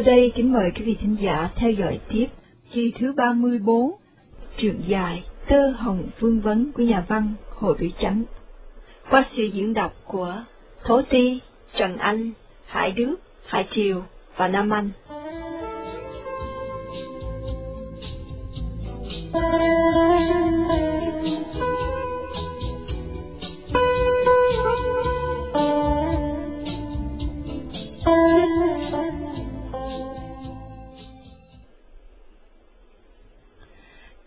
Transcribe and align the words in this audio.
Sau 0.00 0.06
đây 0.06 0.32
kính 0.34 0.52
mời 0.52 0.70
quý 0.70 0.84
vị 0.84 0.96
thính 1.00 1.16
giả 1.20 1.48
theo 1.56 1.70
dõi 1.70 2.00
tiếp 2.08 2.26
kỳ 2.72 2.92
thứ 2.98 3.12
34, 3.12 3.92
truyện 4.56 4.80
dài 4.86 5.22
Tơ 5.48 5.70
Hồng 5.70 6.02
Vương 6.18 6.40
Vấn 6.40 6.72
của 6.72 6.82
nhà 6.82 7.04
văn 7.08 7.34
Hồ 7.48 7.74
Biểu 7.78 7.90
Chánh. 7.98 8.22
Qua 9.10 9.22
sự 9.22 9.42
diễn 9.44 9.74
đọc 9.74 9.92
của 10.06 10.42
Thố 10.84 11.02
Ti, 11.02 11.40
Trần 11.74 11.96
Anh, 11.96 12.30
Hải 12.66 12.92
Đức, 12.92 13.16
Hải 13.46 13.66
Triều 13.70 14.02
và 14.36 14.48
Nam 14.48 14.70
Anh. 14.70 14.90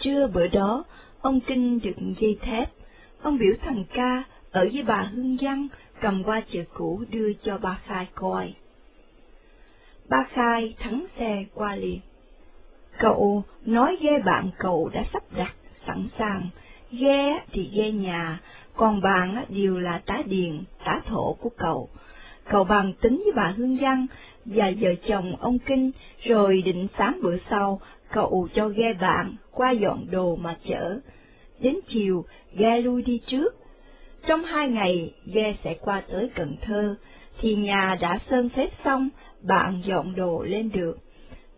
Trưa 0.03 0.27
bữa 0.27 0.47
đó, 0.47 0.83
ông 1.21 1.39
Kinh 1.39 1.79
được 1.79 1.95
dây 2.17 2.37
thép. 2.41 2.69
Ông 3.21 3.37
biểu 3.37 3.53
thằng 3.61 3.83
ca 3.93 4.23
ở 4.51 4.69
với 4.73 4.83
bà 4.87 5.01
Hương 5.01 5.37
Văn 5.41 5.67
cầm 6.01 6.23
qua 6.23 6.41
chợ 6.41 6.61
cũ 6.73 7.03
đưa 7.09 7.33
cho 7.33 7.57
ba 7.57 7.79
Khai 7.85 8.07
coi. 8.15 8.53
Ba 10.09 10.23
Khai 10.29 10.75
thắng 10.79 11.07
xe 11.07 11.45
qua 11.53 11.75
liền. 11.75 11.99
Cậu 12.99 13.43
nói 13.65 13.97
ghe 14.01 14.19
bạn 14.19 14.49
cậu 14.57 14.89
đã 14.93 15.03
sắp 15.03 15.23
đặt, 15.37 15.55
sẵn 15.71 16.07
sàng, 16.07 16.49
ghe 16.91 17.39
thì 17.51 17.69
ghe 17.73 17.91
nhà, 17.91 18.39
còn 18.75 19.01
bạn 19.01 19.45
đều 19.49 19.79
là 19.79 19.99
tá 20.05 20.17
điền, 20.25 20.63
tá 20.85 21.01
thổ 21.05 21.33
của 21.33 21.49
cậu. 21.49 21.89
Cậu 22.49 22.63
bàn 22.63 22.93
tính 23.01 23.21
với 23.23 23.33
bà 23.35 23.53
Hương 23.57 23.77
Văn 23.77 24.07
và 24.45 24.71
vợ 24.79 24.95
chồng 25.05 25.35
ông 25.39 25.59
Kinh, 25.59 25.91
rồi 26.23 26.61
định 26.61 26.87
sáng 26.87 27.19
bữa 27.23 27.37
sau, 27.37 27.81
cậu 28.11 28.47
cho 28.53 28.69
ghe 28.69 28.93
bạn 28.93 29.35
qua 29.53 29.71
dọn 29.71 30.11
đồ 30.11 30.35
mà 30.35 30.55
chở. 30.63 30.99
Đến 31.59 31.75
chiều, 31.87 32.25
ghe 32.55 32.81
lui 32.81 33.01
đi 33.01 33.21
trước. 33.25 33.55
Trong 34.27 34.43
hai 34.43 34.69
ngày, 34.69 35.13
ghe 35.25 35.53
sẽ 35.53 35.73
qua 35.73 36.01
tới 36.11 36.29
Cần 36.35 36.55
Thơ, 36.61 36.95
thì 37.39 37.55
nhà 37.55 37.97
đã 38.01 38.17
sơn 38.17 38.49
phết 38.49 38.73
xong, 38.73 39.09
bạn 39.41 39.81
dọn 39.85 40.15
đồ 40.15 40.43
lên 40.43 40.69
được. 40.73 40.97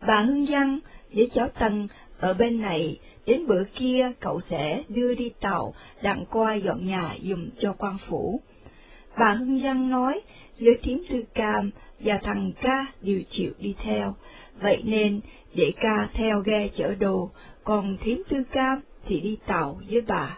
Bà 0.08 0.22
Hương 0.22 0.46
Văn 0.46 0.80
với 1.14 1.30
cháu 1.34 1.48
Tân 1.60 1.88
ở 2.20 2.34
bên 2.34 2.62
này, 2.62 3.00
đến 3.26 3.48
bữa 3.48 3.64
kia 3.76 4.12
cậu 4.20 4.40
sẽ 4.40 4.84
đưa 4.90 5.16
đi 5.16 5.32
tàu 5.40 5.74
đặng 6.02 6.26
qua 6.32 6.54
dọn 6.54 6.86
nhà 6.86 7.16
dùm 7.24 7.50
cho 7.60 7.74
quan 7.74 7.98
phủ. 7.98 8.40
Bà 9.18 9.32
Hương 9.32 9.60
Văn 9.60 9.90
nói, 9.90 10.22
với 10.60 10.80
thím 10.84 11.04
tư 11.10 11.24
cam 11.34 11.72
và 12.00 12.18
thằng 12.18 12.52
ca 12.62 12.86
đều 13.02 13.22
chịu 13.30 13.52
đi 13.60 13.76
theo, 13.84 14.16
vậy 14.62 14.82
nên 14.86 15.20
để 15.54 15.72
ca 15.82 16.08
theo 16.14 16.40
ghe 16.40 16.68
chở 16.68 16.96
đồ, 16.96 17.30
còn 17.66 17.98
thím 18.02 18.24
tư 18.30 18.44
cam 18.44 18.80
thì 19.06 19.20
đi 19.20 19.38
tàu 19.46 19.82
với 19.90 20.02
bà. 20.02 20.38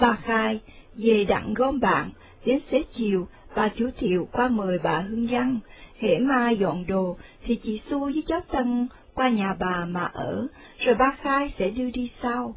Bà 0.00 0.12
khai, 0.12 0.60
về 0.94 1.24
đặng 1.24 1.54
gom 1.54 1.80
bạn, 1.80 2.10
đến 2.44 2.60
xế 2.60 2.82
chiều, 2.82 3.28
bà 3.56 3.68
chú 3.68 3.90
Thiệu 3.98 4.28
qua 4.32 4.48
mời 4.48 4.78
bà 4.78 4.98
Hương 4.98 5.26
Văn, 5.26 5.58
hễ 5.98 6.18
mai 6.18 6.56
dọn 6.56 6.86
đồ 6.86 7.16
thì 7.42 7.56
chị 7.56 7.78
Xu 7.78 8.00
với 8.00 8.22
cháu 8.26 8.40
Tân 8.52 8.88
qua 9.14 9.28
nhà 9.28 9.54
bà 9.58 9.84
mà 9.84 10.04
ở, 10.04 10.46
rồi 10.78 10.94
ba 10.94 11.16
khai 11.20 11.50
sẽ 11.50 11.70
đưa 11.70 11.90
đi 11.90 12.08
sau. 12.08 12.54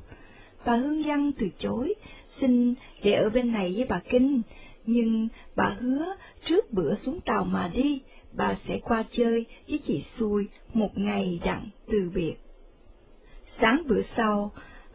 Bà 0.66 0.76
Hương 0.76 1.04
Văn 1.04 1.32
từ 1.40 1.50
chối, 1.58 1.94
xin 2.28 2.74
để 3.04 3.14
ở 3.14 3.30
bên 3.30 3.52
này 3.52 3.74
với 3.76 3.86
bà 3.90 4.00
Kinh, 4.10 4.42
nhưng 4.86 5.28
bà 5.56 5.76
hứa 5.80 6.06
trước 6.46 6.74
bữa 6.74 6.96
xuống 6.96 7.22
tàu 7.22 7.44
mà 7.44 7.72
đi, 7.74 8.02
bà 8.32 8.54
sẽ 8.54 8.80
qua 8.80 9.04
chơi 9.12 9.46
với 9.70 9.80
chị 9.86 10.02
Xui 10.02 10.48
một 10.74 10.98
ngày 10.98 11.40
đặng 11.46 11.70
từ 11.88 12.12
biệt. 12.14 12.36
Sáng 13.48 13.84
bữa 13.88 14.02
sau, 14.02 14.52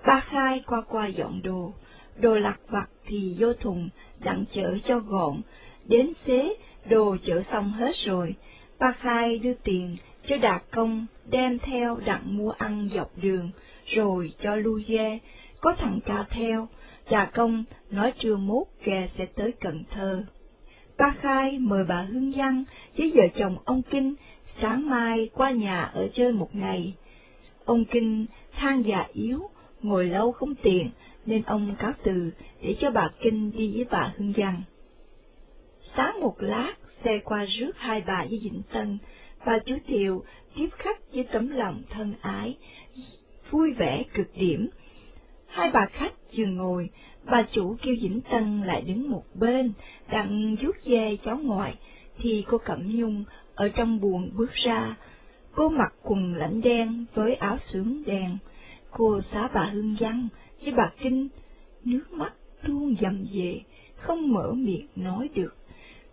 ba 0.06 0.20
khai 0.20 0.62
qua 0.66 0.82
qua 0.88 1.06
dọn 1.06 1.42
đồ, 1.42 1.72
đồ 2.16 2.34
lặt 2.34 2.60
vặt 2.68 2.88
thì 3.06 3.36
vô 3.38 3.52
thùng 3.52 3.88
đặng 4.18 4.44
chở 4.50 4.78
cho 4.84 4.98
gọn, 4.98 5.40
đến 5.84 6.14
xế 6.14 6.56
đồ 6.84 7.16
chở 7.22 7.42
xong 7.42 7.72
hết 7.72 7.96
rồi, 7.96 8.34
ba 8.78 8.92
khai 8.92 9.38
đưa 9.38 9.54
tiền 9.54 9.96
cho 10.26 10.36
đạt 10.36 10.62
công 10.70 11.06
đem 11.30 11.58
theo 11.58 11.96
đặng 12.06 12.36
mua 12.36 12.50
ăn 12.50 12.88
dọc 12.94 13.10
đường, 13.16 13.50
rồi 13.86 14.32
cho 14.40 14.56
lui 14.56 14.84
ghe, 14.86 15.18
có 15.60 15.74
thằng 15.74 16.00
ca 16.06 16.24
theo, 16.30 16.68
Đà 17.10 17.24
công 17.24 17.64
nói 17.90 18.12
trưa 18.18 18.36
mốt 18.36 18.66
ghe 18.84 19.06
sẽ 19.06 19.26
tới 19.26 19.52
Cần 19.52 19.84
Thơ. 19.90 20.24
Ba 20.98 21.14
Khai 21.20 21.58
mời 21.58 21.84
bà 21.84 22.00
Hương 22.00 22.32
Giang 22.32 22.64
với 22.96 23.12
vợ 23.14 23.22
chồng 23.34 23.56
ông 23.64 23.82
Kinh 23.82 24.14
sáng 24.46 24.90
mai 24.90 25.30
qua 25.34 25.50
nhà 25.50 25.82
ở 25.82 26.08
chơi 26.12 26.32
một 26.32 26.54
ngày. 26.54 26.94
Ông 27.64 27.84
Kinh 27.84 28.26
than 28.58 28.82
già 28.82 29.06
yếu, 29.12 29.50
ngồi 29.82 30.06
lâu 30.06 30.32
không 30.32 30.54
tiện 30.54 30.90
nên 31.26 31.42
ông 31.42 31.76
cáo 31.78 31.92
từ 32.02 32.30
để 32.62 32.74
cho 32.78 32.90
bà 32.90 33.08
Kinh 33.20 33.50
đi 33.50 33.72
với 33.76 33.86
bà 33.90 34.12
Hương 34.16 34.32
giang 34.32 34.62
Sáng 35.82 36.20
một 36.20 36.36
lát, 36.38 36.74
xe 36.88 37.18
qua 37.18 37.44
rước 37.44 37.78
hai 37.78 38.02
bà 38.06 38.24
với 38.28 38.40
Vĩnh 38.42 38.62
Tân, 38.72 38.98
bà 39.46 39.58
chú 39.58 39.76
Thiệu 39.86 40.24
tiếp 40.54 40.68
khách 40.72 41.12
với 41.12 41.24
tấm 41.24 41.48
lòng 41.48 41.82
thân 41.90 42.14
ái, 42.20 42.56
vui 43.50 43.72
vẻ 43.72 44.02
cực 44.14 44.30
điểm. 44.34 44.68
Hai 45.46 45.70
bà 45.72 45.86
khách 45.86 46.12
vừa 46.36 46.46
ngồi, 46.46 46.90
bà 47.24 47.42
chủ 47.42 47.76
kêu 47.82 47.96
Vĩnh 48.00 48.20
Tân 48.20 48.62
lại 48.62 48.82
đứng 48.82 49.10
một 49.10 49.24
bên, 49.34 49.72
đặng 50.10 50.56
vuốt 50.60 50.84
ve 50.84 51.16
cháu 51.16 51.38
ngoại, 51.38 51.74
thì 52.18 52.44
cô 52.48 52.58
Cẩm 52.58 52.96
Nhung 52.96 53.24
ở 53.54 53.68
trong 53.68 54.00
buồng 54.00 54.30
bước 54.34 54.52
ra. 54.52 54.96
Cô 55.54 55.68
mặc 55.68 55.94
quần 56.02 56.34
lãnh 56.34 56.60
đen 56.60 57.04
với 57.14 57.34
áo 57.34 57.58
sướng 57.58 58.02
đen. 58.06 58.38
Cô 58.90 59.20
xá 59.20 59.48
bà 59.54 59.64
Hương 59.64 59.96
Văn 60.00 60.28
với 60.64 60.72
bà 60.76 60.92
Kinh, 61.00 61.28
nước 61.84 62.12
mắt 62.12 62.32
tuôn 62.66 62.96
dầm 63.00 63.24
về, 63.32 63.60
không 63.96 64.32
mở 64.32 64.52
miệng 64.52 64.86
nói 64.96 65.28
được. 65.34 65.56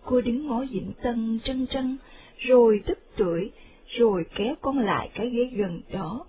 Cô 0.03 0.21
đứng 0.21 0.47
ngó 0.47 0.63
Vĩnh 0.71 0.91
Tân 1.03 1.39
trân 1.43 1.67
trân, 1.67 1.97
rồi 2.37 2.83
tức 2.85 2.99
tuổi, 3.17 3.51
rồi 3.87 4.25
kéo 4.35 4.55
con 4.61 4.77
lại 4.77 5.09
cái 5.15 5.29
ghế 5.29 5.45
gần 5.45 5.81
đó. 5.91 6.25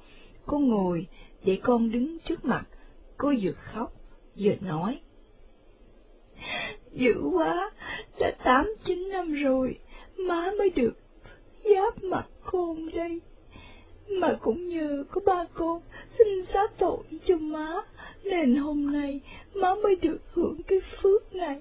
Cô 0.46 0.58
ngồi, 0.58 1.06
để 1.44 1.58
con 1.62 1.90
đứng 1.90 2.18
trước 2.18 2.44
mặt, 2.44 2.64
cô 3.16 3.34
vừa 3.40 3.52
khóc, 3.52 3.92
vừa 4.36 4.54
nói. 4.60 5.00
Dữ 6.92 7.14
quá, 7.32 7.70
đã 8.20 8.30
tám 8.44 8.66
chín 8.84 9.08
năm 9.08 9.34
rồi, 9.34 9.78
má 10.16 10.50
mới 10.58 10.70
được 10.70 10.94
giáp 11.64 12.04
mặt 12.04 12.26
con 12.44 12.90
đây. 12.90 13.20
Mà 14.08 14.38
cũng 14.40 14.68
nhờ 14.68 15.04
có 15.10 15.20
ba 15.26 15.44
con 15.54 15.80
xin 16.18 16.44
xá 16.44 16.60
tội 16.78 16.98
cho 17.24 17.38
má, 17.38 17.74
nên 18.24 18.56
hôm 18.56 18.92
nay 18.92 19.20
má 19.54 19.74
mới 19.82 19.96
được 19.96 20.18
hưởng 20.32 20.62
cái 20.62 20.80
phước 20.80 21.34
này. 21.34 21.60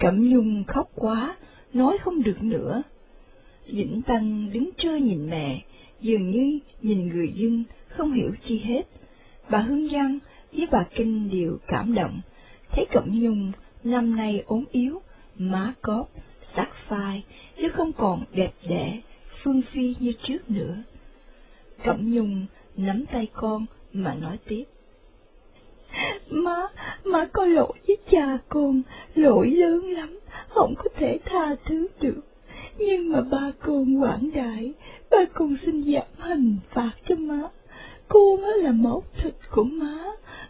Cẩm 0.00 0.28
Nhung 0.28 0.64
khóc 0.64 0.90
quá, 0.94 1.36
nói 1.72 1.98
không 1.98 2.22
được 2.22 2.42
nữa. 2.42 2.82
Vĩnh 3.66 4.02
Tăng 4.02 4.52
đứng 4.52 4.70
trơ 4.76 4.96
nhìn 4.96 5.30
mẹ, 5.30 5.64
dường 6.00 6.30
như 6.30 6.58
nhìn 6.82 7.08
người 7.08 7.28
dân, 7.34 7.64
không 7.88 8.12
hiểu 8.12 8.30
chi 8.42 8.58
hết. 8.58 8.82
Bà 9.50 9.58
Hương 9.58 9.88
Giang 9.88 10.18
với 10.52 10.68
bà 10.70 10.84
Kinh 10.94 11.30
đều 11.30 11.58
cảm 11.68 11.94
động, 11.94 12.20
thấy 12.70 12.86
Cẩm 12.90 13.20
Nhung 13.20 13.52
năm 13.84 14.16
nay 14.16 14.42
ốm 14.46 14.64
yếu, 14.72 15.02
má 15.38 15.74
cóp, 15.82 16.10
sắc 16.40 16.74
phai, 16.74 17.24
chứ 17.56 17.68
không 17.68 17.92
còn 17.92 18.24
đẹp 18.32 18.52
đẽ, 18.68 19.00
phương 19.28 19.62
phi 19.62 19.94
như 20.00 20.12
trước 20.22 20.50
nữa. 20.50 20.76
Cẩm 21.84 22.14
Nhung 22.14 22.46
nắm 22.76 23.04
tay 23.12 23.28
con 23.32 23.66
mà 23.92 24.14
nói 24.14 24.38
tiếp. 24.48 24.64
Má, 26.28 26.66
má 27.04 27.26
có 27.32 27.44
lỗi 27.44 27.72
với 27.86 27.96
cha 28.10 28.38
con, 28.48 28.82
lỗi 29.14 29.50
lớn 29.50 29.84
lắm, 29.90 30.18
không 30.48 30.74
có 30.78 30.88
thể 30.96 31.18
tha 31.24 31.54
thứ 31.64 31.88
được. 32.00 32.20
Nhưng 32.78 33.12
mà 33.12 33.20
ba 33.20 33.52
con 33.60 34.02
quảng 34.02 34.30
đại, 34.34 34.72
ba 35.10 35.24
con 35.34 35.56
xin 35.56 35.82
giảm 35.82 36.06
hình 36.18 36.58
phạt 36.70 36.90
cho 37.08 37.16
má. 37.16 37.42
Con 38.08 38.40
là 38.40 38.72
máu 38.72 39.02
thịt 39.16 39.34
của 39.50 39.64
má, 39.64 40.04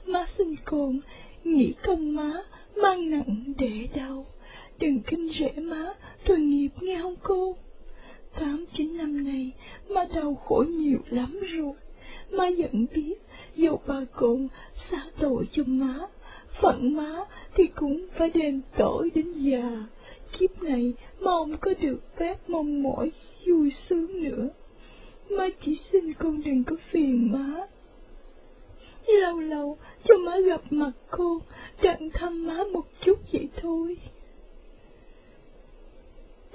má 0.06 0.24
xin 0.28 0.56
con, 0.64 1.00
nghĩ 1.44 1.74
công 1.82 2.14
má, 2.14 2.32
mang 2.76 3.10
nặng 3.10 3.52
để 3.58 3.88
đau. 3.94 4.26
Đừng 4.78 5.00
kinh 5.00 5.28
rễ 5.28 5.52
má, 5.56 5.86
tội 6.24 6.38
nghiệp 6.38 6.70
nghe 6.80 6.98
không 7.02 7.16
cô? 7.22 7.56
Tám 8.40 8.64
chín 8.72 8.96
năm 8.96 9.24
nay, 9.24 9.52
má 9.88 10.04
đau 10.14 10.34
khổ 10.34 10.64
nhiều 10.68 10.98
lắm 11.10 11.40
rồi. 11.40 11.72
Má 12.30 12.44
vẫn 12.58 12.86
biết, 12.94 13.14
dầu 13.56 13.80
bà 13.86 14.04
con 14.12 14.48
xả 14.74 15.02
tội 15.18 15.48
cho 15.52 15.62
má, 15.66 15.94
phận 16.50 16.96
má 16.96 17.16
thì 17.54 17.66
cũng 17.66 18.06
phải 18.14 18.30
đền 18.34 18.60
tội 18.76 19.10
đến 19.14 19.32
già. 19.32 19.70
Kiếp 20.38 20.62
này 20.62 20.92
mong 21.20 21.56
có 21.60 21.74
được 21.80 21.98
phép 22.16 22.36
mong 22.48 22.82
mỏi 22.82 23.10
vui 23.46 23.70
sướng 23.70 24.22
nữa. 24.22 24.48
Má 25.30 25.48
chỉ 25.60 25.76
xin 25.76 26.12
con 26.12 26.42
đừng 26.42 26.64
có 26.64 26.76
phiền 26.76 27.32
má. 27.32 27.66
Lâu 29.06 29.40
lâu 29.40 29.78
cho 30.04 30.18
má 30.18 30.38
gặp 30.38 30.62
mặt 30.70 30.92
con, 31.10 31.38
đặng 31.82 32.10
thăm 32.10 32.46
má 32.46 32.64
một 32.72 32.84
chút 33.00 33.18
vậy 33.32 33.48
thôi. 33.56 33.96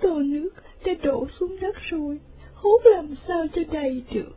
Tô 0.01 0.19
nước 0.19 0.49
đã 0.85 0.93
đổ 1.03 1.27
xuống 1.27 1.59
đất 1.59 1.75
rồi, 1.81 2.19
hút 2.53 2.81
làm 2.85 3.15
sao 3.15 3.45
cho 3.53 3.61
đầy 3.71 4.03
được, 4.11 4.35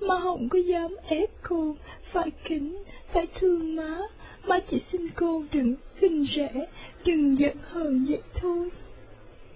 mà 0.00 0.20
không 0.20 0.48
có 0.48 0.58
dám 0.58 0.96
ép 1.08 1.30
con, 1.42 1.74
phải 2.04 2.30
kính, 2.48 2.82
phải 3.12 3.26
thương 3.34 3.76
má, 3.76 3.98
má 4.46 4.58
chỉ 4.68 4.78
xin 4.78 5.08
cô 5.08 5.44
đừng 5.52 5.74
khinh 5.96 6.24
rẻ, 6.24 6.66
đừng 7.04 7.38
giận 7.38 7.56
hờn 7.70 8.04
vậy 8.08 8.20
thôi. 8.34 8.68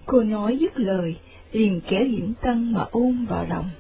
Cô 0.06 0.22
nói 0.22 0.56
dứt 0.56 0.78
lời, 0.78 1.16
liền 1.52 1.80
kéo 1.88 2.04
Diễm 2.08 2.34
Tân 2.34 2.72
mà 2.72 2.86
ôm 2.90 3.26
vào 3.28 3.46
lòng, 3.50 3.70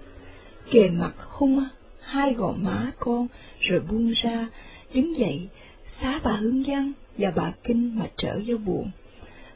kề 0.70 0.90
mặt 0.90 1.12
hung 1.18 1.64
hai 2.00 2.34
gò 2.34 2.52
má 2.52 2.92
con, 2.98 3.28
rồi 3.60 3.80
buông 3.80 4.10
ra, 4.10 4.48
đứng 4.94 5.16
dậy, 5.16 5.48
xá 5.90 6.20
bà 6.24 6.32
Hương 6.32 6.64
Giang 6.64 6.92
và 7.18 7.32
bà 7.36 7.52
Kinh 7.64 7.98
mà 7.98 8.04
trở 8.16 8.40
vô 8.46 8.56
buồn. 8.56 8.90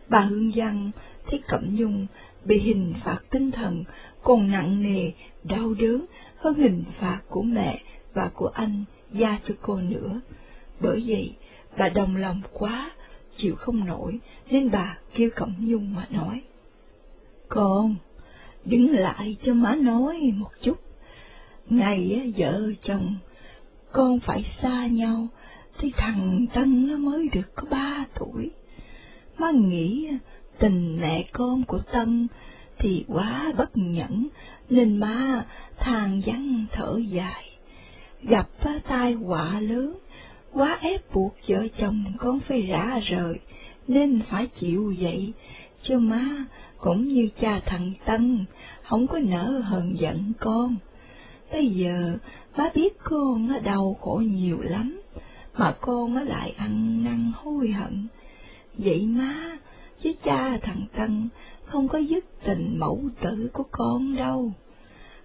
Bà 0.09 0.21
Hương 0.21 0.53
Giang 0.53 0.91
thấy 1.31 1.43
Cẩm 1.49 1.77
Nhung 1.77 2.07
bị 2.45 2.59
hình 2.59 2.95
phạt 3.05 3.19
tinh 3.31 3.51
thần 3.51 3.85
còn 4.23 4.51
nặng 4.51 4.83
nề, 4.83 5.11
đau 5.45 5.75
đớn 5.75 6.05
hơn 6.37 6.55
hình 6.55 6.85
phạt 6.93 7.21
của 7.29 7.43
mẹ 7.43 7.81
và 8.15 8.31
của 8.35 8.47
anh 8.47 8.85
gia 9.11 9.39
cho 9.45 9.55
cô 9.63 9.77
nữa. 9.77 10.21
Bởi 10.81 11.05
vậy, 11.07 11.35
bà 11.79 11.89
đồng 11.89 12.17
lòng 12.17 12.43
quá, 12.53 12.91
chịu 13.37 13.57
không 13.57 13.85
nổi, 13.85 14.19
nên 14.51 14.71
bà 14.71 14.99
kêu 15.15 15.31
Cẩm 15.35 15.55
Nhung 15.59 15.95
mà 15.95 16.07
nói. 16.11 16.43
Con, 17.49 17.97
đứng 18.65 18.93
lại 18.93 19.37
cho 19.43 19.55
má 19.55 19.75
nói 19.75 20.33
một 20.37 20.51
chút. 20.63 20.81
Ngày 21.71 22.33
vợ 22.37 22.61
chồng, 22.83 23.15
con 23.93 24.21
phải 24.21 24.43
xa 24.43 24.87
nhau, 24.87 25.29
thì 25.79 25.93
thằng 25.97 26.47
Tân 26.55 26.89
nó 26.89 26.97
mới 26.97 27.29
được 27.33 27.55
có 27.55 27.65
ba 27.71 28.05
tuổi. 28.15 28.51
Má 29.39 29.51
nghĩ 29.51 30.11
tình 30.61 30.99
mẹ 31.01 31.25
con 31.33 31.65
của 31.65 31.79
Tân 31.79 32.29
thì 32.79 33.05
quá 33.09 33.53
bất 33.57 33.71
nhẫn, 33.75 34.29
nên 34.71 34.97
má 34.97 35.45
than 35.79 36.21
vắng 36.27 36.65
thở 36.73 37.01
dài. 37.09 37.51
Gặp 38.23 38.49
tai 38.89 39.13
họa 39.13 39.61
lớn, 39.61 39.99
quá 40.53 40.79
ép 40.83 41.15
buộc 41.15 41.35
vợ 41.49 41.69
chồng 41.77 42.05
con 42.19 42.41
phải 42.41 42.63
rã 42.63 42.99
rời, 43.03 43.41
nên 43.89 44.23
phải 44.23 44.47
chịu 44.47 44.95
vậy, 44.99 45.33
chứ 45.83 45.99
má 45.99 46.27
cũng 46.79 47.09
như 47.09 47.29
cha 47.41 47.61
thằng 47.67 47.93
Tân, 48.05 48.45
không 48.83 49.07
có 49.07 49.19
nỡ 49.19 49.63
hờn 49.65 49.99
giận 49.99 50.33
con. 50.41 50.77
Bây 51.53 51.67
giờ 51.67 52.19
má 52.57 52.71
biết 52.75 52.99
con 53.03 53.49
đau 53.65 53.97
khổ 54.01 54.23
nhiều 54.27 54.61
lắm, 54.63 55.01
mà 55.55 55.75
con 55.81 56.15
lại 56.17 56.55
ăn 56.57 57.05
năn 57.05 57.33
hối 57.35 57.69
hận. 57.69 58.07
Vậy 58.79 59.07
má, 59.07 59.59
chứ 60.03 60.13
cha 60.25 60.59
thằng 60.59 60.85
Tân 60.97 61.29
không 61.65 61.89
có 61.89 61.99
dứt 61.99 62.25
tình 62.45 62.79
mẫu 62.79 63.03
tử 63.21 63.51
của 63.53 63.65
con 63.71 64.17
đâu. 64.17 64.53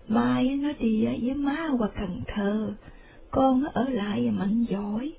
Mai 0.08 0.58
nó 0.58 0.70
đi 0.80 1.06
với 1.06 1.36
má 1.36 1.68
qua 1.80 1.88
Cần 2.00 2.22
Thơ, 2.28 2.74
con 3.32 3.64
ở 3.74 3.90
lại 3.90 4.32
mạnh 4.32 4.64
giỏi, 4.64 5.14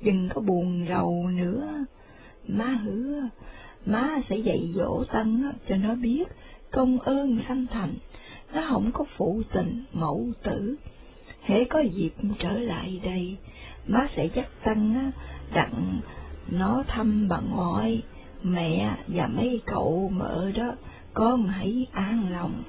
đừng 0.00 0.28
có 0.34 0.40
buồn 0.40 0.86
rầu 0.88 1.28
nữa. 1.28 1.84
Má 2.48 2.64
hứa, 2.64 3.28
má 3.86 4.08
sẽ 4.22 4.36
dạy 4.36 4.72
dỗ 4.74 5.04
Tân 5.04 5.52
cho 5.68 5.76
nó 5.76 5.94
biết 5.94 6.24
công 6.70 6.98
ơn 6.98 7.38
sanh 7.38 7.66
thành, 7.66 7.94
nó 8.54 8.62
không 8.68 8.90
có 8.92 9.04
phụ 9.16 9.42
tình 9.52 9.84
mẫu 9.92 10.28
tử. 10.42 10.76
Hễ 11.42 11.64
có 11.64 11.80
dịp 11.80 12.12
trở 12.38 12.58
lại 12.58 13.00
đây, 13.04 13.36
má 13.86 14.06
sẽ 14.08 14.26
dắt 14.26 14.48
Tân 14.64 14.94
đặng 15.54 16.00
nó 16.50 16.84
thăm 16.88 17.28
bà 17.28 17.40
ngoại, 17.40 18.02
mẹ 18.42 18.96
và 19.06 19.26
mấy 19.26 19.60
cậu 19.66 20.10
mợ 20.14 20.50
đó, 20.54 20.74
con 21.14 21.46
hãy 21.46 21.86
an 21.92 22.32
lòng. 22.32 22.62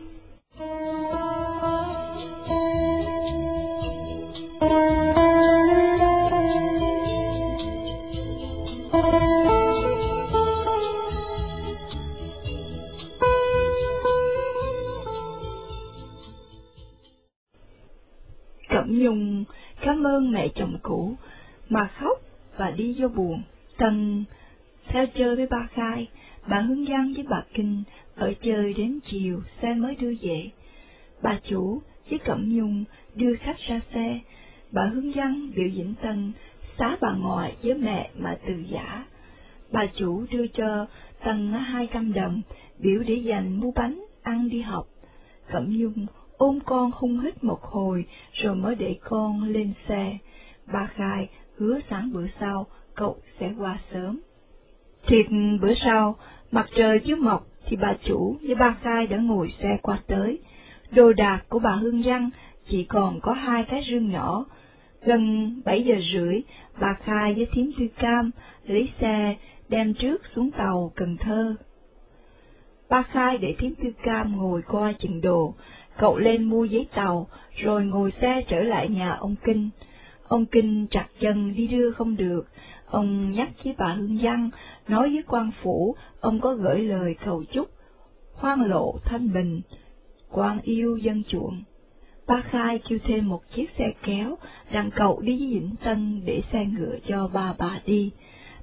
Cẩm 18.69 18.99
Nhung 18.99 19.43
cảm 19.81 20.03
ơn 20.03 20.31
mẹ 20.31 20.47
chồng 20.47 20.73
cũ, 20.81 21.13
mà 21.69 21.87
khóc 21.99 22.21
và 22.57 22.71
đi 22.71 22.95
vô 22.97 23.07
buồn. 23.07 23.41
Tân 23.77 24.25
theo 24.87 25.05
chơi 25.13 25.35
với 25.35 25.47
ba 25.47 25.67
Khai, 25.71 26.09
bà 26.47 26.59
Hương 26.59 26.85
Giang 26.85 27.13
với 27.13 27.25
bà 27.29 27.43
Kinh 27.53 27.83
ở 28.15 28.33
chơi 28.41 28.73
đến 28.73 28.99
chiều 29.03 29.41
xe 29.47 29.73
mới 29.75 29.95
đưa 29.95 30.13
về. 30.21 30.49
Bà 31.21 31.39
chủ 31.43 31.81
với 32.09 32.19
Cẩm 32.19 32.49
Nhung 32.49 32.83
đưa 33.15 33.35
khách 33.35 33.57
ra 33.57 33.79
xe, 33.79 34.19
bà 34.71 34.85
Hương 34.85 35.13
Giang 35.13 35.51
biểu 35.55 35.67
diễn 35.67 35.93
Tân 36.01 36.31
xá 36.61 36.97
bà 37.01 37.13
ngoại 37.13 37.55
với 37.63 37.73
mẹ 37.75 38.09
mà 38.17 38.35
từ 38.47 38.63
giả. 38.69 39.05
Bà 39.71 39.85
chủ 39.85 40.25
đưa 40.31 40.47
cho 40.47 40.85
Tân 41.23 41.51
hai 41.51 41.87
trăm 41.91 42.13
đồng, 42.13 42.41
biểu 42.79 43.03
để 43.07 43.13
dành 43.13 43.59
mua 43.61 43.71
bánh, 43.71 44.05
ăn 44.23 44.49
đi 44.49 44.61
học. 44.61 44.89
Cẩm 45.51 45.77
Nhung 45.77 46.05
ôm 46.37 46.59
con 46.65 46.91
hung 46.93 47.19
hít 47.19 47.43
một 47.43 47.61
hồi, 47.61 48.05
rồi 48.33 48.55
mới 48.55 48.75
để 48.75 48.95
con 49.03 49.43
lên 49.43 49.73
xe. 49.73 50.17
Bà 50.73 50.85
Khai 50.85 51.29
hứa 51.57 51.79
sáng 51.79 52.13
bữa 52.13 52.27
sau, 52.27 52.67
cậu 52.95 53.17
sẽ 53.27 53.53
qua 53.57 53.77
sớm. 53.81 54.19
Thiệt 55.07 55.25
bữa 55.61 55.73
sau, 55.73 56.15
mặt 56.51 56.69
trời 56.75 56.99
chưa 56.99 57.15
mọc 57.15 57.47
thì 57.65 57.75
bà 57.75 57.93
chủ 58.01 58.35
với 58.41 58.55
ba 58.55 58.75
Khai 58.81 59.07
đã 59.07 59.17
ngồi 59.17 59.49
xe 59.49 59.77
qua 59.81 59.97
tới. 60.07 60.39
Đồ 60.91 61.13
đạc 61.13 61.39
của 61.49 61.59
bà 61.59 61.71
Hương 61.71 62.01
Văn 62.01 62.29
chỉ 62.65 62.83
còn 62.83 63.19
có 63.21 63.33
hai 63.33 63.63
cái 63.63 63.83
rương 63.83 64.09
nhỏ. 64.09 64.45
Gần 65.05 65.61
bảy 65.65 65.83
giờ 65.83 65.95
rưỡi, 66.13 66.41
bà 66.81 66.93
Khai 66.93 67.33
với 67.33 67.45
thím 67.45 67.71
Tư 67.77 67.87
Cam 67.87 68.31
lấy 68.65 68.87
xe 68.87 69.35
đem 69.69 69.93
trước 69.93 70.25
xuống 70.25 70.51
tàu 70.51 70.91
Cần 70.95 71.17
Thơ. 71.17 71.55
Ba 72.89 73.01
Khai 73.01 73.37
để 73.37 73.55
thím 73.57 73.75
Tư 73.75 73.91
Cam 74.03 74.37
ngồi 74.37 74.61
coi 74.61 74.93
chừng 74.93 75.21
đồ, 75.21 75.53
cậu 75.97 76.17
lên 76.17 76.43
mua 76.43 76.63
giấy 76.63 76.87
tàu, 76.95 77.27
rồi 77.55 77.85
ngồi 77.85 78.11
xe 78.11 78.41
trở 78.47 78.59
lại 78.63 78.89
nhà 78.89 79.11
ông 79.11 79.35
Kinh. 79.43 79.69
Ông 80.27 80.45
Kinh 80.45 80.87
chặt 80.89 81.05
chân 81.19 81.53
đi 81.55 81.67
đưa 81.67 81.91
không 81.91 82.15
được, 82.15 82.45
ông 82.93 83.33
nhắc 83.33 83.49
với 83.63 83.75
bà 83.77 83.93
Hương 83.93 84.17
Văn, 84.21 84.49
nói 84.87 85.09
với 85.09 85.23
quan 85.27 85.51
phủ, 85.51 85.95
ông 86.19 86.39
có 86.39 86.53
gửi 86.53 86.79
lời 86.79 87.15
cầu 87.25 87.43
chúc, 87.51 87.69
khoan 88.33 88.61
lộ 88.61 88.97
thanh 89.05 89.33
bình, 89.33 89.61
quan 90.29 90.59
yêu 90.63 90.97
dân 90.97 91.23
chuộng. 91.23 91.63
Ba 92.27 92.41
Khai 92.41 92.79
kêu 92.89 92.99
thêm 93.03 93.27
một 93.27 93.41
chiếc 93.51 93.69
xe 93.69 93.91
kéo, 94.03 94.37
đặng 94.71 94.91
cậu 94.95 95.21
đi 95.21 95.39
với 95.39 95.59
Vĩnh 95.59 95.75
Tân 95.83 96.25
để 96.25 96.41
xe 96.41 96.65
ngựa 96.65 96.95
cho 97.05 97.27
ba 97.27 97.53
bà 97.57 97.79
đi. 97.85 98.11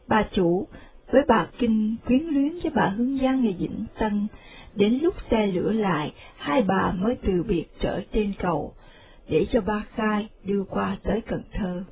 Bà 0.07 0.23
chủ 0.23 0.67
với 1.11 1.23
bà 1.29 1.47
Kinh 1.59 1.97
quyến 2.07 2.23
luyến 2.23 2.59
với 2.63 2.73
bà 2.75 2.87
Hương 2.87 3.19
Giang 3.19 3.43
và 3.43 3.51
Vĩnh 3.59 3.85
Tân, 3.99 4.27
đến 4.75 4.99
lúc 5.03 5.21
xe 5.21 5.47
lửa 5.47 5.73
lại, 5.73 6.13
hai 6.37 6.63
bà 6.63 6.93
mới 6.99 7.17
từ 7.23 7.43
biệt 7.43 7.67
trở 7.81 8.01
trên 8.13 8.33
cầu, 8.39 8.75
để 9.29 9.45
cho 9.45 9.61
ba 9.61 9.85
Khai 9.95 10.29
đưa 10.45 10.65
qua 10.65 10.97
tới 11.03 11.21
Cần 11.21 11.43
Thơ. 11.53 11.85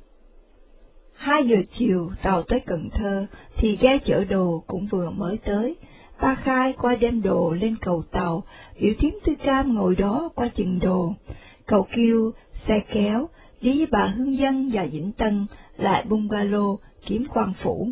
Hai 1.19 1.43
giờ 1.43 1.57
chiều 1.71 2.11
tàu 2.23 2.43
tới 2.43 2.59
Cần 2.59 2.89
Thơ, 2.89 3.25
thì 3.57 3.77
ghe 3.81 3.97
chở 4.05 4.23
đồ 4.23 4.63
cũng 4.67 4.87
vừa 4.87 5.09
mới 5.09 5.37
tới. 5.37 5.75
Ba 6.21 6.35
Khai 6.35 6.73
qua 6.81 6.95
đem 6.95 7.21
đồ 7.21 7.53
lên 7.53 7.75
cầu 7.81 8.03
tàu, 8.11 8.43
biểu 8.79 8.93
thiếm 8.99 9.11
tư 9.25 9.35
cam 9.43 9.75
ngồi 9.75 9.95
đó 9.95 10.29
qua 10.35 10.47
chừng 10.47 10.79
đồ. 10.79 11.13
Cậu 11.65 11.87
kêu, 11.95 12.31
xe 12.53 12.79
kéo, 12.91 13.29
đi 13.61 13.77
với 13.77 13.87
bà 13.91 14.05
Hương 14.05 14.37
Dân 14.37 14.69
và 14.73 14.85
Vĩnh 14.91 15.11
Tân 15.11 15.45
lại 15.77 16.05
bungalow 16.09 16.77
kiếm 17.05 17.25
quan 17.33 17.53
phủ. 17.53 17.89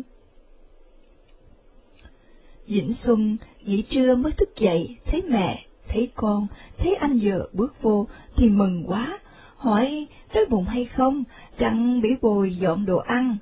Vĩnh 2.66 2.92
Xuân 2.92 3.36
nghỉ 3.64 3.82
trưa 3.82 4.14
mới 4.14 4.32
thức 4.32 4.56
dậy, 4.56 4.96
thấy 5.06 5.22
mẹ, 5.28 5.66
thấy 5.88 6.10
con, 6.14 6.46
thấy 6.78 6.94
anh 6.94 7.18
vợ 7.22 7.48
bước 7.52 7.82
vô 7.82 8.06
thì 8.36 8.50
mừng 8.50 8.84
quá, 8.86 9.18
hỏi 9.56 10.06
đói 10.34 10.44
bụng 10.50 10.64
hay 10.64 10.84
không, 10.84 11.24
đặng 11.58 12.00
bị 12.00 12.16
bồi 12.20 12.50
dọn 12.54 12.86
đồ 12.86 12.96
ăn. 12.96 13.36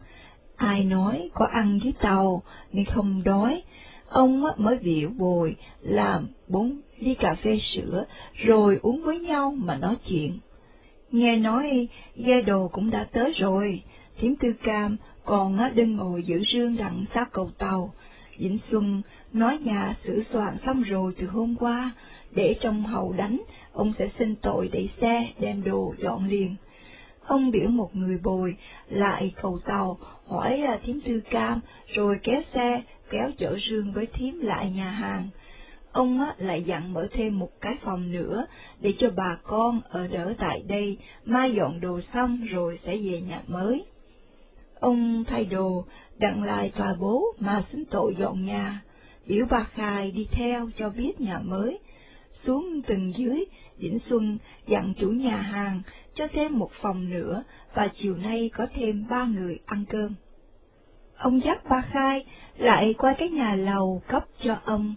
Ai 0.57 0.85
nói 0.85 1.31
có 1.35 1.47
ăn 1.53 1.79
với 1.83 1.93
tàu 2.01 2.43
nên 2.73 2.85
không 2.85 3.23
đói, 3.25 3.63
ông 4.09 4.45
mới 4.57 4.79
biểu 4.79 5.11
bồi 5.11 5.57
làm 5.81 6.29
bốn 6.49 6.81
ly 6.99 7.15
cà 7.15 7.35
phê 7.35 7.59
sữa 7.59 8.05
rồi 8.35 8.79
uống 8.83 9.03
với 9.03 9.21
nhau 9.21 9.55
mà 9.59 9.77
nói 9.77 9.97
chuyện. 10.07 10.39
Nghe 11.13 11.37
nói 11.37 11.89
gia 12.17 12.41
đồ 12.43 12.69
cũng 12.69 12.91
đã 12.91 13.05
tới 13.05 13.33
rồi, 13.33 13.83
thiếm 14.19 14.37
tư 14.37 14.53
cam 14.53 14.97
còn 15.25 15.59
đừng 15.75 15.97
ngồi 15.97 16.23
giữ 16.23 16.45
rương 16.45 16.77
đằng 16.77 17.07
sát 17.07 17.33
cầu 17.33 17.51
tàu. 17.59 17.95
Vĩnh 18.39 18.59
Xuân 18.59 19.03
nói 19.33 19.59
nhà 19.59 19.95
sửa 19.97 20.21
soạn 20.21 20.59
xong 20.59 20.83
rồi 20.83 21.15
từ 21.19 21.27
hôm 21.27 21.57
qua, 21.57 21.91
để 22.31 22.57
trong 22.61 22.83
hầu 22.83 23.13
đánh, 23.13 23.43
ông 23.73 23.93
sẽ 23.93 24.09
xin 24.09 24.35
tội 24.37 24.69
đẩy 24.69 24.89
xe 24.89 25.29
đem 25.41 25.65
đồ 25.65 25.95
dọn 25.99 26.29
liền. 26.29 26.55
Ông 27.27 27.51
biểu 27.51 27.69
một 27.69 27.97
người 27.97 28.19
bồi 28.19 28.57
lại 28.89 29.35
cầu 29.43 29.59
tàu 29.67 29.99
hỏi 30.27 30.61
à, 30.61 30.79
thím 30.83 31.01
tư 31.01 31.21
cam, 31.31 31.61
rồi 31.87 32.19
kéo 32.23 32.43
xe, 32.43 32.83
kéo 33.11 33.31
chở 33.37 33.59
rương 33.59 33.93
với 33.93 34.07
thím 34.07 34.41
lại 34.41 34.71
nhà 34.71 34.91
hàng. 34.91 35.29
ông 35.93 36.21
á, 36.21 36.35
lại 36.39 36.63
dặn 36.63 36.93
mở 36.93 37.09
thêm 37.13 37.39
một 37.39 37.51
cái 37.61 37.77
phòng 37.81 38.13
nữa 38.13 38.47
để 38.81 38.93
cho 38.99 39.11
bà 39.17 39.39
con 39.43 39.81
ở 39.89 40.09
đỡ 40.09 40.35
tại 40.39 40.63
đây, 40.69 40.99
mai 41.25 41.53
dọn 41.53 41.81
đồ 41.81 42.01
xong 42.01 42.45
rồi 42.45 42.77
sẽ 42.79 42.97
về 42.97 43.21
nhà 43.21 43.43
mới. 43.47 43.85
Ông 44.81 45.25
thay 45.25 45.45
đồ, 45.45 45.85
đặng 46.19 46.43
lại 46.43 46.73
tòa 46.77 46.95
bố 47.01 47.35
mà 47.39 47.63
xin 47.63 47.85
tội 47.85 48.15
dọn 48.19 48.45
nhà, 48.45 48.83
biểu 49.27 49.47
bà 49.51 49.63
Khai 49.63 50.11
đi 50.11 50.27
theo 50.33 50.71
cho 50.77 50.91
biết 50.91 51.21
nhà 51.21 51.39
mới. 51.39 51.79
Xuống 52.37 52.83
tầng 52.83 53.13
dưới, 53.17 53.45
Vĩnh 53.79 53.99
Xuân 53.99 54.39
dặn 54.67 54.95
chủ 54.99 55.09
nhà 55.09 55.37
hàng 55.37 55.83
cho 56.15 56.29
thêm 56.29 56.59
một 56.59 56.73
phòng 56.73 57.11
nữa 57.11 57.45
và 57.75 57.89
chiều 57.89 58.17
nay 58.17 58.51
có 58.55 58.67
thêm 58.75 59.07
ba 59.11 59.25
người 59.25 59.59
ăn 59.67 59.85
cơm. 59.89 60.15
Ông 61.17 61.41
dắt 61.41 61.69
ba 61.69 61.81
Khai 61.81 62.27
lại 62.57 62.95
qua 62.99 63.15
cái 63.19 63.29
nhà 63.29 63.55
lầu 63.55 64.03
cấp 64.09 64.25
cho 64.41 64.57
ông. 64.65 64.95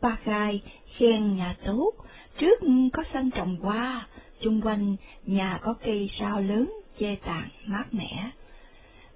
Ba 0.00 0.16
Khai 0.22 0.62
khen 0.96 1.36
nhà 1.36 1.56
tốt, 1.64 1.92
trước 2.38 2.60
có 2.92 3.02
sân 3.02 3.30
trồng 3.30 3.56
hoa, 3.56 4.06
chung 4.40 4.60
quanh 4.60 4.96
nhà 5.26 5.58
có 5.62 5.74
cây 5.84 6.08
sao 6.10 6.40
lớn 6.40 6.72
che 6.98 7.16
tàn 7.16 7.48
mát 7.66 7.94
mẻ. 7.94 8.30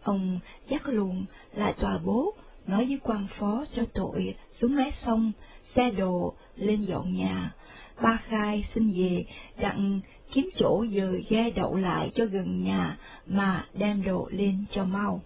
Ông 0.03 0.41
dắt 0.69 0.83
luôn 0.89 1.25
lại 1.53 1.73
tòa 1.73 1.99
bố, 2.05 2.35
nói 2.67 2.85
với 2.85 2.99
quan 3.03 3.27
phó 3.27 3.65
cho 3.73 3.83
tội 3.95 4.35
xuống 4.51 4.77
mé 4.77 4.91
sông, 4.91 5.33
xe 5.65 5.91
đồ 5.91 6.35
lên 6.57 6.83
dọn 6.83 7.15
nhà. 7.15 7.55
Ba 8.03 8.19
khai 8.29 8.63
xin 8.63 8.91
về 8.91 9.25
đặng 9.61 10.01
kiếm 10.33 10.51
chỗ 10.57 10.85
dời 10.91 11.25
ghe 11.29 11.51
đậu 11.51 11.77
lại 11.77 12.11
cho 12.15 12.27
gần 12.27 12.63
nhà 12.63 12.99
mà 13.27 13.65
đem 13.75 14.03
đồ 14.03 14.29
lên 14.33 14.65
cho 14.71 14.85
mau. 14.85 15.23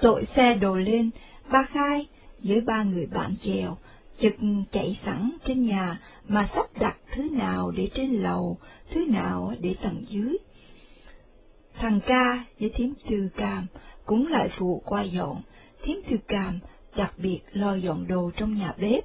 Tội 0.00 0.24
xe 0.24 0.54
đồ 0.54 0.76
lên, 0.76 1.10
ba 1.50 1.62
khai 1.62 2.06
với 2.38 2.60
ba 2.60 2.82
người 2.82 3.06
bạn 3.06 3.36
chèo, 3.36 3.78
chực 4.18 4.36
chạy 4.70 4.94
sẵn 4.94 5.36
trên 5.44 5.62
nhà 5.62 6.00
mà 6.28 6.46
sắp 6.46 6.66
đặt 6.80 6.96
thứ 7.12 7.30
nào 7.30 7.70
để 7.70 7.88
trên 7.94 8.10
lầu, 8.10 8.58
thứ 8.90 9.06
nào 9.06 9.54
để 9.60 9.74
tầng 9.82 10.04
dưới. 10.08 10.36
Thằng 11.74 12.00
ca 12.06 12.44
với 12.60 12.70
thím 12.70 12.94
tư 13.08 13.28
cam 13.36 13.66
cũng 14.04 14.26
lại 14.26 14.48
phụ 14.48 14.82
qua 14.84 15.02
dọn, 15.02 15.42
thím 15.82 16.00
tư 16.08 16.16
cam 16.28 16.58
đặc 16.96 17.12
biệt 17.18 17.40
lo 17.52 17.74
dọn 17.74 18.06
đồ 18.06 18.30
trong 18.36 18.54
nhà 18.54 18.72
bếp. 18.78 19.04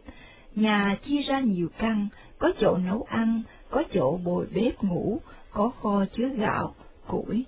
Nhà 0.55 0.95
chia 1.01 1.21
ra 1.21 1.39
nhiều 1.39 1.69
căn, 1.77 2.07
có 2.41 2.51
chỗ 2.59 2.77
nấu 2.77 3.07
ăn, 3.09 3.41
có 3.69 3.83
chỗ 3.91 4.17
bồi 4.17 4.45
bếp 4.55 4.83
ngủ, 4.83 5.19
có 5.51 5.71
kho 5.81 6.05
chứa 6.05 6.27
gạo, 6.27 6.75
củi. 7.07 7.45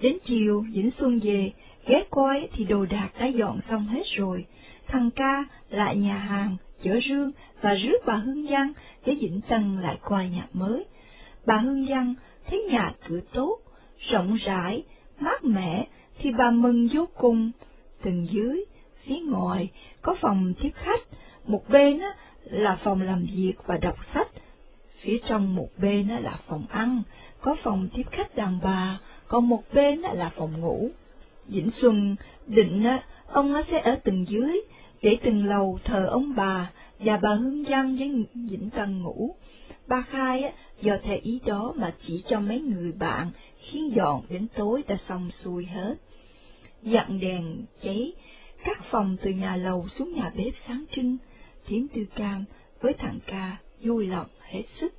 Đến 0.00 0.18
chiều, 0.24 0.64
Vĩnh 0.72 0.90
Xuân 0.90 1.20
về, 1.22 1.52
ghé 1.86 2.04
coi 2.10 2.48
thì 2.52 2.64
đồ 2.64 2.86
đạc 2.86 3.08
đã 3.20 3.26
dọn 3.26 3.60
xong 3.60 3.86
hết 3.86 4.02
rồi. 4.06 4.46
Thằng 4.86 5.10
ca 5.10 5.44
lại 5.70 5.96
nhà 5.96 6.18
hàng, 6.18 6.56
chở 6.82 7.00
rương 7.00 7.32
và 7.60 7.74
rước 7.74 7.98
bà 8.06 8.14
Hương 8.14 8.46
Giang 8.46 8.72
với 9.04 9.18
Vĩnh 9.20 9.40
Tân 9.48 9.76
lại 9.76 9.98
qua 10.04 10.26
nhà 10.26 10.46
mới. 10.52 10.84
Bà 11.46 11.56
Hương 11.56 11.86
Giang 11.86 12.14
thấy 12.46 12.62
nhà 12.70 12.92
cửa 13.08 13.20
tốt, 13.32 13.58
rộng 13.98 14.34
rãi, 14.34 14.84
mát 15.20 15.44
mẻ, 15.44 15.86
thì 16.18 16.32
bà 16.32 16.50
mừng 16.50 16.88
vô 16.92 17.08
cùng. 17.14 17.50
Tầng 18.02 18.26
dưới, 18.30 18.64
phía 19.04 19.20
ngoài, 19.20 19.70
có 20.02 20.14
phòng 20.14 20.54
tiếp 20.60 20.70
khách, 20.74 21.00
một 21.46 21.68
bên 21.68 21.98
á, 21.98 22.08
là 22.50 22.76
phòng 22.76 23.02
làm 23.02 23.26
việc 23.34 23.54
và 23.66 23.76
đọc 23.76 24.04
sách, 24.04 24.28
phía 24.96 25.18
trong 25.26 25.54
một 25.54 25.68
bên 25.78 26.08
là 26.08 26.38
phòng 26.46 26.66
ăn, 26.70 27.02
có 27.40 27.54
phòng 27.54 27.88
tiếp 27.94 28.02
khách 28.10 28.36
đàn 28.36 28.58
bà, 28.62 29.00
còn 29.28 29.48
một 29.48 29.62
bên 29.72 30.00
là 30.00 30.28
phòng 30.28 30.60
ngủ. 30.60 30.90
Vĩnh 31.46 31.70
Xuân 31.70 32.16
định 32.46 32.86
ông 33.26 33.62
sẽ 33.64 33.80
ở 33.80 33.96
tầng 33.96 34.28
dưới, 34.28 34.60
để 35.02 35.18
từng 35.22 35.44
lầu 35.44 35.78
thờ 35.84 36.06
ông 36.10 36.34
bà 36.36 36.70
và 36.98 37.18
bà 37.22 37.34
Hương 37.34 37.64
Giang 37.64 37.96
với 37.96 38.24
Vĩnh 38.34 38.70
Tân 38.70 39.02
ngủ. 39.02 39.34
Ba 39.86 40.02
Khai 40.02 40.52
do 40.82 40.96
theo 41.02 41.18
ý 41.22 41.40
đó 41.46 41.72
mà 41.76 41.92
chỉ 41.98 42.22
cho 42.26 42.40
mấy 42.40 42.60
người 42.60 42.92
bạn 42.92 43.30
khiến 43.58 43.94
dọn 43.94 44.22
đến 44.28 44.46
tối 44.54 44.82
đã 44.88 44.96
xong 44.96 45.30
xuôi 45.30 45.64
hết. 45.64 45.94
Dặn 46.82 47.20
đèn 47.20 47.64
cháy, 47.82 48.12
các 48.64 48.84
phòng 48.84 49.16
từ 49.22 49.30
nhà 49.30 49.56
lầu 49.56 49.88
xuống 49.88 50.12
nhà 50.12 50.30
bếp 50.36 50.56
sáng 50.56 50.84
trưng, 50.90 51.16
thiếm 51.66 51.88
tư 51.88 52.04
cam 52.16 52.44
với 52.80 52.92
thằng 52.92 53.18
ca 53.26 53.56
vui 53.82 54.06
lòng 54.06 54.26
hết 54.40 54.62
sức. 54.66 54.94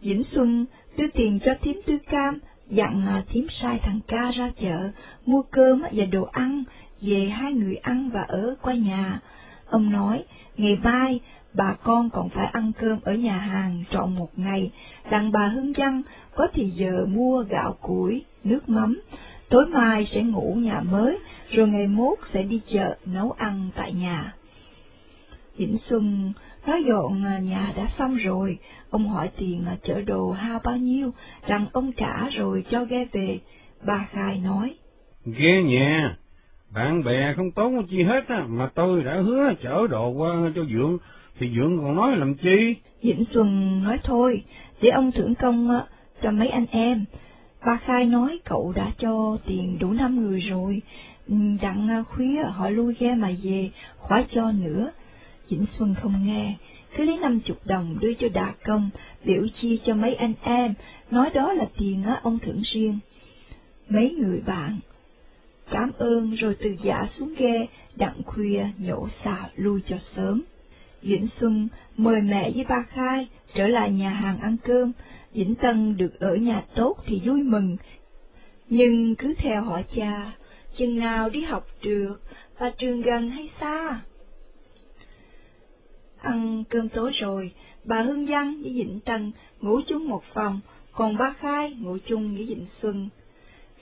Vĩnh 0.00 0.24
Xuân 0.24 0.66
đưa 0.96 1.08
tiền 1.08 1.38
cho 1.40 1.54
Thím 1.60 1.80
tư 1.86 1.98
cam, 1.98 2.38
dặn 2.68 3.06
Thím 3.28 3.48
sai 3.48 3.78
thằng 3.78 4.00
ca 4.06 4.30
ra 4.30 4.50
chợ, 4.56 4.90
mua 5.26 5.42
cơm 5.42 5.82
và 5.92 6.04
đồ 6.04 6.22
ăn, 6.22 6.64
về 7.00 7.28
hai 7.28 7.52
người 7.52 7.74
ăn 7.74 8.10
và 8.10 8.22
ở 8.22 8.56
qua 8.62 8.74
nhà. 8.74 9.20
Ông 9.66 9.90
nói, 9.90 10.24
ngày 10.56 10.78
mai 10.82 11.20
bà 11.54 11.74
con 11.82 12.10
còn 12.10 12.28
phải 12.28 12.46
ăn 12.46 12.72
cơm 12.78 12.98
ở 13.04 13.14
nhà 13.14 13.38
hàng 13.38 13.84
trọn 13.90 14.16
một 14.16 14.28
ngày, 14.36 14.70
đặng 15.10 15.32
bà 15.32 15.46
Hương 15.46 15.76
dân 15.76 16.02
có 16.34 16.48
thì 16.52 16.64
giờ 16.64 17.06
mua 17.08 17.42
gạo 17.42 17.76
củi, 17.80 18.24
nước 18.44 18.68
mắm, 18.68 19.00
tối 19.48 19.66
mai 19.66 20.06
sẽ 20.06 20.22
ngủ 20.22 20.54
nhà 20.58 20.80
mới, 20.80 21.18
rồi 21.50 21.68
ngày 21.68 21.86
mốt 21.86 22.18
sẽ 22.26 22.42
đi 22.42 22.60
chợ 22.66 22.96
nấu 23.06 23.30
ăn 23.30 23.70
tại 23.76 23.92
nhà. 23.92 24.34
Vĩnh 25.56 25.78
Xuân 25.78 26.32
nói 26.66 26.82
dọn 26.82 27.22
nhà 27.22 27.72
đã 27.76 27.86
xong 27.86 28.14
rồi, 28.14 28.58
ông 28.90 29.08
hỏi 29.08 29.30
tiền 29.38 29.64
chở 29.82 30.02
đồ 30.06 30.30
hao 30.30 30.60
bao 30.64 30.76
nhiêu, 30.76 31.12
rằng 31.46 31.66
ông 31.72 31.92
trả 31.92 32.28
rồi 32.28 32.64
cho 32.70 32.84
ghe 32.84 33.06
về. 33.12 33.38
Bà 33.86 34.06
Khai 34.10 34.38
nói, 34.38 34.74
Ghe 35.24 35.62
nhà, 35.62 36.16
bạn 36.70 37.04
bè 37.04 37.34
không 37.36 37.50
tốn 37.50 37.86
chi 37.86 38.02
hết 38.02 38.24
á, 38.28 38.44
mà 38.48 38.68
tôi 38.74 39.04
đã 39.04 39.14
hứa 39.14 39.52
chở 39.62 39.86
đồ 39.90 40.08
qua 40.08 40.50
cho 40.54 40.64
Dượng, 40.72 40.98
thì 41.38 41.46
Dượng 41.56 41.78
còn 41.78 41.96
nói 41.96 42.16
làm 42.16 42.34
chi? 42.34 42.76
Vĩnh 43.02 43.24
Xuân 43.24 43.82
nói 43.84 43.98
thôi, 44.04 44.44
để 44.80 44.88
ông 44.90 45.12
thưởng 45.12 45.34
công 45.34 45.80
cho 46.22 46.30
mấy 46.30 46.48
anh 46.48 46.66
em. 46.70 47.04
Ba 47.66 47.76
Khai 47.76 48.06
nói 48.06 48.40
cậu 48.44 48.72
đã 48.76 48.90
cho 48.98 49.36
tiền 49.46 49.78
đủ 49.78 49.92
năm 49.92 50.20
người 50.20 50.40
rồi, 50.40 50.82
đặng 51.62 52.04
khuya 52.08 52.42
họ 52.42 52.68
lui 52.68 52.94
ghe 52.98 53.14
mà 53.14 53.28
về, 53.42 53.70
khỏi 53.98 54.24
cho 54.28 54.52
nữa. 54.52 54.90
Vĩnh 55.52 55.66
Xuân 55.66 55.94
không 55.94 56.24
nghe, 56.24 56.54
cứ 56.96 57.04
lấy 57.04 57.18
năm 57.18 57.40
chục 57.40 57.66
đồng 57.66 57.98
đưa 58.00 58.14
cho 58.14 58.28
Đà 58.28 58.52
Công, 58.64 58.90
biểu 59.24 59.48
chia 59.48 59.76
cho 59.84 59.94
mấy 59.94 60.14
anh 60.14 60.32
em, 60.42 60.74
nói 61.10 61.30
đó 61.34 61.52
là 61.52 61.64
tiền 61.78 62.04
ông 62.22 62.38
thưởng 62.38 62.60
riêng. 62.64 62.98
Mấy 63.88 64.10
người 64.10 64.40
bạn 64.46 64.78
cảm 65.70 65.90
ơn 65.98 66.34
rồi 66.34 66.56
từ 66.60 66.76
giả 66.82 67.06
xuống 67.08 67.34
ghe, 67.38 67.66
đặng 67.96 68.22
khuya 68.26 68.66
nhổ 68.78 69.08
xào 69.08 69.50
lui 69.56 69.80
cho 69.86 69.98
sớm. 69.98 70.42
Vĩnh 71.02 71.26
Xuân 71.26 71.68
mời 71.96 72.22
mẹ 72.22 72.50
với 72.50 72.64
ba 72.68 72.82
Khai 72.82 73.28
trở 73.54 73.68
lại 73.68 73.90
nhà 73.90 74.10
hàng 74.10 74.40
ăn 74.40 74.56
cơm, 74.64 74.92
Vĩnh 75.32 75.54
Tân 75.54 75.96
được 75.96 76.20
ở 76.20 76.36
nhà 76.36 76.62
tốt 76.74 76.96
thì 77.06 77.20
vui 77.24 77.42
mừng, 77.42 77.76
nhưng 78.68 79.14
cứ 79.14 79.34
theo 79.38 79.62
họ 79.62 79.80
cha, 79.94 80.32
chừng 80.76 80.98
nào 80.98 81.30
đi 81.30 81.40
học 81.40 81.66
được, 81.82 82.22
và 82.58 82.70
trường 82.70 83.02
gần 83.02 83.30
hay 83.30 83.48
xa? 83.48 84.00
Ăn 86.22 86.64
cơm 86.68 86.88
tối 86.88 87.10
rồi, 87.14 87.52
bà 87.84 88.00
Hương 88.02 88.26
Văn 88.26 88.62
với 88.62 88.72
Vĩnh 88.74 89.00
Tân 89.00 89.32
ngủ 89.60 89.80
chung 89.86 90.08
một 90.08 90.24
phòng, 90.24 90.60
còn 90.92 91.16
ba 91.16 91.34
Khai 91.38 91.76
ngủ 91.78 91.98
chung 92.06 92.34
với 92.34 92.46
Vĩnh 92.46 92.66
Xuân. 92.66 93.08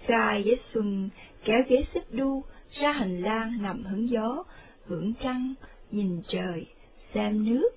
Khai 0.05 0.43
với 0.43 0.57
Xuân 0.57 1.09
kéo 1.45 1.63
ghế 1.69 1.83
xích 1.83 2.15
đu 2.15 2.43
ra 2.73 2.93
hành 2.93 3.23
lang 3.23 3.63
nằm 3.63 3.85
hứng 3.85 4.11
gió, 4.11 4.45
hưởng 4.87 5.13
trăng, 5.15 5.55
nhìn 5.91 6.21
trời, 6.29 6.67
xem 6.99 7.45
nước, 7.45 7.71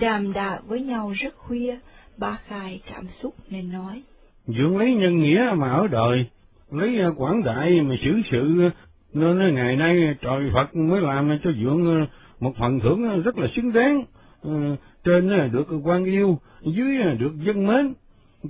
đàm 0.00 0.32
đạo 0.32 0.58
với 0.66 0.80
nhau 0.80 1.12
rất 1.16 1.36
khuya, 1.36 1.78
ba 2.16 2.38
khai 2.46 2.80
cảm 2.92 3.08
xúc 3.08 3.34
nên 3.50 3.72
nói. 3.72 4.02
Dưỡng 4.46 4.78
lấy 4.78 4.94
nhân 4.94 5.16
nghĩa 5.16 5.52
mà 5.56 5.70
ở 5.70 5.86
đời, 5.86 6.26
lấy 6.70 6.98
ờ, 6.98 7.14
quảng 7.16 7.42
đại 7.42 7.80
mà 7.80 7.94
xử 8.04 8.12
sự, 8.30 8.62
ờ, 8.62 8.70
nên 9.12 9.54
ngày 9.54 9.76
nay 9.76 10.16
trời 10.20 10.50
Phật 10.54 10.76
mới 10.76 11.00
làm 11.00 11.38
cho 11.44 11.50
dưỡng. 11.62 11.86
Ờ, 11.86 12.06
một 12.40 12.56
phần 12.56 12.80
thưởng 12.80 13.08
ờ, 13.08 13.22
rất 13.22 13.38
là 13.38 13.48
xứng 13.48 13.72
đáng. 13.72 14.04
Ờ, 14.42 14.76
trên 15.04 15.28
ờ, 15.28 15.48
được 15.48 15.68
quan 15.84 16.04
yêu, 16.04 16.38
dưới 16.62 17.16
được 17.18 17.32
dân 17.42 17.66
mến. 17.66 17.92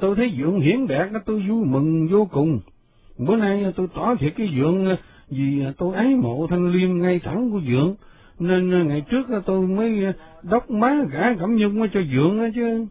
Tôi 0.01 0.17
thấy 0.17 0.33
dượng 0.39 0.61
hiển 0.61 0.87
đạt, 0.87 1.09
tôi 1.27 1.45
vui 1.49 1.67
mừng 1.67 2.09
vô 2.09 2.29
cùng. 2.33 2.61
Bữa 3.19 3.37
nay 3.37 3.73
tôi 3.77 3.87
tỏ 3.95 4.15
thiệt 4.15 4.33
cái 4.37 4.49
dượng 4.57 4.97
vì 5.29 5.65
tôi 5.79 5.95
ái 5.95 6.15
mộ 6.15 6.47
thanh 6.47 6.71
liêm 6.71 7.03
ngay 7.03 7.19
thẳng 7.19 7.51
của 7.51 7.61
dượng, 7.69 7.95
nên 8.39 8.89
ngày 8.89 9.01
trước 9.11 9.27
tôi 9.47 9.67
mới 9.67 10.03
đốc 10.43 10.71
má 10.71 10.95
gã 11.13 11.35
cẩm 11.35 11.57
nhung 11.57 11.89
cho 11.93 12.01
dượng 12.13 12.53
chứ. 12.55 12.87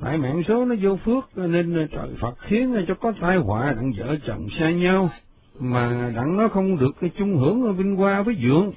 Tại 0.00 0.18
mạng 0.18 0.42
số 0.42 0.64
nó 0.64 0.74
vô 0.80 0.96
phước 0.96 1.38
nên 1.38 1.88
trời 1.92 2.08
Phật 2.16 2.38
khiến 2.38 2.84
cho 2.88 2.94
có 2.94 3.12
tai 3.20 3.36
họa 3.36 3.72
đặng 3.72 3.92
vợ 3.96 4.16
chồng 4.26 4.46
xa 4.50 4.70
nhau, 4.70 5.10
mà 5.58 6.12
đặng 6.16 6.36
nó 6.36 6.48
không 6.48 6.78
được 6.78 6.96
chung 7.18 7.36
hưởng 7.36 7.76
vinh 7.76 7.96
hoa 7.96 8.22
với 8.22 8.36
dượng. 8.42 8.72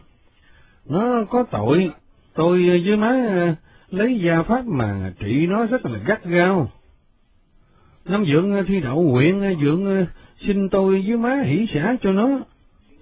Nó 0.86 1.24
có 1.30 1.44
tội, 1.44 1.92
tôi 2.34 2.68
ờ, 2.70 2.78
với 2.86 2.98
má 2.98 3.26
ờ, 3.28 3.56
lấy 3.90 4.20
gia 4.20 4.42
pháp 4.42 4.66
mà 4.66 5.14
trị 5.20 5.48
nó 5.48 5.66
rất 5.66 5.86
là 5.86 6.00
gắt 6.06 6.26
gao. 6.26 6.68
Năm 8.06 8.26
dưỡng 8.26 8.54
ờ, 8.54 8.64
thi 8.68 8.80
đậu 8.80 9.02
nguyện 9.02 9.58
dưỡng 9.62 10.06
xin 10.38 10.70
tôi 10.70 11.04
với 11.08 11.18
má 11.18 11.36
hỷ 11.36 11.66
xả 11.66 11.96
cho 12.02 12.12
nó. 12.12 12.40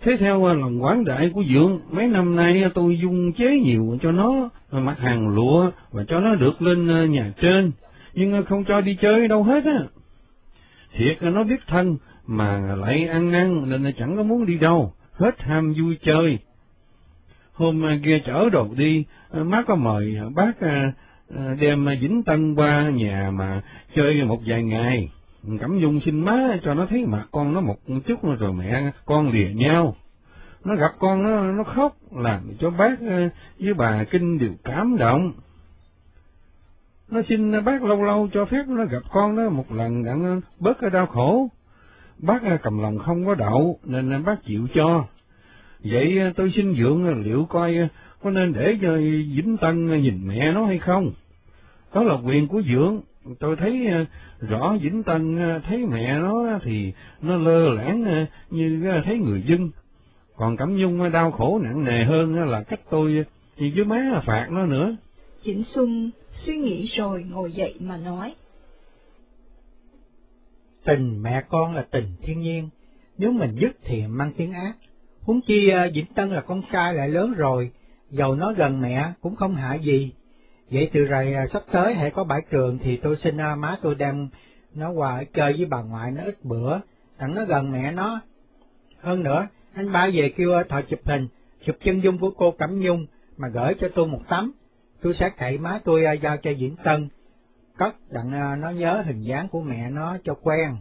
Thế 0.01 0.17
theo 0.17 0.55
lòng 0.55 0.83
quán 0.83 1.05
đại 1.05 1.29
của 1.29 1.43
dưỡng 1.53 1.79
mấy 1.91 2.07
năm 2.07 2.35
nay 2.35 2.63
tôi 2.73 2.99
dung 3.01 3.33
chế 3.33 3.59
nhiều 3.59 3.97
cho 4.01 4.11
nó 4.11 4.49
mặt 4.71 4.99
hàng 4.99 5.27
lụa 5.27 5.71
và 5.91 6.03
cho 6.07 6.19
nó 6.19 6.35
được 6.35 6.61
lên 6.61 7.11
nhà 7.11 7.33
trên, 7.41 7.71
nhưng 8.13 8.45
không 8.45 8.65
cho 8.65 8.81
đi 8.81 8.97
chơi 9.01 9.27
đâu 9.27 9.43
hết 9.43 9.65
á. 9.65 9.79
Thiệt 10.93 11.23
nó 11.23 11.43
biết 11.43 11.67
thân, 11.67 11.97
mà 12.27 12.75
lại 12.75 13.07
ăn 13.07 13.31
năn 13.31 13.69
nên 13.69 13.93
chẳng 13.97 14.17
có 14.17 14.23
muốn 14.23 14.45
đi 14.45 14.57
đâu, 14.57 14.93
hết 15.13 15.41
ham 15.41 15.73
vui 15.73 15.97
chơi. 16.01 16.39
Hôm 17.53 17.85
à, 17.85 17.97
kia 18.03 18.19
chở 18.25 18.49
đồ 18.49 18.67
đi, 18.75 19.05
à, 19.31 19.43
má 19.43 19.63
có 19.67 19.75
mời 19.75 20.17
bác 20.35 20.59
à, 20.59 20.93
đem 21.59 21.87
Vĩnh 22.01 22.23
Tân 22.23 22.55
qua 22.55 22.89
nhà 22.89 23.31
mà 23.33 23.61
chơi 23.95 24.23
một 24.23 24.39
vài 24.45 24.63
ngày. 24.63 25.09
Cẩm 25.59 25.79
Dung 25.79 25.99
xin 25.99 26.19
má 26.19 26.57
cho 26.63 26.73
nó 26.73 26.85
thấy 26.85 27.05
mặt 27.05 27.27
con 27.31 27.53
nó 27.53 27.61
một 27.61 27.77
chút 28.07 28.19
rồi 28.39 28.53
mẹ 28.53 28.91
con 29.05 29.29
lìa 29.29 29.49
nhau. 29.53 29.95
Nó 30.63 30.75
gặp 30.75 30.91
con 30.99 31.23
nó 31.23 31.43
nó 31.51 31.63
khóc 31.63 31.97
làm 32.11 32.41
cho 32.59 32.69
bác 32.69 32.99
với 33.59 33.73
bà 33.73 34.03
Kinh 34.03 34.39
đều 34.39 34.53
cảm 34.63 34.97
động. 34.97 35.33
Nó 37.09 37.21
xin 37.21 37.65
bác 37.65 37.83
lâu 37.83 38.03
lâu 38.03 38.29
cho 38.33 38.45
phép 38.45 38.67
nó 38.67 38.85
gặp 38.85 39.03
con 39.11 39.35
nó 39.35 39.49
một 39.49 39.71
lần 39.71 40.03
đặng 40.03 40.41
bớt 40.59 40.79
cái 40.79 40.89
đau 40.89 41.05
khổ. 41.05 41.47
Bác 42.17 42.41
cầm 42.63 42.79
lòng 42.79 42.99
không 42.99 43.25
có 43.25 43.35
đậu 43.35 43.79
nên 43.83 44.23
bác 44.25 44.43
chịu 44.43 44.67
cho. 44.73 45.05
Vậy 45.83 46.19
tôi 46.35 46.51
xin 46.51 46.75
dượng 46.75 47.23
liệu 47.23 47.45
coi 47.45 47.75
có 48.21 48.29
nên 48.29 48.53
để 48.53 48.77
cho 48.81 48.97
Vĩnh 49.35 49.57
Tân 49.61 50.01
nhìn 50.01 50.27
mẹ 50.27 50.51
nó 50.51 50.65
hay 50.65 50.79
không? 50.79 51.11
Đó 51.93 52.03
là 52.03 52.13
quyền 52.13 52.47
của 52.47 52.61
dượng, 52.61 53.01
tôi 53.39 53.55
thấy 53.55 53.87
rõ 54.39 54.77
Vĩnh 54.81 55.03
Tân 55.03 55.39
thấy 55.67 55.85
mẹ 55.85 56.19
nó 56.19 56.59
thì 56.63 56.93
nó 57.21 57.37
lơ 57.37 57.73
lãng 57.73 58.25
như 58.49 58.91
thấy 59.05 59.17
người 59.17 59.43
dân. 59.47 59.69
Còn 60.35 60.57
Cẩm 60.57 60.75
Nhung 60.75 61.11
đau 61.11 61.31
khổ 61.31 61.59
nặng 61.63 61.83
nề 61.83 62.03
hơn 62.03 62.49
là 62.49 62.63
cách 62.63 62.81
tôi 62.89 63.25
với 63.57 63.85
má 63.85 64.19
phạt 64.23 64.47
nó 64.51 64.65
nữa. 64.65 64.95
Vĩnh 65.43 65.63
Xuân 65.63 66.11
suy 66.31 66.57
nghĩ 66.57 66.85
rồi 66.85 67.25
ngồi 67.31 67.51
dậy 67.51 67.75
mà 67.79 67.97
nói. 67.97 68.33
Tình 70.85 71.23
mẹ 71.23 71.43
con 71.49 71.75
là 71.75 71.81
tình 71.81 72.15
thiên 72.21 72.41
nhiên, 72.41 72.69
nếu 73.17 73.31
mình 73.31 73.55
dứt 73.55 73.77
thì 73.83 74.07
mang 74.07 74.31
tiếng 74.37 74.51
ác. 74.51 74.73
Huống 75.25 75.41
chi 75.41 75.69
à, 75.69 75.87
Vĩnh 75.93 76.05
Tân 76.15 76.29
là 76.29 76.41
con 76.41 76.61
trai 76.71 76.93
lại 76.93 77.09
lớn 77.09 77.33
rồi, 77.33 77.71
dầu 78.11 78.35
nó 78.35 78.53
gần 78.53 78.81
mẹ 78.81 79.11
cũng 79.21 79.35
không 79.35 79.55
hại 79.55 79.79
gì. 79.79 80.11
Vậy 80.71 80.89
từ 80.93 81.05
rồi 81.05 81.33
à, 81.33 81.45
sắp 81.45 81.63
tới 81.71 81.93
hãy 81.93 82.11
có 82.11 82.23
bãi 82.23 82.41
trường 82.49 82.77
thì 82.77 82.97
tôi 82.97 83.15
xin 83.15 83.37
à, 83.37 83.55
má 83.55 83.77
tôi 83.81 83.95
đem 83.95 84.29
nó 84.73 84.91
qua 84.91 85.23
chơi 85.33 85.53
với 85.53 85.65
bà 85.65 85.81
ngoại 85.81 86.11
nó 86.11 86.23
ít 86.23 86.45
bữa, 86.45 86.79
đặng 87.19 87.35
nó 87.35 87.45
gần 87.45 87.71
mẹ 87.71 87.91
nó. 87.91 88.21
Hơn 89.01 89.23
nữa, 89.23 89.47
anh 89.73 89.91
ba 89.91 90.09
về 90.13 90.33
kêu 90.37 90.63
thợ 90.69 90.81
chụp 90.81 90.99
hình, 91.05 91.27
chụp 91.65 91.75
chân 91.83 92.03
dung 92.03 92.17
của 92.17 92.31
cô 92.31 92.51
Cẩm 92.51 92.79
Nhung 92.79 93.05
mà 93.37 93.47
gửi 93.47 93.73
cho 93.79 93.89
tôi 93.95 94.07
một 94.07 94.21
tấm. 94.29 94.51
Tôi 95.01 95.13
sẽ 95.13 95.29
cậy 95.29 95.57
má 95.57 95.79
tôi 95.83 96.03
giao 96.21 96.37
cho 96.37 96.51
Vĩnh 96.59 96.75
Tân, 96.83 97.09
cất 97.77 97.95
đặng 98.11 98.61
nó 98.61 98.69
nhớ 98.69 99.03
hình 99.05 99.21
dáng 99.21 99.47
của 99.47 99.61
mẹ 99.61 99.89
nó 99.89 100.17
cho 100.23 100.33
quen. 100.33 100.77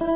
Ba 0.00 0.08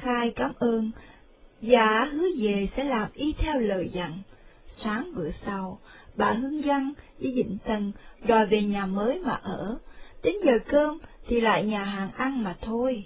Khai 0.00 0.30
cảm 0.36 0.52
ơn, 0.58 0.90
và 1.62 2.04
hứa 2.04 2.26
về 2.38 2.66
sẽ 2.66 2.84
làm 2.84 3.08
y 3.14 3.32
theo 3.38 3.60
lời 3.60 3.90
dặn. 3.92 4.22
Sáng 4.70 5.14
bữa 5.14 5.30
sau, 5.30 5.78
bà 6.16 6.32
Hương 6.32 6.62
Văn 6.62 6.92
với 7.20 7.32
dịnh 7.32 7.58
Tân 7.64 7.92
đòi 8.26 8.46
về 8.46 8.62
nhà 8.62 8.86
mới 8.86 9.20
mà 9.24 9.32
ở, 9.32 9.78
đến 10.22 10.34
giờ 10.44 10.58
cơm 10.68 10.98
thì 11.28 11.40
lại 11.40 11.62
nhà 11.62 11.82
hàng 11.84 12.10
ăn 12.16 12.42
mà 12.42 12.56
thôi. 12.60 13.04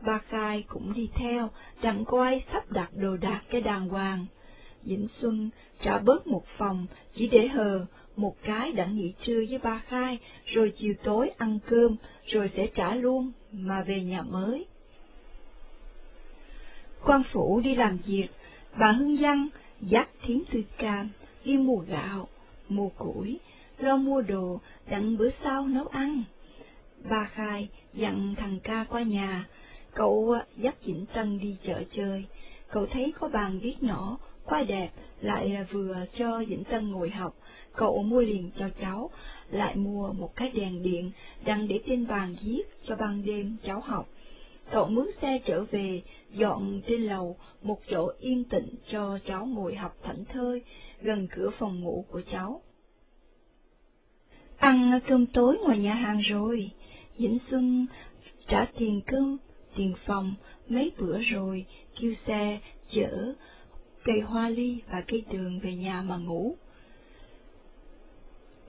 Ba 0.00 0.18
Khai 0.18 0.64
cũng 0.68 0.92
đi 0.92 1.10
theo, 1.14 1.50
đặng 1.82 2.04
quay 2.04 2.40
sắp 2.40 2.70
đặt 2.70 2.90
đồ 2.96 3.16
đạc 3.16 3.40
cho 3.50 3.60
đàng 3.60 3.88
hoàng. 3.88 4.26
Vĩnh 4.82 5.08
Xuân 5.08 5.50
trả 5.82 5.98
bớt 5.98 6.26
một 6.26 6.46
phòng, 6.46 6.86
chỉ 7.14 7.28
để 7.28 7.48
hờ, 7.48 7.86
một 8.16 8.34
cái 8.42 8.72
đặng 8.72 8.96
nghỉ 8.96 9.12
trưa 9.20 9.44
với 9.48 9.58
ba 9.58 9.82
Khai, 9.86 10.18
rồi 10.46 10.72
chiều 10.76 10.94
tối 11.02 11.30
ăn 11.38 11.58
cơm, 11.66 11.96
rồi 12.26 12.48
sẽ 12.48 12.66
trả 12.66 12.94
luôn, 12.94 13.32
mà 13.52 13.82
về 13.82 14.02
nhà 14.02 14.22
mới. 14.22 14.66
quan 17.04 17.22
phủ 17.22 17.60
đi 17.60 17.74
làm 17.74 17.98
việc, 18.06 18.28
bà 18.78 18.92
Hương 18.92 19.16
Văn 19.16 19.48
dắt 19.80 20.08
thiếm 20.22 20.38
tư 20.52 20.62
cam, 20.78 21.08
đi 21.44 21.56
mua 21.56 21.76
gạo, 21.76 22.28
mua 22.68 22.88
củi, 22.88 23.38
lo 23.78 23.96
mua 23.96 24.22
đồ, 24.22 24.60
đặng 24.90 25.16
bữa 25.16 25.30
sau 25.30 25.66
nấu 25.66 25.86
ăn. 25.86 26.22
Ba 27.10 27.24
Khai 27.24 27.68
dặn 27.94 28.34
thằng 28.36 28.58
ca 28.62 28.84
qua 28.84 29.02
nhà, 29.02 29.44
cậu 29.98 30.30
à, 30.30 30.44
dắt 30.56 30.84
Vĩnh 30.84 31.06
Tân 31.14 31.38
đi 31.38 31.56
chợ 31.62 31.82
chơi, 31.90 32.24
cậu 32.70 32.86
thấy 32.86 33.12
có 33.20 33.28
bàn 33.28 33.58
viết 33.58 33.82
nhỏ, 33.82 34.18
quay 34.44 34.64
đẹp, 34.64 34.90
lại 35.20 35.54
à, 35.56 35.66
vừa 35.70 35.96
cho 36.14 36.38
Vĩnh 36.48 36.64
Tân 36.64 36.90
ngồi 36.90 37.10
học, 37.10 37.36
cậu 37.72 38.02
mua 38.02 38.22
liền 38.22 38.50
cho 38.58 38.70
cháu, 38.80 39.10
lại 39.50 39.76
mua 39.76 40.12
một 40.12 40.36
cái 40.36 40.50
đèn 40.50 40.82
điện 40.82 41.10
đăng 41.44 41.68
để 41.68 41.80
trên 41.86 42.06
bàn 42.06 42.34
viết 42.44 42.62
cho 42.84 42.96
ban 42.96 43.24
đêm 43.24 43.56
cháu 43.62 43.80
học. 43.80 44.08
Cậu 44.70 44.86
mướn 44.86 45.12
xe 45.12 45.38
trở 45.44 45.64
về, 45.64 46.02
dọn 46.32 46.80
trên 46.86 47.02
lầu 47.02 47.36
một 47.62 47.80
chỗ 47.90 48.10
yên 48.20 48.44
tĩnh 48.44 48.74
cho 48.90 49.18
cháu 49.24 49.46
ngồi 49.46 49.74
học 49.74 49.96
thảnh 50.02 50.24
thơi, 50.24 50.62
gần 51.00 51.28
cửa 51.30 51.50
phòng 51.50 51.80
ngủ 51.80 52.04
của 52.10 52.22
cháu. 52.26 52.62
Ăn 54.56 55.00
cơm 55.06 55.26
tối 55.26 55.58
ngoài 55.58 55.78
nhà 55.78 55.94
hàng 55.94 56.18
rồi, 56.18 56.70
Vĩnh 57.16 57.38
Xuân 57.38 57.86
trả 58.46 58.64
tiền 58.64 59.00
cơm, 59.06 59.38
tiền 59.78 59.94
phòng 59.96 60.34
mấy 60.68 60.92
bữa 60.98 61.18
rồi, 61.18 61.66
kêu 62.00 62.14
xe 62.14 62.58
chở 62.88 63.32
cây 64.04 64.20
hoa 64.20 64.48
ly 64.48 64.80
và 64.90 65.00
cây 65.00 65.24
tường 65.30 65.60
về 65.60 65.74
nhà 65.74 66.02
mà 66.02 66.16
ngủ. 66.16 66.56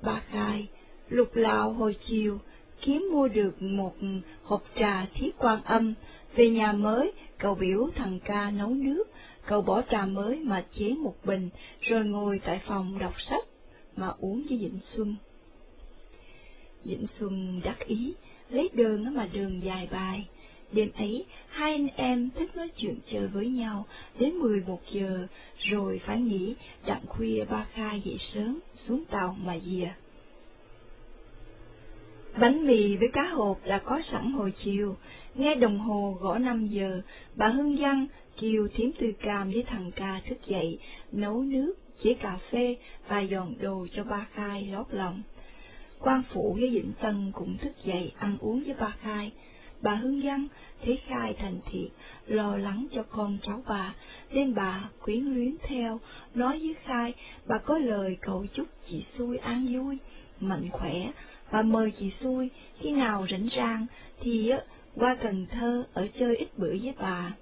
Ba 0.02 0.22
Khai 0.30 0.68
lục 1.10 1.36
lạo 1.36 1.74
hồi 1.74 1.96
chiều, 2.02 2.40
kiếm 2.82 3.10
mua 3.12 3.28
được 3.28 3.62
một 3.62 3.96
hộp 4.44 4.64
trà 4.76 5.06
thiết 5.06 5.36
quan 5.38 5.64
âm, 5.64 5.94
về 6.36 6.50
nhà 6.50 6.74
mới, 6.74 7.12
cậu 7.38 7.56
biểu 7.56 7.90
thằng 7.96 8.20
ca 8.20 8.52
nấu 8.52 8.70
nước, 8.70 9.04
cậu 9.46 9.62
bỏ 9.62 9.82
trà 9.82 10.06
mới 10.06 10.40
mà 10.40 10.64
chế 10.72 10.94
một 10.94 11.16
bình, 11.24 11.50
rồi 11.82 12.06
ngồi 12.06 12.42
tại 12.46 12.60
phòng 12.60 13.00
đọc 13.00 13.22
sách, 13.22 13.44
mà 13.96 14.14
uống 14.20 14.42
với 14.50 14.58
Vĩnh 14.58 14.80
Xuân. 14.82 15.16
Vĩnh 16.84 17.08
Xuân 17.08 17.62
đắc 17.64 17.80
ý, 17.88 18.14
lấy 18.50 18.70
đường 18.74 19.14
mà 19.14 19.30
đường 19.34 19.64
dài 19.64 19.88
bài. 19.92 20.28
Đêm 20.72 20.92
ấy, 20.98 21.26
hai 21.50 21.72
anh 21.72 21.88
em 21.96 22.30
thích 22.36 22.56
nói 22.56 22.70
chuyện 22.78 22.96
chơi 23.08 23.28
với 23.28 23.48
nhau 23.48 23.86
đến 24.20 24.34
mười 24.34 24.64
một 24.68 24.80
giờ, 24.90 25.28
rồi 25.58 26.00
phải 26.00 26.22
nghỉ, 26.22 26.56
đặng 26.86 27.06
khuya 27.08 27.46
ba 27.50 27.68
khai 27.74 28.02
dậy 28.02 28.18
sớm, 28.18 28.60
xuống 28.76 29.06
tàu 29.06 29.36
mà 29.40 29.60
dìa. 29.60 29.90
Bánh 32.40 32.68
mì 32.68 32.98
với 32.98 33.08
cá 33.08 33.24
hộp 33.28 33.60
đã 33.66 33.80
có 33.80 34.02
sẵn 34.02 34.32
hồi 34.32 34.52
chiều, 34.52 34.98
nghe 35.36 35.56
đồng 35.56 35.80
hồ 35.80 36.18
gõ 36.22 36.38
năm 36.38 36.68
giờ, 36.68 37.02
bà 37.36 37.48
Hương 37.48 37.76
Văn 37.76 38.08
kêu 38.40 38.68
thiếm 38.74 38.92
tư 38.92 39.12
cam 39.12 39.52
với 39.52 39.64
thằng 39.64 39.92
ca 39.92 40.22
thức 40.26 40.38
dậy, 40.46 40.80
nấu 41.12 41.44
nước, 41.44 41.74
chế 42.04 42.14
cà 42.14 42.38
phê 42.38 42.76
và 43.08 43.20
dọn 43.20 43.56
đồ 43.60 43.88
cho 43.94 44.04
ba 44.04 44.28
khai 44.34 44.68
lót 44.72 44.86
lòng. 44.92 45.22
quan 46.00 46.22
phụ 46.30 46.58
với 46.60 46.70
Vĩnh 46.70 46.92
Tân 47.02 47.32
cũng 47.36 47.58
thức 47.58 47.74
dậy 47.84 48.12
ăn 48.18 48.38
uống 48.40 48.64
với 48.64 48.76
ba 48.80 48.96
khai. 49.02 49.32
Bà 49.82 49.96
Hương 49.96 50.22
Văn 50.24 50.48
thấy 50.84 50.98
khai 50.98 51.34
thành 51.34 51.60
thiệt, 51.66 51.90
lo 52.28 52.58
lắng 52.58 52.88
cho 52.92 53.04
con 53.04 53.38
cháu 53.42 53.64
bà, 53.68 53.96
nên 54.32 54.56
bà 54.56 54.90
quyến 55.02 55.24
luyến 55.24 55.56
theo, 55.64 56.00
nói 56.36 56.60
với 56.60 56.76
khai 56.84 57.14
bà 57.46 57.58
có 57.58 57.78
lời 57.78 58.18
cầu 58.22 58.46
chúc 58.54 58.68
chị 58.86 59.02
xui 59.02 59.38
an 59.38 59.68
vui, 59.72 59.98
mạnh 60.40 60.70
khỏe, 60.72 61.12
và 61.52 61.62
mời 61.62 61.92
chị 61.92 62.10
xui 62.10 62.50
khi 62.78 62.92
nào 62.92 63.28
rảnh 63.32 63.48
rang 63.50 63.86
thì 64.22 64.52
qua 64.96 65.16
Cần 65.16 65.46
Thơ 65.46 65.84
ở 65.94 66.08
chơi 66.14 66.36
ít 66.36 66.58
bữa 66.58 66.74
với 66.82 66.94
bà. 67.00 67.34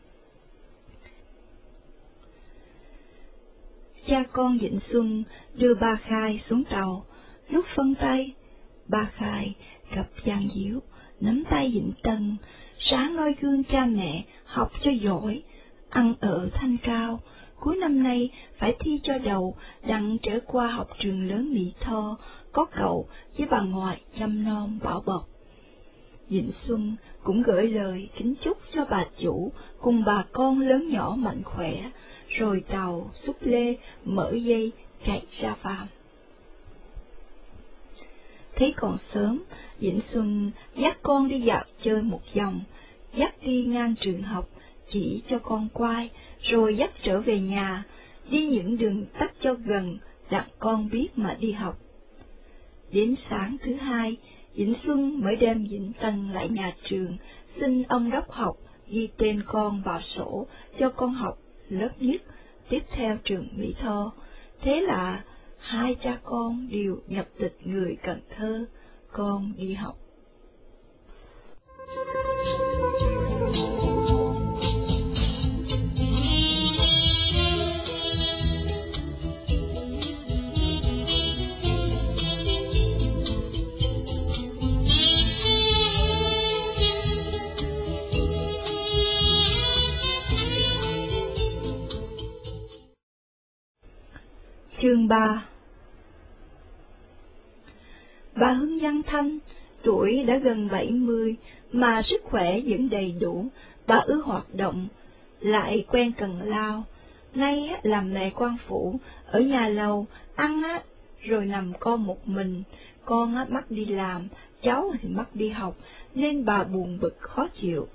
Cha 4.06 4.24
con 4.32 4.58
Vịnh 4.58 4.80
Xuân 4.80 5.24
đưa 5.54 5.76
ba 5.76 5.96
Khai 5.96 6.40
xuống 6.40 6.64
tàu, 6.64 7.06
lúc 7.50 7.66
phân 7.66 7.96
tay, 7.96 8.34
ba 8.88 9.04
Khai 9.04 9.56
gặp 9.92 10.08
Giang 10.26 10.48
Diếu, 10.54 10.80
nắm 11.20 11.44
tay 11.50 11.72
Vịnh 11.74 11.92
Tân, 12.04 12.36
sáng 12.80 13.16
noi 13.16 13.36
gương 13.40 13.64
cha 13.64 13.86
mẹ, 13.86 14.24
học 14.46 14.72
cho 14.82 14.92
giỏi, 14.92 15.44
ăn 15.90 16.14
ở 16.20 16.50
thanh 16.54 16.78
cao, 16.84 17.20
cuối 17.60 17.76
năm 17.76 18.04
nay 18.04 18.30
phải 18.58 18.76
thi 18.80 19.00
cho 19.04 19.18
đầu, 19.18 19.56
đặng 19.88 20.18
trở 20.22 20.40
qua 20.46 20.68
học 20.68 20.90
trường 21.00 21.28
lớn 21.28 21.54
Mỹ 21.54 21.74
Tho, 21.80 22.18
có 22.52 22.66
cậu 22.66 23.08
với 23.38 23.48
bà 23.50 23.62
ngoại 23.62 24.02
chăm 24.14 24.44
nom 24.44 24.80
bảo 24.84 25.04
bọc. 25.06 25.30
Dịnh 26.30 26.52
Xuân 26.52 26.96
cũng 27.24 27.42
gửi 27.42 27.68
lời 27.68 28.10
kính 28.18 28.36
chúc 28.42 28.58
cho 28.72 28.86
bà 28.90 29.06
chủ 29.18 29.52
cùng 29.82 30.04
bà 30.06 30.26
con 30.32 30.60
lớn 30.60 30.90
nhỏ 30.90 31.16
mạnh 31.18 31.44
khỏe, 31.44 31.92
rồi 32.30 32.64
tàu 32.70 33.12
xúc 33.14 33.36
lê 33.42 33.76
mở 34.06 34.32
dây 34.32 34.72
chạy 35.06 35.22
ra 35.32 35.54
phàm. 35.54 35.88
Thấy 38.58 38.74
còn 38.78 38.98
sớm, 38.98 39.44
Dĩnh 39.80 40.02
Xuân 40.02 40.52
dắt 40.76 40.98
con 41.02 41.28
đi 41.28 41.40
dạo 41.40 41.64
chơi 41.82 42.02
một 42.02 42.22
vòng, 42.36 42.62
dắt 43.14 43.36
đi 43.42 43.66
ngang 43.66 43.96
trường 44.00 44.24
học, 44.24 44.50
chỉ 44.86 45.24
cho 45.28 45.40
con 45.40 45.68
quay, 45.74 46.10
rồi 46.42 46.78
dắt 46.78 46.92
trở 47.04 47.22
về 47.22 47.40
nhà, 47.40 47.84
đi 48.30 48.48
những 48.48 48.78
đường 48.78 49.06
tắt 49.20 49.34
cho 49.42 49.54
gần, 49.54 49.98
đặng 50.30 50.48
con 50.60 50.90
biết 50.90 51.10
mà 51.16 51.38
đi 51.40 51.52
học. 51.52 51.80
Đến 52.92 53.16
sáng 53.16 53.58
thứ 53.62 53.74
hai, 53.74 54.18
Vĩnh 54.56 54.74
Xuân 54.74 55.20
mới 55.22 55.36
đem 55.36 55.66
Vĩnh 55.66 55.92
Tân 56.02 56.32
lại 56.34 56.50
nhà 56.50 56.74
trường, 56.84 57.18
xin 57.46 57.84
ông 57.84 58.12
đốc 58.12 58.32
học 58.32 58.58
ghi 58.88 59.10
tên 59.18 59.44
con 59.46 59.82
vào 59.82 60.02
sổ 60.02 60.48
cho 60.80 60.90
con 60.90 61.14
học 61.14 61.40
lớp 61.70 61.92
nhất, 62.00 62.22
tiếp 62.70 62.84
theo 62.92 63.18
trường 63.24 63.48
Mỹ 63.56 63.74
Tho. 63.80 64.12
Thế 64.62 64.82
là 64.82 65.24
hai 65.68 65.96
cha 65.96 66.20
con 66.24 66.68
đều 66.70 66.98
nhập 67.08 67.28
tịch 67.38 67.58
người 67.64 67.98
Cần 68.04 68.20
Thơ, 68.30 68.66
con 69.12 69.54
đi 69.58 69.74
học. 69.74 69.98
Chương 94.80 95.08
3 95.08 95.48
Bà 98.40 98.52
Hưng 98.52 98.80
Văn 98.80 99.02
Thanh, 99.06 99.40
tuổi 99.84 100.24
đã 100.24 100.38
gần 100.38 100.68
70, 100.72 101.36
mà 101.72 102.02
sức 102.02 102.22
khỏe 102.24 102.60
vẫn 102.66 102.90
đầy 102.90 103.12
đủ, 103.20 103.46
bà 103.88 103.96
ưa 103.96 104.16
hoạt 104.16 104.56
động, 104.56 104.88
lại 105.40 105.86
quen 105.92 106.12
cần 106.18 106.42
lao. 106.42 106.84
Nay 107.36 107.70
làm 107.84 108.14
mẹ 108.14 108.32
quan 108.36 108.58
phủ, 108.58 109.00
ở 109.32 109.40
nhà 109.40 109.68
lầu, 109.68 110.06
ăn 110.36 110.64
á, 110.64 110.82
rồi 111.22 111.46
nằm 111.46 111.74
con 111.80 112.04
một 112.04 112.28
mình, 112.28 112.64
con 113.06 113.36
á, 113.36 113.46
mắc 113.50 113.72
đi 113.72 113.86
làm, 113.86 114.28
cháu 114.62 114.92
thì 115.02 115.10
mắc 115.10 115.30
đi 115.34 115.50
học, 115.50 115.76
nên 116.16 116.46
bà 116.46 116.64
buồn 116.64 116.98
bực 117.02 117.18
khó 117.20 117.48
chịu. 117.56 117.88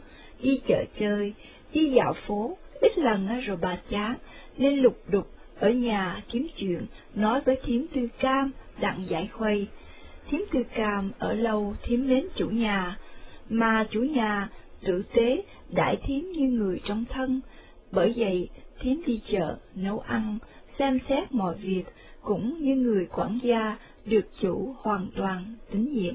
Đi 0.43 0.61
chợ 0.65 0.85
chơi, 0.95 1.33
đi 1.73 1.91
dạo 1.91 2.13
phố, 2.13 2.57
ít 2.81 2.99
lần 2.99 3.29
á, 3.29 3.41
rồi 3.41 3.57
bà 3.57 3.77
chán, 3.91 4.15
nên 4.59 4.79
lục 4.79 4.97
đục 5.09 5.31
ở 5.59 5.71
nhà 5.71 6.23
kiếm 6.31 6.47
chuyện, 6.57 6.87
nói 7.15 7.41
với 7.41 7.57
thím 7.63 7.87
tư 7.95 8.09
cam, 8.19 8.51
đặng 8.81 9.05
giải 9.09 9.29
khuây. 9.33 9.67
Thím 10.33 10.45
tư 10.51 10.63
cam 10.75 11.11
ở 11.19 11.35
lâu 11.35 11.75
thím 11.83 12.09
đến 12.09 12.27
chủ 12.35 12.49
nhà, 12.51 12.99
mà 13.49 13.85
chủ 13.91 14.01
nhà 14.01 14.49
tử 14.85 15.03
tế 15.15 15.45
đại 15.69 15.97
thím 16.03 16.33
như 16.33 16.51
người 16.51 16.81
trong 16.85 17.05
thân, 17.05 17.41
bởi 17.91 18.15
vậy 18.17 18.49
thím 18.81 19.03
đi 19.07 19.21
chợ, 19.25 19.57
nấu 19.75 19.99
ăn, 19.99 20.39
xem 20.67 20.99
xét 20.99 21.33
mọi 21.33 21.55
việc, 21.55 21.85
cũng 22.23 22.63
như 22.63 22.77
người 22.77 23.07
quản 23.07 23.39
gia 23.43 23.79
được 24.05 24.25
chủ 24.37 24.75
hoàn 24.79 25.07
toàn 25.17 25.55
tín 25.71 25.89
nhiệm. 25.91 26.15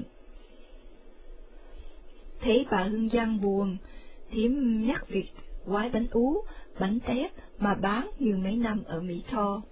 Thấy 2.40 2.66
bà 2.70 2.82
Hương 2.82 3.08
Giang 3.08 3.40
buồn, 3.40 3.76
thím 4.30 4.82
nhắc 4.86 5.08
việc 5.08 5.30
quái 5.66 5.90
bánh 5.90 6.06
ú, 6.10 6.44
bánh 6.80 6.98
tét 7.00 7.32
mà 7.58 7.74
bán 7.74 8.10
như 8.18 8.36
mấy 8.36 8.56
năm 8.56 8.82
ở 8.86 9.00
Mỹ 9.00 9.22
Tho. 9.30 9.62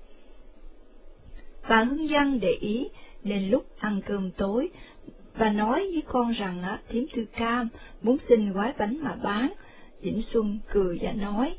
Bà 1.69 1.83
hương 1.83 2.09
giang 2.09 2.41
để 2.41 2.53
ý 2.61 2.89
nên 3.27 3.51
lúc 3.51 3.67
ăn 3.79 4.01
cơm 4.07 4.31
tối, 4.31 4.71
và 5.35 5.53
nói 5.53 5.81
với 5.93 6.03
con 6.09 6.31
rằng 6.31 6.63
á, 6.63 6.79
thím 6.89 7.07
tư 7.15 7.27
cam 7.37 7.69
muốn 8.03 8.19
xin 8.19 8.53
gói 8.53 8.73
bánh 8.79 8.99
mà 9.03 9.17
bán. 9.25 9.53
Vĩnh 10.01 10.23
Xuân 10.23 10.59
cười 10.73 10.99
và 11.03 11.13
nói. 11.13 11.57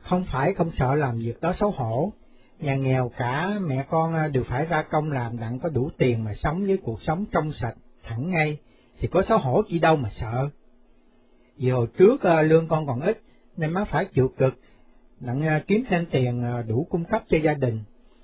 Không 0.00 0.24
phải 0.24 0.54
không 0.54 0.70
sợ 0.70 0.94
làm 0.94 1.18
việc 1.18 1.40
đó 1.40 1.52
xấu 1.52 1.70
hổ, 1.70 2.12
nhà 2.58 2.76
nghèo 2.76 3.10
cả 3.16 3.50
mẹ 3.66 3.84
con 3.90 4.14
à, 4.14 4.28
đều 4.28 4.44
phải 4.44 4.64
ra 4.64 4.82
công 4.82 5.12
làm 5.12 5.38
đặng 5.38 5.58
có 5.58 5.68
đủ 5.68 5.90
tiền 5.98 6.24
mà 6.24 6.34
sống 6.34 6.66
với 6.66 6.76
cuộc 6.76 7.02
sống 7.02 7.24
trong 7.32 7.52
sạch, 7.52 7.74
thẳng 8.02 8.30
ngay, 8.30 8.58
thì 8.98 9.08
có 9.08 9.22
xấu 9.22 9.38
hổ 9.38 9.62
chi 9.68 9.78
đâu 9.78 9.96
mà 9.96 10.08
sợ. 10.08 10.48
Vì 11.56 11.70
hồi 11.70 11.86
trước 11.98 12.22
à, 12.22 12.42
lương 12.42 12.68
con 12.68 12.86
còn 12.86 13.00
ít, 13.00 13.22
nên 13.56 13.72
má 13.72 13.84
phải 13.84 14.04
chịu 14.04 14.32
cực, 14.38 14.54
đặng 15.20 15.42
à, 15.42 15.62
kiếm 15.66 15.84
thêm 15.88 16.06
tiền 16.10 16.44
đủ 16.68 16.86
cung 16.90 17.04
cấp 17.04 17.24
cho 17.28 17.38
gia 17.38 17.54
đình, 17.54 17.80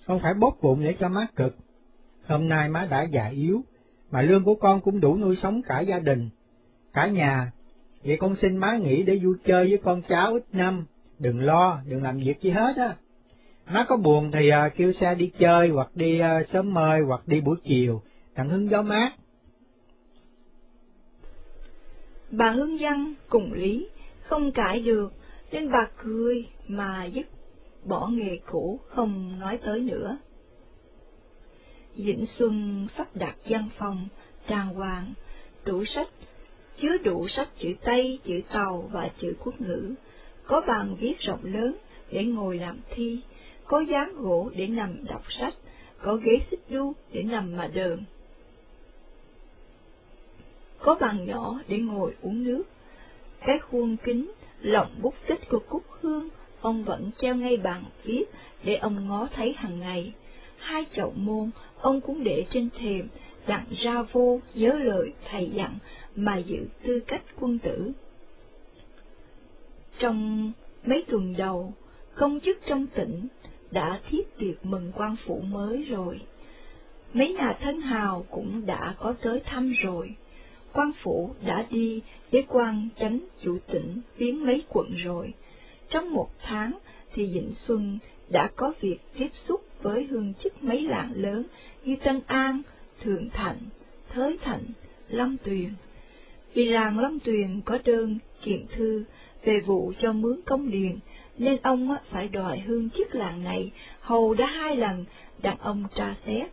không 0.06 0.18
phải 0.18 0.34
bóp 0.34 0.56
bụng 0.62 0.82
để 0.82 0.96
cho 1.00 1.08
má 1.08 1.26
cực. 1.36 1.56
Hôm 2.30 2.48
nay 2.48 2.68
má 2.68 2.86
đã 2.90 3.02
già 3.02 3.26
yếu, 3.26 3.64
mà 4.10 4.22
lương 4.22 4.44
của 4.44 4.54
con 4.54 4.80
cũng 4.80 5.00
đủ 5.00 5.16
nuôi 5.16 5.36
sống 5.36 5.62
cả 5.62 5.80
gia 5.80 5.98
đình, 5.98 6.28
cả 6.92 7.06
nhà. 7.06 7.52
Vậy 8.04 8.16
con 8.20 8.34
xin 8.34 8.56
má 8.56 8.76
nghỉ 8.76 9.02
để 9.02 9.20
vui 9.22 9.34
chơi 9.44 9.68
với 9.68 9.78
con 9.84 10.02
cháu 10.02 10.32
ít 10.32 10.44
năm, 10.52 10.84
đừng 11.18 11.40
lo, 11.40 11.80
đừng 11.86 12.02
làm 12.02 12.18
việc 12.18 12.40
gì 12.40 12.50
hết 12.50 12.76
á. 12.76 12.96
Má 13.66 13.84
có 13.88 13.96
buồn 13.96 14.30
thì 14.32 14.50
uh, 14.50 14.76
kêu 14.76 14.92
xe 14.92 15.14
đi 15.14 15.30
chơi, 15.38 15.68
hoặc 15.68 15.90
đi 15.94 16.20
uh, 16.20 16.46
sớm 16.46 16.74
mơi, 16.74 17.00
hoặc 17.00 17.28
đi 17.28 17.40
buổi 17.40 17.56
chiều, 17.64 18.02
đặng 18.34 18.48
hứng 18.48 18.70
gió 18.70 18.82
mát. 18.82 19.12
Bà 22.30 22.50
Hương 22.50 22.76
Văn 22.80 23.14
cùng 23.28 23.52
Lý 23.52 23.88
không 24.22 24.52
cãi 24.52 24.80
được, 24.80 25.12
nên 25.52 25.70
bà 25.70 25.86
cười 26.02 26.46
mà 26.68 27.04
dứt 27.04 27.26
bỏ 27.84 28.08
nghề 28.12 28.38
cũ 28.50 28.80
không 28.86 29.38
nói 29.38 29.58
tới 29.64 29.80
nữa. 29.80 30.18
Vĩnh 32.04 32.26
Xuân 32.26 32.86
sắp 32.88 33.08
đặt 33.14 33.36
văn 33.44 33.68
phòng, 33.76 34.08
đàng 34.48 34.74
hoàng, 34.74 35.12
tủ 35.64 35.84
sách, 35.84 36.08
chứa 36.76 36.98
đủ 36.98 37.28
sách 37.28 37.48
chữ 37.56 37.74
Tây, 37.82 38.18
chữ 38.24 38.40
Tàu 38.52 38.88
và 38.92 39.10
chữ 39.18 39.36
quốc 39.44 39.60
ngữ, 39.60 39.94
có 40.46 40.60
bàn 40.60 40.96
viết 41.00 41.20
rộng 41.20 41.44
lớn 41.44 41.76
để 42.10 42.24
ngồi 42.24 42.58
làm 42.58 42.78
thi, 42.90 43.20
có 43.64 43.80
dáng 43.80 44.12
gỗ 44.16 44.50
để 44.54 44.66
nằm 44.66 45.04
đọc 45.04 45.32
sách, 45.32 45.54
có 46.02 46.16
ghế 46.16 46.38
xích 46.38 46.60
đu 46.70 46.92
để 47.12 47.22
nằm 47.22 47.56
mà 47.56 47.66
đờn. 47.66 48.04
Có 50.78 50.94
bàn 50.94 51.26
nhỏ 51.26 51.60
để 51.68 51.78
ngồi 51.78 52.14
uống 52.22 52.44
nước, 52.44 52.62
cái 53.46 53.58
khuôn 53.58 53.96
kính, 53.96 54.32
lọng 54.60 54.98
bút 55.02 55.14
tích 55.26 55.48
của 55.48 55.62
Cúc 55.68 55.82
Hương, 56.00 56.28
ông 56.60 56.84
vẫn 56.84 57.10
treo 57.18 57.34
ngay 57.34 57.56
bàn 57.56 57.84
viết 58.04 58.24
để 58.62 58.76
ông 58.76 59.08
ngó 59.08 59.28
thấy 59.34 59.54
hàng 59.56 59.80
ngày. 59.80 60.12
Hai 60.58 60.84
chậu 60.90 61.12
môn, 61.16 61.50
ông 61.80 62.00
cũng 62.00 62.24
để 62.24 62.46
trên 62.50 62.68
thềm, 62.78 63.08
đặng 63.46 63.66
ra 63.70 64.02
vô 64.02 64.40
nhớ 64.54 64.78
lời 64.82 65.12
thầy 65.30 65.50
dặn 65.54 65.78
mà 66.16 66.36
giữ 66.36 66.66
tư 66.82 67.00
cách 67.00 67.22
quân 67.40 67.58
tử. 67.58 67.92
Trong 69.98 70.52
mấy 70.86 71.04
tuần 71.08 71.34
đầu, 71.38 71.72
công 72.14 72.40
chức 72.40 72.58
trong 72.66 72.86
tỉnh 72.86 73.26
đã 73.70 74.00
thiết 74.08 74.38
tiệc 74.38 74.64
mừng 74.66 74.92
quan 74.94 75.16
phủ 75.16 75.40
mới 75.40 75.82
rồi. 75.82 76.20
Mấy 77.12 77.32
nhà 77.32 77.52
thân 77.52 77.80
hào 77.80 78.24
cũng 78.30 78.66
đã 78.66 78.94
có 78.98 79.14
tới 79.22 79.40
thăm 79.44 79.72
rồi 79.72 80.14
quan 80.72 80.92
phủ 80.92 81.30
đã 81.46 81.66
đi 81.70 82.00
với 82.32 82.44
quan 82.48 82.88
chánh 82.96 83.20
chủ 83.40 83.58
tỉnh 83.66 84.00
viếng 84.18 84.46
mấy 84.46 84.62
quận 84.68 84.94
rồi. 84.94 85.34
Trong 85.90 86.12
một 86.12 86.30
tháng 86.42 86.78
thì 87.12 87.26
Vĩnh 87.26 87.54
Xuân 87.54 87.98
đã 88.28 88.50
có 88.56 88.72
việc 88.80 88.98
tiếp 89.18 89.28
xúc 89.32 89.64
với 89.82 90.04
hương 90.04 90.34
chức 90.34 90.62
mấy 90.62 90.80
làng 90.80 91.12
lớn 91.14 91.42
như 91.84 91.96
Tân 91.96 92.20
An, 92.26 92.62
Thượng 93.00 93.30
Thạnh, 93.30 93.58
Thới 94.08 94.38
Thạnh, 94.42 94.64
Long 95.08 95.36
Tuyền. 95.44 95.70
Vì 96.54 96.64
làng 96.64 96.98
Long 96.98 97.18
Tuyền 97.20 97.60
có 97.60 97.78
đơn 97.84 98.18
kiện 98.42 98.66
thư 98.68 99.04
về 99.44 99.60
vụ 99.60 99.92
cho 99.98 100.12
mướn 100.12 100.40
công 100.44 100.70
điền, 100.70 100.98
nên 101.38 101.56
ông 101.62 101.96
phải 102.10 102.28
đòi 102.28 102.58
hương 102.60 102.90
chức 102.90 103.14
làng 103.14 103.44
này 103.44 103.72
hầu 104.00 104.34
đã 104.34 104.46
hai 104.46 104.76
lần 104.76 105.04
đàn 105.42 105.58
ông 105.58 105.84
tra 105.94 106.14
xét. 106.14 106.50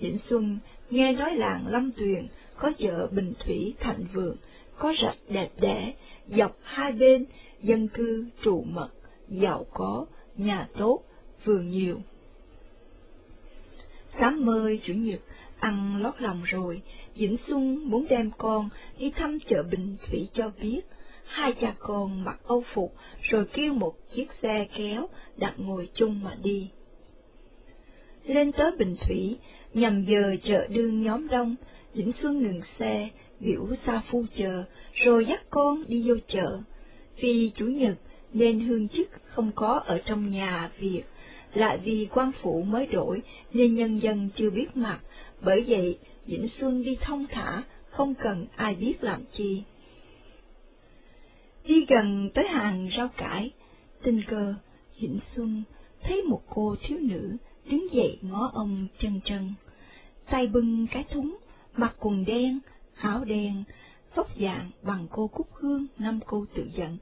Vĩnh 0.00 0.18
Xuân 0.18 0.58
nghe 0.90 1.12
nói 1.12 1.34
làng 1.34 1.64
Long 1.68 1.90
Tuyền 1.96 2.26
có 2.56 2.72
chợ 2.78 3.06
Bình 3.06 3.32
Thủy 3.40 3.74
Thạnh 3.80 4.06
Vượng, 4.12 4.36
có 4.78 4.94
rạch 4.98 5.18
đẹp 5.28 5.48
đẽ, 5.60 5.94
dọc 6.26 6.56
hai 6.62 6.92
bên, 6.92 7.24
dân 7.62 7.88
cư 7.88 8.26
trụ 8.42 8.64
mật, 8.68 8.88
giàu 9.28 9.66
có, 9.72 10.06
nhà 10.36 10.68
tốt, 10.78 11.00
vườn 11.44 11.70
nhiều. 11.70 12.00
Sáng 14.18 14.46
mơi 14.46 14.80
Chủ 14.82 14.94
nhật, 14.94 15.20
ăn 15.58 16.02
lót 16.02 16.14
lòng 16.22 16.42
rồi, 16.44 16.82
Vĩnh 17.14 17.36
Xuân 17.36 17.90
muốn 17.90 18.06
đem 18.10 18.30
con 18.38 18.68
đi 18.98 19.10
thăm 19.10 19.38
chợ 19.40 19.62
Bình 19.62 19.96
Thủy 20.06 20.28
cho 20.32 20.50
biết. 20.60 20.80
Hai 21.24 21.52
cha 21.52 21.74
con 21.78 22.24
mặc 22.24 22.40
âu 22.44 22.62
phục, 22.66 22.94
rồi 23.22 23.46
kêu 23.52 23.74
một 23.74 23.94
chiếc 24.14 24.32
xe 24.32 24.66
kéo, 24.76 25.08
đặt 25.36 25.54
ngồi 25.56 25.88
chung 25.94 26.20
mà 26.24 26.34
đi. 26.42 26.70
Lên 28.26 28.52
tới 28.52 28.76
Bình 28.76 28.96
Thủy, 29.00 29.38
nhằm 29.74 30.02
giờ 30.02 30.36
chợ 30.42 30.66
đương 30.66 31.02
nhóm 31.02 31.28
đông, 31.28 31.56
Vĩnh 31.94 32.12
Xuân 32.12 32.42
ngừng 32.42 32.62
xe, 32.62 33.08
biểu 33.40 33.74
xa 33.74 34.02
Phu 34.06 34.24
chờ, 34.34 34.64
rồi 34.92 35.24
dắt 35.24 35.42
con 35.50 35.84
đi 35.88 36.08
vô 36.08 36.14
chợ. 36.26 36.60
Vì 37.20 37.50
chủ 37.54 37.66
nhật 37.66 37.94
nên 38.32 38.60
hương 38.60 38.88
chức 38.88 39.08
không 39.24 39.52
có 39.54 39.82
ở 39.86 40.00
trong 40.06 40.30
nhà 40.30 40.70
việc, 40.78 41.02
lại 41.54 41.78
vì 41.84 42.08
quan 42.12 42.32
phủ 42.32 42.62
mới 42.62 42.86
đổi 42.86 43.22
nên 43.52 43.74
nhân 43.74 43.98
dân 43.98 44.28
chưa 44.34 44.50
biết 44.50 44.76
mặt, 44.76 45.00
bởi 45.40 45.64
vậy 45.68 45.98
Vĩnh 46.26 46.48
Xuân 46.48 46.82
đi 46.82 46.96
thông 47.00 47.26
thả, 47.26 47.62
không 47.90 48.14
cần 48.14 48.46
ai 48.56 48.74
biết 48.74 49.04
làm 49.04 49.24
chi. 49.32 49.62
Đi 51.64 51.86
gần 51.88 52.30
tới 52.34 52.48
hàng 52.48 52.88
rau 52.90 53.08
cải, 53.08 53.50
tình 54.02 54.22
cờ 54.26 54.54
Vĩnh 55.00 55.18
Xuân 55.18 55.62
thấy 56.02 56.22
một 56.22 56.42
cô 56.54 56.76
thiếu 56.82 56.98
nữ 57.00 57.36
đứng 57.70 57.92
dậy 57.92 58.18
ngó 58.22 58.50
ông 58.54 58.86
chân 58.98 59.20
chân, 59.24 59.54
tay 60.26 60.46
bưng 60.46 60.86
cái 60.86 61.04
thúng, 61.10 61.36
mặc 61.76 61.96
quần 62.00 62.24
đen, 62.24 62.58
áo 62.96 63.24
đen, 63.24 63.64
vóc 64.14 64.36
dạng 64.36 64.70
bằng 64.82 65.06
cô 65.10 65.26
Cúc 65.28 65.48
Hương 65.52 65.86
năm 65.98 66.20
cô 66.26 66.46
tự 66.54 66.68
giận, 66.72 66.98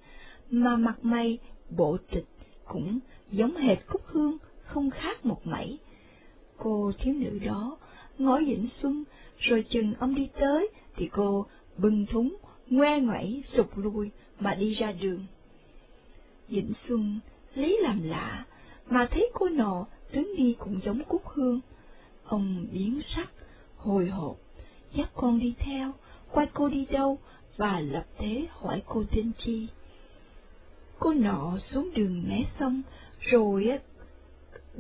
mà 0.51 0.77
mặt 0.77 1.05
mày, 1.05 1.39
bộ 1.71 1.97
tịch 2.11 2.27
cũng 2.65 2.99
giống 3.33 3.57
hệt 3.57 3.79
Cúc 3.87 4.03
Hương, 4.07 4.37
không 4.65 4.91
khác 4.91 5.27
một 5.27 5.47
mảy. 5.47 5.79
Cô 6.57 6.93
thiếu 6.99 7.15
nữ 7.15 7.39
đó 7.39 7.77
ngó 8.19 8.39
Vĩnh 8.47 8.67
Xuân, 8.67 9.05
rồi 9.39 9.65
chừng 9.69 9.95
ông 9.99 10.15
đi 10.15 10.29
tới, 10.41 10.69
thì 10.97 11.09
cô 11.13 11.47
bưng 11.77 12.07
thúng, 12.07 12.37
ngoe 12.71 13.01
ngoẩy, 13.01 13.43
sụp 13.45 13.79
lui 13.79 14.11
mà 14.41 14.55
đi 14.55 14.73
ra 14.73 14.93
đường. 14.93 15.27
Vĩnh 16.49 16.75
Xuân 16.75 17.21
lấy 17.55 17.79
làm 17.83 18.03
lạ, 18.03 18.47
mà 18.87 19.07
thấy 19.07 19.31
cô 19.35 19.49
nọ 19.49 19.87
tướng 20.13 20.37
đi 20.37 20.57
cũng 20.59 20.81
giống 20.81 21.05
Cúc 21.05 21.23
Hương. 21.29 21.61
Ông 22.25 22.67
biến 22.73 23.03
sắc, 23.03 23.31
hồi 23.77 24.07
hộp, 24.07 24.37
dắt 24.95 25.11
con 25.15 25.39
đi 25.39 25.55
theo, 25.59 25.93
quay 26.31 26.47
cô 26.55 26.69
đi 26.69 26.87
đâu, 26.91 27.19
và 27.57 27.81
lập 27.81 28.05
thế 28.19 28.47
hỏi 28.51 28.83
cô 28.87 29.05
tên 29.11 29.33
chi. 29.39 29.67
Cô 30.99 31.15
nọ 31.15 31.59
xuống 31.59 31.91
đường 31.95 32.25
mé 32.29 32.43
sông, 32.47 32.83
rồi 33.23 33.65
á 33.65 33.79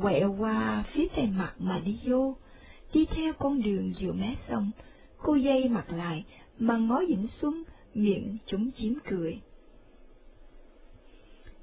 quẹo 0.00 0.36
qua 0.38 0.84
phía 0.86 1.08
tây 1.16 1.26
mặt 1.26 1.54
mà 1.58 1.78
đi 1.78 1.98
vô, 2.04 2.36
đi 2.92 3.04
theo 3.04 3.32
con 3.32 3.62
đường 3.62 3.92
giữa 3.96 4.12
mé 4.12 4.34
sông, 4.36 4.70
cô 5.18 5.34
dây 5.34 5.68
mặt 5.68 5.86
lại 5.90 6.24
mà 6.58 6.76
ngó 6.76 7.00
Vĩnh 7.08 7.26
Xuân, 7.26 7.62
miệng 7.94 8.36
chúng 8.46 8.70
chiếm 8.72 8.92
cười. 9.08 9.40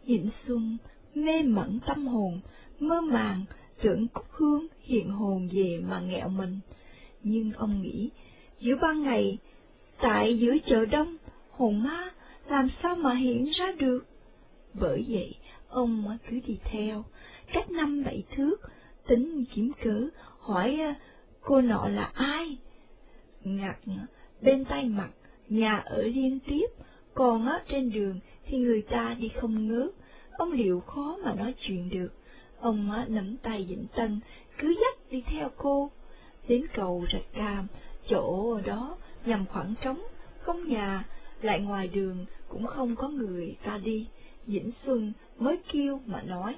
Vĩnh 0.06 0.30
Xuân 0.30 0.78
mê 1.16 1.44
mẩn 1.44 1.80
tâm 1.88 2.08
hồn, 2.08 2.40
mơ 2.80 3.02
màng, 3.02 3.46
tưởng 3.82 4.08
Cúc 4.08 4.26
Hương 4.30 4.68
hiện 4.82 5.10
hồn 5.10 5.50
về 5.52 5.80
mà 5.90 6.00
nghẹo 6.00 6.30
mình. 6.30 6.60
Nhưng 7.24 7.54
ông 7.54 7.82
nghĩ, 7.82 8.10
giữa 8.60 8.76
ban 8.82 9.04
ngày, 9.04 9.38
tại 10.02 10.40
giữa 10.40 10.58
chợ 10.66 10.86
đông, 10.86 11.18
hồn 11.52 11.84
ma 11.84 12.10
làm 12.50 12.70
sao 12.70 12.96
mà 12.96 13.14
hiện 13.14 13.46
ra 13.46 13.72
được? 13.72 14.06
Bởi 14.74 15.06
vậy, 15.10 15.36
ông 15.70 16.18
cứ 16.30 16.40
đi 16.48 16.60
theo, 16.64 17.06
cách 17.54 17.72
năm 17.72 18.04
bảy 18.04 18.24
thước, 18.32 18.58
tính 19.08 19.46
kiếm 19.54 19.72
cớ, 19.82 20.10
hỏi 20.40 20.80
à, 20.82 20.96
cô 21.42 21.62
nọ 21.62 21.88
là 21.88 22.12
ai? 22.14 22.58
Ngặt 23.44 23.78
bên 24.42 24.66
tay 24.66 24.86
mặt, 24.86 25.10
nhà 25.50 25.78
ở 25.78 26.02
liên 26.02 26.40
tiếp, 26.40 26.68
còn 27.14 27.46
á 27.46 27.60
trên 27.68 27.92
đường 27.92 28.20
thì 28.46 28.58
người 28.58 28.82
ta 28.82 29.16
đi 29.20 29.28
không 29.28 29.68
ngớt, 29.68 29.92
ông 30.32 30.52
liệu 30.52 30.80
khó 30.80 31.18
mà 31.24 31.36
nói 31.36 31.54
chuyện 31.60 31.90
được. 31.90 32.10
Ông 32.60 32.92
á 32.92 33.06
nắm 33.08 33.38
tay 33.38 33.66
Vĩnh 33.70 33.86
Tân, 33.96 34.20
cứ 34.58 34.68
dắt 34.68 35.12
đi 35.12 35.22
theo 35.22 35.50
cô, 35.58 35.92
đến 36.48 36.66
cầu 36.74 37.06
rạch 37.12 37.34
cam, 37.34 37.68
chỗ 38.08 38.58
đó 38.66 38.98
nhằm 39.26 39.46
khoảng 39.46 39.74
trống, 39.82 40.02
không 40.42 40.68
nhà, 40.68 41.06
lại 41.42 41.60
ngoài 41.60 41.88
đường 41.88 42.26
cũng 42.48 42.68
không 42.68 42.96
có 42.96 43.10
người 43.10 43.56
ta 43.64 43.80
đi. 43.84 44.08
Vĩnh 44.50 44.72
Xuân 44.72 45.14
mới 45.40 45.58
kêu 45.72 46.00
mà 46.06 46.22
nói. 46.22 46.56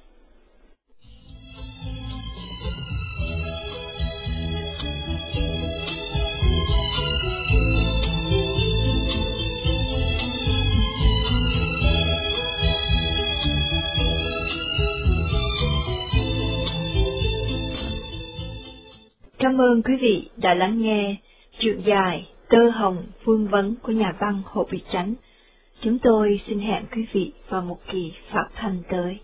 Cảm 19.37 19.61
ơn 19.61 19.81
quý 19.81 19.97
vị 20.01 20.29
đã 20.37 20.53
lắng 20.53 20.81
nghe 20.81 21.15
truyện 21.59 21.81
dài 21.85 22.29
Tơ 22.49 22.69
Hồng 22.69 23.03
Phương 23.23 23.47
Vấn 23.47 23.75
của 23.81 23.91
nhà 23.91 24.13
văn 24.19 24.41
Hồ 24.45 24.67
Bị 24.71 24.83
Chánh. 24.89 25.13
Chúng 25.83 25.99
tôi 25.99 26.37
xin 26.37 26.59
hẹn 26.59 26.83
quý 26.95 27.05
vị 27.11 27.31
vào 27.49 27.61
một 27.61 27.79
kỳ 27.87 28.13
phát 28.25 28.45
thanh 28.55 28.77
tới. 28.89 29.19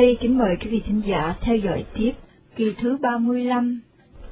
Đây 0.00 0.18
kính 0.20 0.38
mời 0.38 0.56
quý 0.56 0.70
vị 0.70 0.82
thính 0.86 1.02
giả 1.06 1.34
theo 1.40 1.56
dõi 1.56 1.84
tiếp 1.94 2.12
kỳ 2.56 2.74
thứ 2.78 2.96
35, 2.96 3.80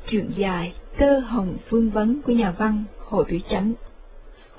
truyện 0.08 0.30
dài 0.34 0.72
Tơ 0.98 1.18
Hồng 1.18 1.56
Phương 1.68 1.90
Vấn 1.90 2.22
của 2.22 2.32
nhà 2.32 2.54
văn 2.58 2.84
Hồ 3.08 3.24
Biểu 3.30 3.40
Chánh. 3.48 3.72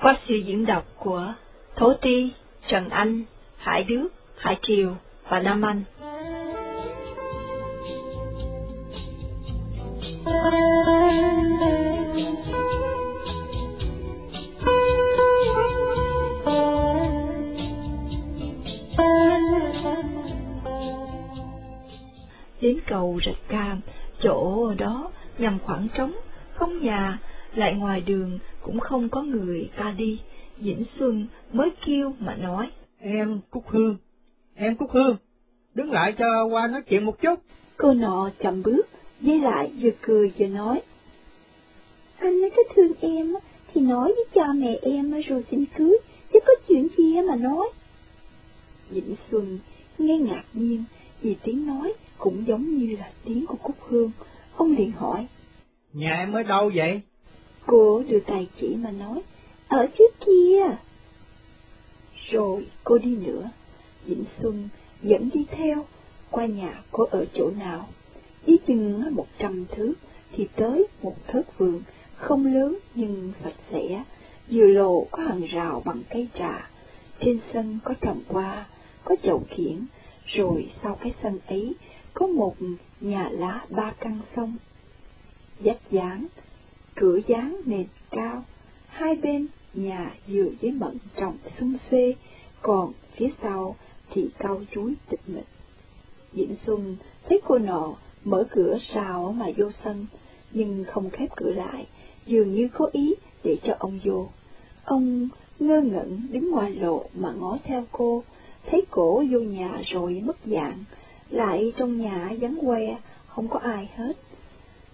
Qua 0.00 0.14
sự 0.14 0.34
diễn 0.36 0.66
đọc 0.66 0.84
của 0.98 1.34
Thố 1.76 1.94
Ti, 1.94 2.32
Trần 2.66 2.88
Anh, 2.88 3.22
Hải 3.56 3.84
Đức, 3.84 4.08
Hải 4.36 4.58
Triều 4.62 4.96
và 5.28 5.40
Nam 5.40 5.62
Anh. 5.62 5.82
Đến 22.60 22.78
cầu 22.86 23.20
rạch 23.26 23.48
cam, 23.48 23.80
chỗ 24.20 24.70
đó 24.78 25.10
nhằm 25.38 25.58
khoảng 25.64 25.88
trống, 25.94 26.12
không 26.54 26.78
nhà, 26.78 27.18
lại 27.54 27.74
ngoài 27.74 28.00
đường 28.00 28.38
cũng 28.62 28.80
không 28.80 29.08
có 29.08 29.22
người 29.22 29.70
ta 29.76 29.94
đi. 29.98 30.20
Vĩnh 30.58 30.84
Xuân 30.84 31.26
mới 31.52 31.70
kêu 31.86 32.12
mà 32.18 32.34
nói. 32.34 32.70
Em 33.00 33.40
Cúc 33.50 33.64
Hương, 33.68 33.96
em 34.54 34.76
Cúc 34.76 34.90
Hương, 34.92 35.16
đứng 35.74 35.90
lại 35.90 36.12
cho 36.18 36.44
qua 36.44 36.66
nói 36.66 36.82
chuyện 36.82 37.04
một 37.04 37.20
chút. 37.20 37.40
Cô 37.76 37.94
nọ 37.94 38.30
chậm 38.38 38.62
bước, 38.62 38.88
dây 39.20 39.40
lại 39.40 39.70
vừa 39.80 39.90
cười 40.02 40.32
vừa 40.38 40.46
nói. 40.46 40.82
Anh 42.18 42.40
nói 42.40 42.50
cái 42.50 42.64
thương 42.74 42.92
em 43.00 43.34
thì 43.74 43.80
nói 43.80 44.06
với 44.06 44.24
cha 44.34 44.52
mẹ 44.52 44.78
em 44.82 45.20
rồi 45.20 45.44
xin 45.50 45.64
cưới, 45.76 45.98
chứ 46.32 46.38
có 46.46 46.52
chuyện 46.68 46.88
gì 46.98 47.20
mà 47.28 47.36
nói. 47.36 47.68
Vĩnh 48.90 49.16
Xuân 49.16 49.58
nghe 49.98 50.18
ngạc 50.18 50.44
nhiên 50.52 50.84
vì 51.22 51.36
tiếng 51.42 51.66
nói 51.66 51.92
cũng 52.20 52.46
giống 52.46 52.74
như 52.74 52.96
là 52.96 53.10
tiếng 53.24 53.46
của 53.46 53.56
Cúc 53.62 53.76
Hương. 53.88 54.10
Ông 54.56 54.76
liền 54.76 54.92
hỏi. 54.92 55.26
Nhà 55.92 56.10
em 56.10 56.32
ở 56.32 56.42
đâu 56.42 56.70
vậy? 56.74 57.00
Cô 57.66 58.02
đưa 58.08 58.20
tay 58.20 58.48
chỉ 58.56 58.76
mà 58.76 58.90
nói, 58.90 59.22
ở 59.68 59.86
trước 59.98 60.14
kia. 60.26 60.76
Rồi 62.30 62.66
cô 62.84 62.98
đi 62.98 63.16
nữa, 63.16 63.50
Vĩnh 64.04 64.24
Xuân 64.24 64.68
dẫn 65.02 65.30
đi 65.34 65.44
theo, 65.50 65.86
qua 66.30 66.46
nhà 66.46 66.82
cô 66.90 67.04
ở 67.10 67.24
chỗ 67.34 67.50
nào. 67.50 67.88
Đi 68.46 68.58
chừng 68.66 69.14
một 69.14 69.26
trăm 69.38 69.66
thước 69.66 69.94
thì 70.32 70.48
tới 70.56 70.86
một 71.02 71.16
thớt 71.26 71.58
vườn, 71.58 71.82
không 72.16 72.46
lớn 72.46 72.78
nhưng 72.94 73.32
sạch 73.38 73.60
sẽ, 73.60 74.04
vừa 74.50 74.66
lộ 74.66 75.06
có 75.10 75.22
hàng 75.22 75.44
rào 75.44 75.82
bằng 75.84 76.02
cây 76.10 76.28
trà, 76.34 76.70
trên 77.20 77.40
sân 77.52 77.78
có 77.84 77.94
trồng 78.00 78.22
hoa, 78.28 78.66
có 79.04 79.16
chậu 79.22 79.42
kiển, 79.56 79.86
rồi 80.26 80.68
sau 80.82 80.98
cái 81.02 81.12
sân 81.12 81.38
ấy 81.46 81.74
có 82.14 82.26
một 82.26 82.56
nhà 83.00 83.28
lá 83.28 83.64
ba 83.68 83.92
căn 84.00 84.20
sông. 84.34 84.56
Dách 85.64 85.90
dáng, 85.90 86.26
cửa 86.94 87.20
dáng 87.26 87.60
nền 87.64 87.86
cao, 88.10 88.44
hai 88.88 89.16
bên 89.16 89.46
nhà 89.74 90.14
dừa 90.28 90.48
với 90.60 90.72
mận 90.72 90.98
trồng 91.16 91.36
xung 91.46 91.78
xuê, 91.78 92.14
còn 92.62 92.92
phía 93.12 93.28
sau 93.42 93.76
thì 94.10 94.30
cao 94.38 94.62
chuối 94.70 94.94
tịch 95.08 95.20
mịch. 95.26 95.46
Diễn 96.32 96.54
Xuân 96.54 96.96
thấy 97.28 97.40
cô 97.44 97.58
nọ 97.58 97.94
mở 98.24 98.46
cửa 98.50 98.78
rào 98.80 99.32
mà 99.38 99.46
vô 99.56 99.70
sân, 99.70 100.06
nhưng 100.50 100.84
không 100.84 101.10
khép 101.10 101.28
cửa 101.36 101.52
lại, 101.52 101.86
dường 102.26 102.54
như 102.54 102.68
có 102.68 102.90
ý 102.92 103.14
để 103.44 103.56
cho 103.62 103.76
ông 103.78 104.00
vô. 104.04 104.28
Ông 104.84 105.28
ngơ 105.58 105.80
ngẩn 105.80 106.26
đứng 106.30 106.50
ngoài 106.50 106.74
lộ 106.74 107.04
mà 107.14 107.32
ngó 107.32 107.58
theo 107.64 107.84
cô, 107.92 108.22
thấy 108.66 108.82
cổ 108.90 109.24
vô 109.30 109.40
nhà 109.40 109.80
rồi 109.84 110.22
mất 110.24 110.36
dạng, 110.44 110.84
lại 111.30 111.72
trong 111.76 112.00
nhà 112.00 112.30
vắng 112.40 112.56
que, 112.66 112.96
không 113.26 113.48
có 113.48 113.58
ai 113.58 113.90
hết. 113.96 114.16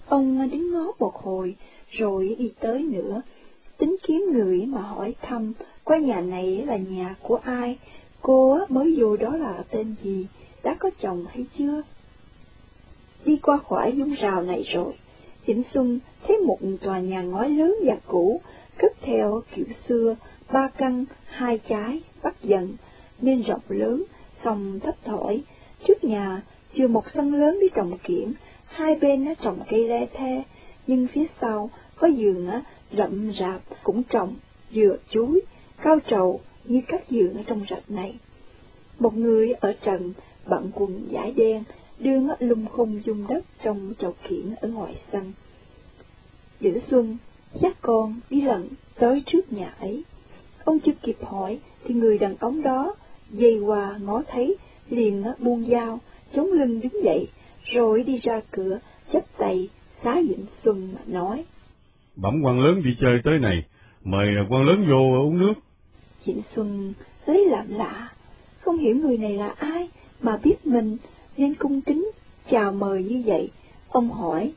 Ông 0.07 0.51
đứng 0.51 0.73
ngó 0.73 0.93
một 0.99 1.15
hồi, 1.15 1.57
rồi 1.91 2.37
đi 2.39 2.53
tới 2.61 2.83
nữa, 2.83 3.23
tính 3.79 3.97
kiếm 4.03 4.25
người 4.33 4.67
mà 4.67 4.81
hỏi 4.81 5.15
thăm 5.23 5.53
qua 5.85 5.99
nhà 5.99 6.21
này 6.21 6.65
là 6.67 6.77
nhà 6.77 7.15
của 7.23 7.37
ai, 7.37 7.79
cô 8.23 8.59
mới 8.69 8.95
vô 8.99 9.17
đó 9.17 9.37
là 9.37 9.65
tên 9.71 9.95
gì, 10.03 10.27
đã 10.63 10.75
có 10.75 10.91
chồng 11.01 11.27
hay 11.31 11.47
chưa? 11.59 11.83
Đi 13.25 13.37
qua 13.37 13.59
khỏi 13.69 13.93
dung 13.97 14.15
rào 14.15 14.43
này 14.43 14.63
rồi, 14.63 14.93
Vĩnh 15.47 15.63
Xuân 15.63 15.99
thấy 16.27 16.39
một 16.39 16.59
tòa 16.83 17.01
nhà 17.01 17.23
ngói 17.23 17.51
lớn 17.51 17.77
và 17.85 17.97
cũ, 18.07 18.41
cất 18.79 18.93
theo 19.03 19.43
kiểu 19.55 19.69
xưa, 19.69 20.17
ba 20.53 20.69
căn, 20.69 21.05
hai 21.27 21.59
trái, 21.69 22.01
bắt 22.23 22.35
dần, 22.43 22.77
nên 23.21 23.43
rộng 23.43 23.61
lớn, 23.69 24.05
song 24.35 24.81
thấp 24.81 24.95
thổi 25.05 25.43
Trước 25.87 26.05
nhà, 26.05 26.43
chưa 26.75 26.89
một 26.89 27.11
sân 27.11 27.35
lớn 27.35 27.59
để 27.61 27.69
trồng 27.75 27.99
kiển, 27.99 28.33
hai 28.67 28.97
bên 28.97 29.25
nó 29.25 29.35
trồng 29.35 29.59
cây 29.71 29.89
le 29.89 30.07
the, 30.07 30.43
nhưng 30.87 31.07
phía 31.07 31.27
sau 31.27 31.71
có 31.97 32.07
giường 32.07 32.49
á, 32.49 32.63
rậm 32.93 33.33
rạp 33.33 33.61
cũng 33.83 34.03
trồng 34.03 34.35
dừa 34.71 34.97
chuối, 35.11 35.41
cao 35.83 35.99
trầu 36.07 36.41
như 36.65 36.81
các 36.89 37.11
giường 37.11 37.35
ở 37.35 37.43
trong 37.47 37.65
rạch 37.71 37.91
này. 37.91 38.19
Một 38.99 39.17
người 39.17 39.53
ở 39.53 39.73
trần 39.83 40.13
bận 40.47 40.71
quần 40.75 41.09
giải 41.11 41.33
đen, 41.33 41.65
đương 41.99 42.29
lung 42.39 42.67
khung 42.73 43.01
dung 43.05 43.27
đất 43.29 43.45
trong 43.63 43.93
chậu 43.99 44.15
kiển 44.29 44.55
ở 44.61 44.69
ngoài 44.69 44.95
sân. 44.95 45.33
Giữ 46.61 46.79
Xuân 46.79 47.17
dắt 47.55 47.77
con 47.81 48.21
đi 48.31 48.41
lần 48.41 48.69
tới 48.99 49.23
trước 49.27 49.53
nhà 49.53 49.75
ấy. 49.81 50.03
Ông 50.65 50.79
chưa 50.79 50.93
kịp 51.03 51.17
hỏi 51.23 51.59
thì 51.85 51.95
người 51.95 52.19
đàn 52.19 52.37
ông 52.37 52.63
đó 52.63 52.95
dây 53.31 53.59
qua 53.59 53.99
ngó 54.03 54.23
thấy 54.29 54.57
liền 54.91 55.25
buông 55.39 55.67
dao, 55.67 56.01
chống 56.35 56.53
lưng 56.53 56.81
đứng 56.81 57.05
dậy, 57.05 57.29
rồi 57.65 58.03
đi 58.03 58.19
ra 58.19 58.41
cửa, 58.51 58.79
chắp 59.13 59.23
tay, 59.39 59.69
xá 59.91 60.21
Vĩnh 60.29 60.47
Xuân 60.51 60.93
mà 60.95 61.01
nói. 61.07 61.45
Bẩm 62.17 62.43
quan 62.45 62.61
lớn 62.61 62.83
đi 62.83 62.97
chơi 63.01 63.21
tới 63.25 63.39
này, 63.39 63.65
mời 64.05 64.29
quan 64.51 64.63
lớn 64.65 64.87
vô 64.89 65.23
uống 65.23 65.39
nước. 65.39 65.55
Vĩnh 66.25 66.43
Xuân 66.43 66.93
lấy 67.27 67.45
làm 67.45 67.67
lạ, 67.69 68.13
không 68.61 68.79
hiểu 68.79 68.97
người 68.97 69.19
này 69.19 69.35
là 69.35 69.49
ai 69.49 69.89
mà 70.21 70.39
biết 70.43 70.67
mình 70.67 70.97
nên 71.37 71.55
cung 71.55 71.81
kính 71.81 72.11
chào 72.51 72.73
mời 72.73 73.03
như 73.03 73.23
vậy. 73.27 73.51
Ông 73.89 74.11
hỏi. 74.11 74.53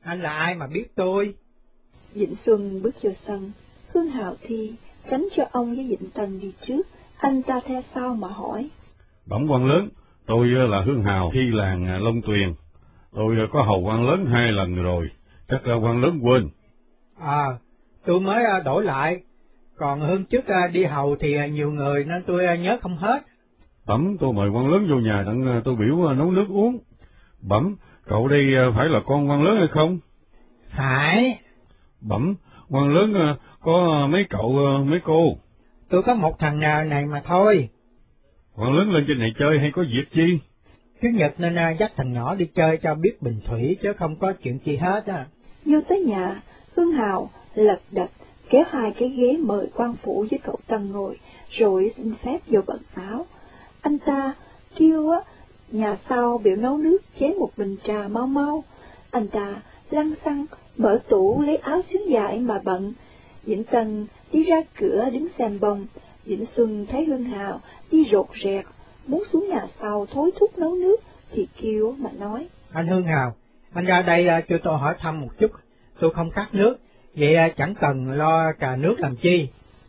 Anh 0.00 0.20
là 0.20 0.30
ai 0.30 0.54
mà 0.54 0.66
biết 0.66 0.94
tôi? 0.94 1.34
Vĩnh 2.14 2.34
Xuân 2.34 2.82
bước 2.82 3.02
vô 3.02 3.12
sân, 3.12 3.52
Hương 3.88 4.08
Hào 4.08 4.36
Thi 4.42 4.72
tránh 5.10 5.28
cho 5.32 5.44
ông 5.52 5.74
với 5.74 5.86
Vĩnh 5.88 6.10
Tân 6.10 6.40
đi 6.40 6.52
trước, 6.62 6.82
anh 7.16 7.42
ta 7.42 7.60
theo 7.66 7.82
sau 7.82 8.14
mà 8.14 8.28
hỏi. 8.28 8.68
Bẩm 9.26 9.46
quan 9.50 9.66
lớn, 9.66 9.88
tôi 10.26 10.46
là 10.46 10.80
Hương 10.80 11.02
Hào 11.02 11.30
Thi 11.32 11.50
làng 11.52 12.04
Long 12.04 12.22
Tuyền. 12.22 12.54
Tôi 13.12 13.48
có 13.52 13.62
hầu 13.62 13.80
quan 13.80 14.06
lớn 14.08 14.26
hai 14.26 14.52
lần 14.52 14.82
rồi, 14.82 15.10
chắc 15.48 15.60
quan 15.82 16.00
lớn 16.00 16.20
quên. 16.22 16.48
À, 17.18 17.44
tôi 18.06 18.20
mới 18.20 18.44
đổi 18.64 18.84
lại, 18.84 19.22
còn 19.76 20.00
hơn 20.00 20.24
trước 20.24 20.44
đi 20.72 20.84
hầu 20.84 21.16
thì 21.20 21.36
nhiều 21.50 21.70
người 21.70 22.04
nên 22.04 22.22
tôi 22.26 22.58
nhớ 22.58 22.78
không 22.82 22.96
hết. 22.96 23.22
Bẩm, 23.86 24.16
tôi 24.20 24.32
mời 24.32 24.48
quan 24.48 24.68
lớn 24.68 24.86
vô 24.90 24.96
nhà 24.96 25.22
đặng 25.26 25.62
tôi 25.64 25.76
biểu 25.76 26.14
nấu 26.14 26.30
nước 26.30 26.46
uống. 26.48 26.78
Bẩm, 27.40 27.76
cậu 28.06 28.28
đây 28.28 28.42
phải 28.76 28.88
là 28.88 29.00
con 29.06 29.30
quan 29.30 29.42
lớn 29.42 29.56
hay 29.58 29.68
không? 29.68 29.98
Phải. 30.68 31.38
Bẩm, 32.00 32.34
quan 32.68 32.88
lớn 32.88 33.36
có 33.60 34.06
mấy 34.10 34.24
cậu, 34.30 34.58
mấy 34.86 35.00
cô? 35.04 35.36
Tôi 35.88 36.02
có 36.02 36.14
một 36.14 36.38
thằng 36.38 36.60
này 36.88 37.06
mà 37.06 37.22
thôi. 37.24 37.68
Quan 38.56 38.72
lớn 38.72 38.90
lên 38.90 39.04
trên 39.08 39.18
này 39.18 39.32
chơi 39.38 39.58
hay 39.58 39.70
có 39.70 39.84
việc 39.92 40.04
chi? 40.12 40.38
Thứ 41.02 41.08
nhật 41.08 41.34
nên 41.38 41.56
dắt 41.78 41.92
thằng 41.96 42.12
nhỏ 42.12 42.34
đi 42.34 42.46
chơi 42.54 42.76
cho 42.76 42.94
biết 42.94 43.22
bình 43.22 43.40
thủy 43.46 43.76
chứ 43.82 43.92
không 43.92 44.16
có 44.16 44.32
chuyện 44.42 44.58
gì 44.64 44.76
hết 44.76 45.06
á. 45.06 45.26
Vô 45.64 45.80
tới 45.88 46.00
nhà, 46.00 46.42
Hương 46.76 46.92
Hào 46.92 47.30
lật 47.54 47.80
đật 47.90 48.10
kéo 48.50 48.64
hai 48.68 48.92
cái 48.98 49.08
ghế 49.08 49.36
mời 49.40 49.66
quan 49.74 49.94
phủ 50.02 50.26
với 50.30 50.38
cậu 50.44 50.58
Tân 50.66 50.90
ngồi, 50.92 51.18
rồi 51.50 51.90
xin 51.96 52.14
phép 52.14 52.38
vô 52.46 52.60
bận 52.66 52.80
áo. 52.94 53.26
Anh 53.80 53.98
ta 53.98 54.34
kêu 54.76 55.10
á, 55.10 55.18
nhà 55.72 55.96
sau 55.96 56.38
biểu 56.38 56.56
nấu 56.56 56.78
nước 56.78 56.98
chế 57.18 57.34
một 57.34 57.50
bình 57.56 57.76
trà 57.84 58.08
mau 58.08 58.26
mau. 58.26 58.64
Anh 59.10 59.28
ta 59.28 59.62
lăn 59.90 60.14
xăng, 60.14 60.46
mở 60.76 60.98
tủ 61.08 61.42
lấy 61.42 61.56
áo 61.56 61.82
xuống 61.82 62.02
dài 62.08 62.38
mà 62.38 62.60
bận. 62.64 62.92
Vĩnh 63.42 63.64
Tân 63.64 64.06
đi 64.32 64.42
ra 64.42 64.56
cửa 64.78 65.10
đứng 65.12 65.28
xem 65.28 65.60
bông. 65.60 65.86
Vĩnh 66.26 66.46
Xuân 66.46 66.86
thấy 66.86 67.04
Hương 67.04 67.24
Hào 67.24 67.60
đi 67.90 68.04
rột 68.04 68.26
rẹt, 68.42 68.64
muốn 69.06 69.24
xuống 69.24 69.48
nhà 69.48 69.60
sau 69.68 70.06
thối 70.12 70.30
thúc 70.40 70.58
nấu 70.58 70.74
nước, 70.74 70.96
thì 71.32 71.46
kêu 71.62 71.94
mà 71.98 72.10
nói. 72.18 72.46
Anh 72.72 72.86
Hương 72.86 73.04
Hào, 73.04 73.34
anh 73.72 73.84
ra 73.84 74.02
đây 74.02 74.28
cho 74.48 74.58
tôi 74.64 74.78
hỏi 74.78 74.94
thăm 74.98 75.20
một 75.20 75.28
chút, 75.38 75.50
tôi 76.00 76.14
không 76.14 76.30
khát 76.30 76.54
nước, 76.54 76.76
vậy 77.14 77.36
chẳng 77.56 77.74
cần 77.74 78.10
lo 78.10 78.52
trà 78.60 78.76
nước 78.76 78.94
làm 78.98 79.16
chi. 79.16 79.48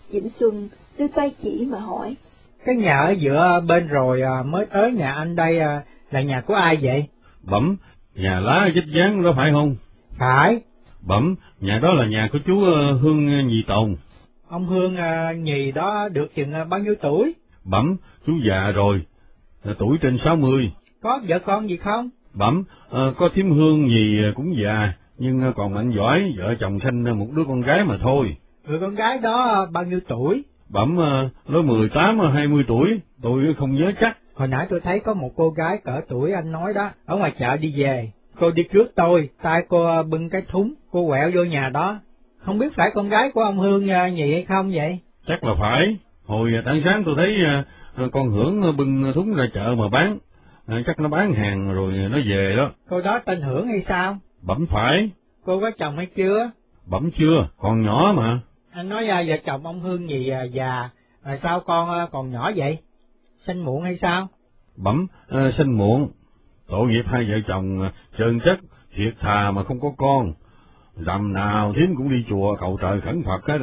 Vĩnh 0.10 0.30
Xuân 0.30 0.69
đưa 0.98 1.08
tay 1.08 1.32
chỉ 1.41 1.67
mà 1.71 1.80
hỏi. 1.80 2.15
Cái 2.65 2.76
nhà 2.76 2.98
ở 3.00 3.12
giữa 3.12 3.63
bên 3.67 3.88
rồi 3.88 4.21
mới 4.45 4.65
tới 4.65 4.91
nhà 4.91 5.12
anh 5.12 5.36
đây 5.36 5.60
là 6.12 6.21
nhà 6.21 6.41
của 6.41 6.54
ai 6.54 6.78
vậy? 6.82 7.06
Bẩm, 7.41 7.78
nhà 8.15 8.39
lá 8.39 8.69
dích 8.76 8.84
dáng 8.95 9.24
đó 9.24 9.34
phải 9.36 9.52
không? 9.52 9.76
Phải. 10.17 10.62
Bẩm, 11.02 11.36
nhà 11.60 11.80
đó 11.80 11.93
là 11.93 12.06
nhà 12.06 12.30
của 12.32 12.39
chú 12.45 12.60
Hương 13.02 13.48
Nhì 13.48 13.63
Tồn. 13.67 13.95
Ông 14.47 14.67
Hương 14.67 14.95
Nhì 15.43 15.71
đó 15.71 16.10
được 16.13 16.36
chừng 16.36 16.53
bao 16.69 16.79
nhiêu 16.79 16.95
tuổi? 17.01 17.34
Bẩm, 17.63 17.97
chú 18.25 18.34
già 18.43 18.71
rồi, 18.71 19.05
tuổi 19.77 19.97
trên 20.01 20.17
sáu 20.17 20.36
mươi. 20.36 20.71
Có 21.01 21.19
vợ 21.27 21.39
con 21.39 21.69
gì 21.69 21.77
không? 21.77 22.10
Bẩm, 22.34 22.63
có 22.91 23.29
thím 23.34 23.51
Hương 23.51 23.88
Nhì 23.88 24.31
cũng 24.36 24.55
già, 24.58 24.93
nhưng 25.17 25.53
còn 25.55 25.73
mạnh 25.73 25.91
giỏi, 25.91 26.34
vợ 26.38 26.55
chồng 26.55 26.79
sinh 26.79 27.03
một 27.03 27.27
đứa 27.36 27.43
con 27.47 27.62
gái 27.62 27.86
mà 27.86 27.95
thôi. 28.01 28.38
Người 28.67 28.79
con 28.79 28.95
gái 28.95 29.19
đó 29.19 29.65
bao 29.71 29.84
nhiêu 29.84 29.99
tuổi? 30.08 30.43
Bẩm, 30.69 30.97
nó 31.47 31.62
mười 31.62 31.89
tám 31.89 32.19
hai 32.19 32.47
mươi 32.47 32.63
tuổi, 32.67 32.99
tôi 33.21 33.53
không 33.53 33.75
nhớ 33.75 33.91
chắc. 34.01 34.17
Hồi 34.34 34.47
nãy 34.47 34.67
tôi 34.69 34.79
thấy 34.79 34.99
có 34.99 35.13
một 35.13 35.31
cô 35.36 35.49
gái 35.49 35.77
cỡ 35.84 36.01
tuổi 36.08 36.31
anh 36.31 36.51
nói 36.51 36.73
đó, 36.73 36.89
ở 37.05 37.17
ngoài 37.17 37.34
chợ 37.39 37.58
đi 37.58 37.73
về. 37.77 38.12
Cô 38.39 38.51
đi 38.51 38.63
trước 38.71 38.91
tôi, 38.95 39.29
tay 39.41 39.65
cô 39.69 40.03
bưng 40.03 40.29
cái 40.29 40.41
thúng, 40.47 40.73
cô 40.91 41.08
quẹo 41.08 41.31
vô 41.36 41.43
nhà 41.43 41.69
đó. 41.69 41.99
Không 42.45 42.60
biết 42.60 42.73
phải 42.73 42.91
con 42.91 43.10
gái 43.10 43.31
của 43.31 43.41
ông 43.41 43.58
Hương 43.58 43.86
nhị 43.86 44.34
hay 44.34 44.45
không 44.47 44.71
vậy? 44.73 44.99
Chắc 45.27 45.43
là 45.43 45.53
phải. 45.60 45.97
Hồi 46.25 46.62
tảng 46.65 46.81
sáng 46.81 47.03
tôi 47.03 47.15
thấy 47.15 47.45
con 48.12 48.29
Hưởng 48.29 48.77
bưng 48.77 49.13
thúng 49.13 49.34
ra 49.34 49.45
chợ 49.53 49.75
mà 49.77 49.89
bán. 49.89 50.17
Chắc 50.86 50.99
nó 50.99 51.10
bán 51.10 51.34
hàng 51.34 51.73
rồi 51.73 51.93
nó 52.12 52.17
về 52.25 52.55
đó. 52.58 52.69
Cô 52.89 53.01
đó 53.01 53.19
tên 53.25 53.41
Hưởng 53.41 53.67
hay 53.67 53.81
sao? 53.81 54.17
Bẩm 54.41 54.65
phải. 54.69 55.10
Cô 55.45 55.60
có 55.60 55.71
chồng 55.77 55.97
hay 55.97 56.05
chưa? 56.05 56.51
Bẩm 56.86 57.12
chưa, 57.12 57.47
còn 57.58 57.81
nhỏ 57.84 58.13
mà. 58.17 58.39
Anh 58.71 58.89
nói 58.89 59.08
vợ 59.08 59.38
chồng 59.45 59.65
ông 59.65 59.81
Hương 59.81 60.10
gì 60.10 60.31
già, 60.51 60.89
mà 61.23 61.38
sao 61.38 61.60
con 61.60 62.10
còn 62.12 62.31
nhỏ 62.31 62.51
vậy? 62.55 62.77
Sinh 63.38 63.60
muộn 63.60 63.84
hay 63.84 63.95
sao? 63.95 64.27
Bẩm, 64.75 65.08
à, 65.29 65.51
sinh 65.51 65.71
muộn. 65.71 66.12
Tội 66.67 66.88
nghiệp 66.88 67.05
hai 67.08 67.25
vợ 67.29 67.39
chồng 67.47 67.89
trơn 68.17 68.39
chất, 68.39 68.60
thiệt 68.95 69.13
thà 69.19 69.51
mà 69.51 69.63
không 69.63 69.79
có 69.79 69.91
con. 69.97 70.34
Dầm 70.97 71.34
nào 71.34 71.73
thiếm 71.73 71.95
cũng 71.95 72.10
đi 72.10 72.25
chùa 72.29 72.55
cầu 72.55 72.77
trời 72.81 73.01
khẩn 73.01 73.23
Phật 73.23 73.47
hết. 73.47 73.60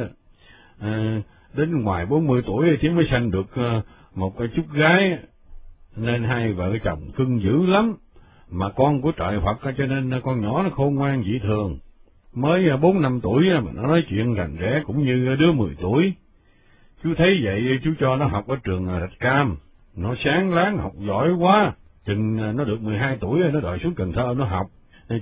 À, 0.79 1.21
đến 1.53 1.83
ngoài 1.83 2.05
40 2.05 2.41
tuổi 2.45 2.77
thiếm 2.77 2.95
mới 2.95 3.05
sanh 3.05 3.31
được 3.31 3.55
ờ, 3.55 3.81
một 4.15 4.37
cái 4.37 4.47
chút 4.55 4.63
gái, 4.73 5.17
nên 5.95 6.23
hai 6.23 6.53
vợ 6.53 6.77
chồng 6.83 7.11
cưng 7.15 7.41
dữ 7.41 7.65
lắm. 7.65 7.95
Mà 8.49 8.69
con 8.69 9.01
của 9.01 9.11
trời 9.11 9.39
Phật 9.39 9.73
cho 9.77 9.85
nên 9.85 10.21
con 10.23 10.41
nhỏ 10.41 10.63
nó 10.63 10.69
khôn 10.69 10.95
ngoan 10.95 11.23
dị 11.23 11.39
thường. 11.39 11.79
Mới 12.33 12.69
ờ, 12.69 12.77
bốn 12.77 13.01
năm 13.01 13.19
tuổi 13.23 13.43
mà 13.63 13.71
nó 13.75 13.87
nói 13.87 14.03
chuyện 14.09 14.33
rành 14.33 14.55
rẽ 14.55 14.81
cũng 14.85 15.03
như 15.03 15.35
đứa 15.39 15.51
10 15.51 15.75
tuổi. 15.81 16.13
Chú 17.03 17.13
thấy 17.17 17.39
vậy 17.43 17.79
chú 17.83 17.93
cho 17.99 18.15
nó 18.15 18.25
học 18.25 18.47
ở 18.47 18.55
trường 18.63 18.87
Rạch 18.87 19.19
Cam. 19.19 19.57
Nó 19.95 20.15
sáng 20.15 20.53
láng 20.53 20.77
học 20.77 20.93
giỏi 20.99 21.31
quá. 21.31 21.71
Chừng 22.05 22.55
nó 22.57 22.63
được 22.63 22.81
12 22.81 23.17
tuổi 23.19 23.51
nó 23.53 23.59
đòi 23.59 23.79
xuống 23.79 23.95
Cần 23.95 24.11
Thơ 24.11 24.35
nó 24.37 24.45
học. 24.45 24.69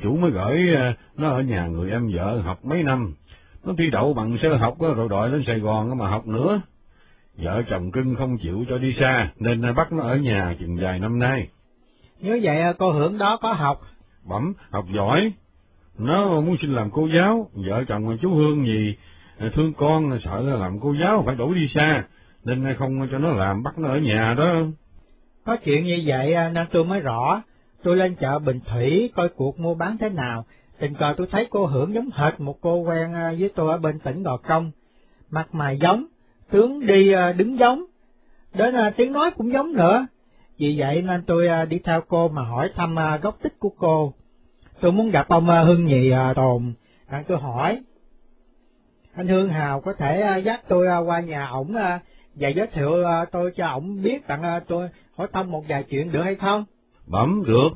Chủ 0.02 0.18
mới 0.18 0.32
gửi 0.32 0.76
nó 1.18 1.30
ở 1.30 1.42
nhà 1.42 1.68
người 1.68 1.92
em 1.92 2.12
vợ 2.14 2.42
học 2.44 2.66
mấy 2.66 2.84
năm. 2.84 3.14
Nó 3.64 3.74
thi 3.78 3.90
đậu 3.92 4.14
bằng 4.14 4.38
sơ 4.38 4.56
học 4.56 4.76
rồi 4.80 5.10
đòi 5.10 5.30
lên 5.30 5.44
Sài 5.44 5.60
Gòn 5.60 5.98
mà 5.98 6.08
học 6.08 6.28
nữa. 6.28 6.62
Vợ 7.38 7.62
chồng 7.70 7.92
cưng 7.92 8.16
không 8.16 8.38
chịu 8.38 8.66
cho 8.70 8.78
đi 8.78 8.94
xa 8.94 9.32
nên 9.36 9.62
bắt 9.76 9.92
nó 9.92 10.04
ở 10.04 10.18
nhà 10.18 10.56
chừng 10.60 10.78
vài 10.82 11.00
năm 11.00 11.20
nay. 11.20 11.48
Nếu 12.20 12.40
vậy 12.44 12.62
cô 12.78 12.92
Hưởng 12.92 13.18
đó 13.18 13.38
có 13.42 13.54
học? 13.54 13.82
Bẩm, 14.24 14.54
học 14.70 14.86
giỏi. 14.94 15.32
Nó 15.98 16.42
muốn 16.42 16.58
xin 16.58 16.74
làm 16.74 16.92
cô 16.92 17.08
giáo, 17.16 17.50
vợ 17.54 17.84
chồng 17.84 18.18
chú 18.22 18.30
Hương 18.30 18.66
gì 18.66 18.96
thương 19.54 19.74
con 19.74 20.20
sợ 20.20 20.42
là 20.42 20.56
làm 20.56 20.80
cô 20.80 20.96
giáo 21.02 21.24
phải 21.26 21.36
đuổi 21.36 21.56
đi 21.56 21.68
xa, 21.68 22.04
nên 22.44 22.74
không 22.78 23.08
cho 23.12 23.20
nó 23.20 23.32
làm 23.32 23.64
bắt 23.64 23.78
nó 23.78 23.90
ở 23.90 23.98
nhà 23.98 24.34
đó. 24.38 24.56
Có 25.46 25.58
chuyện 25.66 25.84
như 25.84 26.04
vậy 26.06 26.36
nên 26.54 26.68
tôi 26.72 26.86
mới 26.86 27.00
rõ, 27.00 27.42
tôi 27.84 27.98
lên 27.98 28.16
chợ 28.16 28.40
Bình 28.40 28.60
Thủy 28.72 29.12
coi 29.16 29.30
cuộc 29.30 29.60
mua 29.60 29.74
bán 29.74 29.98
thế 29.98 30.10
nào, 30.10 30.46
tình 30.80 30.96
cờ 30.96 31.14
tôi 31.18 31.28
thấy 31.32 31.48
cô 31.50 31.66
hưởng 31.66 31.94
giống 31.94 32.10
hệt 32.14 32.40
một 32.40 32.58
cô 32.62 32.76
quen 32.76 33.14
à, 33.14 33.34
với 33.40 33.52
tôi 33.56 33.72
ở 33.72 33.78
bên 33.78 34.00
tỉnh 34.00 34.24
Gò 34.24 34.38
Công, 34.38 34.72
mặt 35.30 35.48
mày 35.52 35.78
giống, 35.78 36.06
tướng 36.50 36.86
đi 36.86 37.12
à, 37.12 37.34
đứng 37.34 37.60
giống, 37.60 37.86
đến 38.54 38.74
à, 38.76 38.90
tiếng 38.90 39.14
nói 39.14 39.32
cũng 39.32 39.52
giống 39.52 39.74
nữa. 39.74 40.08
Vì 40.58 40.80
vậy 40.80 41.02
nên 41.02 41.24
tôi 41.24 41.66
đi 41.70 41.80
theo 41.80 42.02
cô 42.08 42.28
mà 42.28 42.42
hỏi 42.42 42.70
thăm 42.76 42.96
gốc 43.22 43.38
tích 43.42 43.60
của 43.60 43.72
cô. 43.78 44.14
Tôi 44.82 44.92
muốn 44.92 45.12
gặp 45.12 45.28
ông 45.28 45.48
Hưng 45.48 45.86
Nhì 45.86 46.12
Tồn, 46.36 46.74
anh 47.08 47.24
tôi 47.28 47.38
hỏi. 47.38 47.82
Anh 49.14 49.28
Hương 49.28 49.50
Hào 49.50 49.82
có 49.82 49.94
thể 49.94 50.42
dắt 50.46 50.62
tôi 50.68 50.88
qua 51.06 51.20
nhà 51.20 51.48
ổng 51.48 51.74
và 52.36 52.50
giới 52.50 52.68
thiệu 52.68 52.92
tôi 53.32 53.52
cho 53.56 53.68
ổng 53.68 54.02
biết 54.02 54.28
tặng 54.28 54.62
tôi 54.68 54.90
hỏi 55.16 55.28
thăm 55.34 55.52
một 55.52 55.64
vài 55.68 55.84
chuyện 55.84 56.12
được 56.12 56.22
hay 56.24 56.36
không? 56.36 56.66
Bẩm 57.06 57.44
được, 57.48 57.70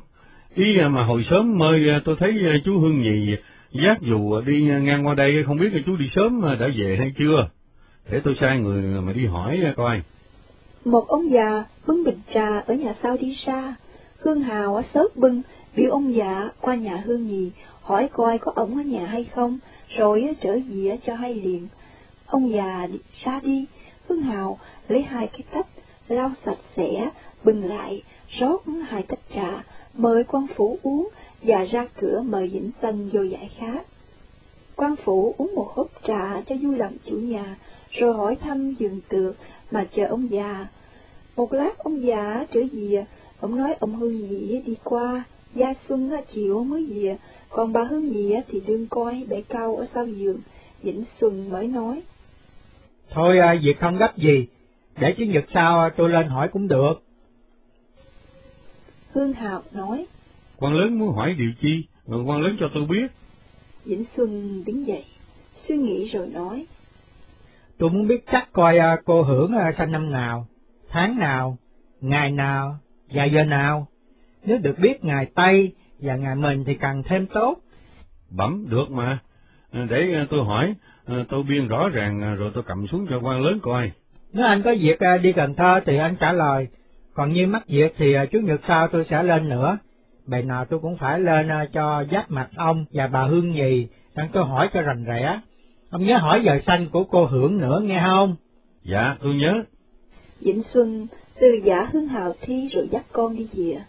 ý 0.54 0.78
à, 0.78 0.88
mà 0.88 1.02
hồi 1.02 1.24
sớm 1.24 1.58
mời 1.58 1.90
à, 1.90 2.00
tôi 2.04 2.16
thấy 2.18 2.30
à, 2.46 2.56
chú 2.64 2.78
Hương 2.78 3.00
Nhì 3.00 3.36
giác 3.72 4.00
dù 4.00 4.40
đi 4.40 4.62
ngang 4.62 5.06
qua 5.06 5.14
đây 5.14 5.44
không 5.44 5.56
biết 5.56 5.68
là 5.72 5.80
chú 5.86 5.96
đi 5.96 6.08
sớm 6.08 6.42
đã 6.60 6.68
về 6.76 6.96
hay 6.98 7.12
chưa. 7.18 7.48
Để 8.10 8.20
tôi 8.24 8.34
sai 8.34 8.58
người 8.58 8.82
mà 8.82 9.12
đi 9.12 9.26
hỏi 9.26 9.60
coi. 9.76 10.02
Một 10.84 11.08
ông 11.08 11.30
già 11.30 11.64
bưng 11.86 12.04
bình 12.04 12.20
trà 12.34 12.58
ở 12.58 12.74
nhà 12.74 12.92
sau 12.92 13.16
đi 13.16 13.32
ra. 13.44 13.74
Hương 14.18 14.40
Hào 14.40 14.82
sớt 14.82 15.16
bưng, 15.16 15.42
biểu 15.76 15.90
ông 15.90 16.14
già 16.14 16.48
qua 16.60 16.74
nhà 16.74 16.96
Hương 16.96 17.26
Nhì, 17.26 17.50
hỏi 17.82 18.08
coi 18.12 18.38
có 18.38 18.52
ổng 18.54 18.76
ở 18.78 18.82
nhà 18.82 19.06
hay 19.06 19.24
không, 19.24 19.58
rồi 19.96 20.34
trở 20.40 20.58
về 20.68 20.98
cho 21.06 21.14
hay 21.14 21.34
liền. 21.34 21.68
Ông 22.26 22.50
già 22.50 22.86
ra 23.24 23.40
đi, 23.44 23.64
Hương 24.08 24.22
Hào 24.22 24.58
lấy 24.88 25.02
hai 25.02 25.26
cái 25.26 25.40
tách, 25.52 25.66
lau 26.08 26.30
sạch 26.34 26.62
sẽ, 26.62 27.10
bưng 27.44 27.64
lại, 27.64 28.02
rót 28.28 28.62
hai 28.88 29.02
tách 29.02 29.20
trà, 29.34 29.64
mời 29.94 30.24
quan 30.24 30.46
phủ 30.54 30.78
uống 30.82 31.08
và 31.42 31.64
ra 31.64 31.86
cửa 32.00 32.22
mời 32.26 32.48
Vĩnh 32.48 32.70
Tân 32.80 33.08
vô 33.08 33.22
giải 33.22 33.50
khát. 33.58 33.86
Quan 34.76 34.96
phủ 34.96 35.34
uống 35.38 35.54
một 35.54 35.68
hớp 35.76 35.86
trà 36.06 36.40
cho 36.46 36.54
vui 36.62 36.76
lòng 36.76 36.96
chủ 37.04 37.16
nhà, 37.16 37.56
rồi 37.90 38.14
hỏi 38.14 38.36
thăm 38.36 38.74
giường 38.74 39.00
tược 39.08 39.36
mà 39.70 39.84
chờ 39.90 40.06
ông 40.06 40.30
già. 40.30 40.66
Một 41.36 41.52
lát 41.52 41.78
ông 41.78 42.02
già 42.02 42.46
trở 42.52 42.60
về, 42.72 43.04
ông 43.40 43.56
nói 43.56 43.74
ông 43.78 43.94
Hương 43.96 44.28
Dĩ 44.28 44.62
đi 44.66 44.76
qua, 44.84 45.24
Gia 45.54 45.74
Xuân 45.74 46.10
chiều 46.32 46.64
mới 46.64 46.86
về, 46.86 47.16
còn 47.48 47.72
bà 47.72 47.82
Hương 47.82 48.14
Dĩ 48.14 48.34
thì 48.48 48.60
đương 48.60 48.86
coi 48.86 49.24
bể 49.28 49.42
cao 49.48 49.76
ở 49.76 49.84
sau 49.84 50.06
giường, 50.06 50.40
Vĩnh 50.82 51.04
Xuân 51.04 51.50
mới 51.50 51.68
nói. 51.68 52.02
Thôi 53.10 53.38
à, 53.38 53.56
việc 53.62 53.80
không 53.80 53.96
gấp 53.96 54.16
gì, 54.16 54.46
để 55.00 55.14
chủ 55.18 55.24
nhật 55.24 55.44
sau 55.48 55.80
à, 55.80 55.90
tôi 55.96 56.08
lên 56.08 56.28
hỏi 56.28 56.48
cũng 56.48 56.68
được. 56.68 57.05
Hương 59.16 59.32
Hào 59.32 59.62
nói. 59.72 60.06
quan 60.56 60.74
lớn 60.74 60.98
muốn 60.98 61.12
hỏi 61.12 61.34
điều 61.38 61.52
chi, 61.60 61.86
quan 62.06 62.42
lớn 62.42 62.56
cho 62.60 62.70
tôi 62.74 62.86
biết. 62.86 63.06
Vĩnh 63.84 64.04
Xuân 64.04 64.62
đứng 64.64 64.86
dậy, 64.86 65.04
suy 65.54 65.76
nghĩ 65.76 66.04
rồi 66.04 66.26
nói. 66.26 66.66
Tôi 67.78 67.90
muốn 67.90 68.06
biết 68.06 68.26
chắc 68.32 68.52
coi 68.52 68.78
à, 68.78 68.96
cô 69.04 69.22
hưởng 69.22 69.52
à, 69.52 69.72
sanh 69.72 69.92
năm 69.92 70.12
nào, 70.12 70.46
tháng 70.88 71.18
nào, 71.18 71.58
ngày 72.00 72.32
nào, 72.32 72.78
và 73.08 73.24
giờ 73.24 73.44
nào. 73.44 73.86
Nếu 74.44 74.58
được 74.58 74.78
biết 74.78 75.04
ngày 75.04 75.26
Tây 75.34 75.72
và 75.98 76.16
ngày 76.16 76.36
mình 76.36 76.64
thì 76.66 76.74
càng 76.74 77.02
thêm 77.02 77.26
tốt. 77.26 77.56
Bẩm 78.30 78.66
được 78.68 78.90
mà, 78.90 79.18
à, 79.70 79.86
để 79.90 80.26
tôi 80.30 80.44
hỏi, 80.44 80.74
tôi 81.28 81.42
biên 81.42 81.68
rõ 81.68 81.88
ràng 81.88 82.36
rồi 82.36 82.50
tôi 82.54 82.64
cầm 82.66 82.86
xuống 82.86 83.06
cho 83.10 83.20
quan 83.20 83.42
lớn 83.42 83.58
coi. 83.62 83.90
Nếu 84.32 84.46
anh 84.46 84.62
có 84.62 84.74
việc 84.80 84.98
đi 85.22 85.32
Cần 85.32 85.54
Thơ 85.54 85.80
thì 85.86 85.96
anh 85.96 86.16
trả 86.20 86.32
lời, 86.32 86.68
còn 87.16 87.32
như 87.32 87.46
mắc 87.46 87.68
việc 87.68 87.94
thì 87.96 88.14
Chủ 88.32 88.38
nhật 88.38 88.60
sau 88.64 88.88
tôi 88.88 89.04
sẽ 89.04 89.22
lên 89.22 89.48
nữa. 89.48 89.78
Bề 90.26 90.42
nào 90.42 90.64
tôi 90.64 90.80
cũng 90.80 90.96
phải 90.96 91.20
lên 91.20 91.48
cho 91.72 92.04
giáp 92.12 92.30
mặt 92.30 92.48
ông 92.56 92.84
và 92.92 93.06
bà 93.06 93.22
Hương 93.22 93.52
Nhì, 93.52 93.86
đang 94.14 94.28
tôi 94.32 94.44
hỏi 94.44 94.68
cho 94.74 94.82
rành 94.82 95.04
rẽ. 95.04 95.40
Ông 95.90 96.06
nhớ 96.06 96.16
hỏi 96.16 96.42
giờ 96.44 96.58
sanh 96.58 96.86
của 96.90 97.04
cô 97.04 97.26
Hưởng 97.26 97.58
nữa 97.58 97.80
nghe 97.84 98.02
không? 98.04 98.36
Dạ, 98.84 99.16
tôi 99.22 99.34
nhớ. 99.34 99.62
Vĩnh 100.40 100.62
Xuân 100.62 101.06
từ 101.40 101.60
giả 101.64 101.88
Hương 101.92 102.08
Hào 102.08 102.34
thi 102.40 102.68
rồi 102.68 102.88
dắt 102.90 103.04
con 103.12 103.36
đi 103.36 103.48
về. 103.52 103.80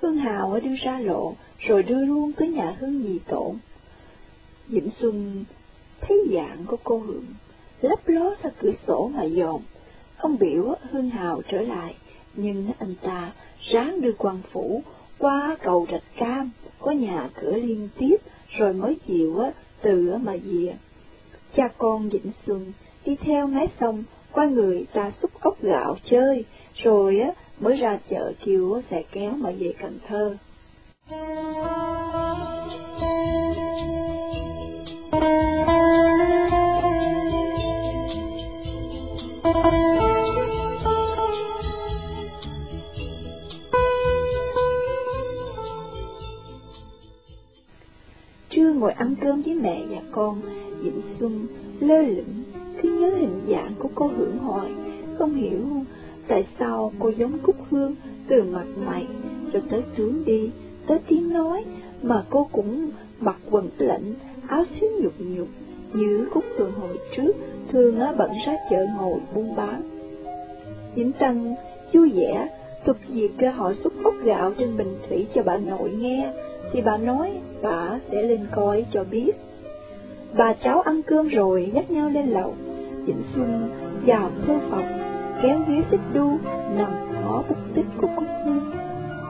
Hương 0.00 0.16
Hào 0.16 0.60
đưa 0.60 0.74
ra 0.74 0.98
lộ, 1.00 1.34
rồi 1.58 1.82
đưa 1.82 2.04
luôn 2.04 2.32
tới 2.32 2.48
nhà 2.48 2.74
Hương 2.78 3.00
Nhì 3.00 3.18
Tổn. 3.18 3.56
Vĩnh 4.68 4.90
Xuân 4.90 5.44
thấy 6.00 6.28
dạng 6.32 6.64
của 6.66 6.76
cô 6.84 6.98
Hưởng, 6.98 7.26
lấp 7.80 7.98
ló 8.06 8.34
ra 8.38 8.50
cửa 8.60 8.72
sổ 8.72 9.10
mà 9.14 9.28
dòm. 9.28 9.60
Ông 10.18 10.38
biểu 10.38 10.74
Hương 10.90 11.10
Hào 11.10 11.42
trở 11.48 11.60
lại, 11.60 11.94
nhưng 12.36 12.70
anh 12.78 12.94
ta 13.02 13.32
ráng 13.60 14.00
đưa 14.00 14.12
quan 14.12 14.42
phủ 14.52 14.82
qua 15.18 15.56
cầu 15.62 15.86
rạch 15.92 16.16
cam, 16.16 16.50
có 16.78 16.90
nhà 16.90 17.28
cửa 17.40 17.56
liên 17.56 17.88
tiếp, 17.98 18.16
rồi 18.48 18.72
mới 18.72 18.94
chịu 18.94 19.38
á 19.38 19.50
từ 19.82 20.16
mà 20.22 20.32
về. 20.44 20.74
Cha 21.54 21.68
con 21.78 22.08
Vĩnh 22.08 22.32
Xuân 22.32 22.72
đi 23.04 23.16
theo 23.16 23.48
ngái 23.48 23.68
sông 23.68 24.04
qua 24.32 24.46
người 24.46 24.86
ta 24.92 25.10
xúc 25.10 25.30
ốc 25.40 25.62
gạo 25.62 25.96
chơi, 26.04 26.44
rồi 26.74 27.20
á 27.20 27.30
mới 27.60 27.76
ra 27.76 27.98
chợ 28.10 28.32
kêu 28.44 28.82
xe 28.82 29.02
kéo 29.12 29.32
mà 29.32 29.50
về 29.50 29.74
Cần 29.80 29.98
Thơ. 30.06 30.36
Trưa 35.10 35.55
ngồi 48.76 48.92
ăn 48.92 49.14
cơm 49.20 49.42
với 49.42 49.54
mẹ 49.54 49.82
và 49.90 50.00
con, 50.10 50.40
Vĩnh 50.80 51.00
Xuân 51.02 51.46
lơ 51.80 52.02
lửng, 52.02 52.42
cứ 52.82 52.98
nhớ 53.00 53.10
hình 53.16 53.40
dạng 53.48 53.72
của 53.78 53.88
cô 53.94 54.10
hưởng 54.16 54.38
hỏi, 54.38 54.68
không 55.18 55.34
hiểu 55.34 55.60
tại 56.28 56.42
sao 56.42 56.92
cô 56.98 57.08
giống 57.08 57.38
Cúc 57.38 57.56
Hương 57.70 57.94
từ 58.28 58.42
mặt 58.42 58.66
mày 58.86 59.06
cho 59.52 59.60
tới 59.70 59.82
tướng 59.96 60.24
đi, 60.24 60.50
tới 60.86 60.98
tiếng 61.06 61.32
nói, 61.32 61.64
mà 62.02 62.24
cô 62.30 62.48
cũng 62.52 62.90
mặc 63.20 63.36
quần 63.50 63.68
lệnh, 63.78 64.02
áo 64.48 64.64
xíu 64.64 64.88
nhục 65.02 65.12
nhục, 65.18 65.48
như 65.94 66.28
Cúc 66.34 66.44
Hương 66.56 66.72
hồi 66.72 66.98
trước, 67.16 67.32
thường 67.68 68.00
á 68.00 68.14
bận 68.18 68.30
ra 68.46 68.56
chợ 68.70 68.86
ngồi 68.96 69.20
buôn 69.34 69.56
bán. 69.56 69.82
Dĩnh 70.96 71.12
Tân 71.12 71.54
vui 71.92 72.12
vẻ, 72.14 72.48
tục 72.84 72.96
việc 73.08 73.32
họ 73.54 73.72
xúc 73.72 73.92
ốc 74.04 74.14
gạo 74.24 74.52
trên 74.58 74.76
bình 74.76 74.94
thủy 75.08 75.26
cho 75.34 75.42
bà 75.42 75.56
nội 75.56 75.90
nghe, 75.90 76.32
thì 76.72 76.82
bà 76.82 76.96
nói 76.96 77.32
bà 77.62 77.98
sẽ 77.98 78.22
lên 78.22 78.46
coi 78.50 78.84
cho 78.92 79.04
biết. 79.10 79.32
Bà 80.36 80.52
cháu 80.52 80.80
ăn 80.80 81.02
cơm 81.02 81.28
rồi 81.28 81.70
dắt 81.74 81.90
nhau 81.90 82.10
lên 82.10 82.26
lầu. 82.26 82.54
Vĩnh 83.06 83.20
Xuân 83.20 83.68
vào 84.06 84.30
thư 84.46 84.58
phòng, 84.70 84.98
kéo 85.42 85.58
ghế 85.68 85.82
xích 85.90 86.00
đu, 86.14 86.30
nằm 86.76 87.22
ngó 87.22 87.42
bút 87.48 87.56
tích 87.74 87.86
của 88.00 88.08
Cúc 88.16 88.24
Hương. 88.44 88.70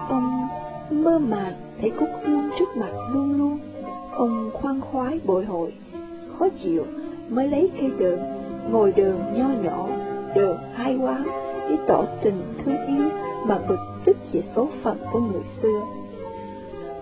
Ông 0.08 0.48
mơ 0.90 1.18
màng 1.18 1.52
thấy 1.80 1.90
Cúc 1.90 2.08
Hương 2.24 2.50
trước 2.58 2.76
mặt 2.76 2.90
luôn 3.12 3.38
luôn. 3.38 3.58
Ông 4.12 4.50
khoan 4.54 4.80
khoái 4.80 5.20
bội 5.24 5.44
hội, 5.44 5.72
khó 6.38 6.48
chịu, 6.62 6.84
mới 7.28 7.48
lấy 7.48 7.70
cây 7.80 7.90
đờn, 7.98 8.18
ngồi 8.70 8.92
đờn 8.92 9.16
nho 9.34 9.48
nhỏ, 9.64 9.88
đờn 10.34 10.56
hai 10.74 10.96
quán, 10.96 11.22
để 11.70 11.76
tỏ 11.88 12.04
tình 12.22 12.42
thương 12.64 12.86
yêu 12.86 13.08
mà 13.46 13.58
bực 13.68 13.78
tức 14.04 14.16
về 14.32 14.40
số 14.40 14.68
phận 14.82 14.96
của 15.12 15.20
người 15.20 15.42
xưa. 15.62 15.80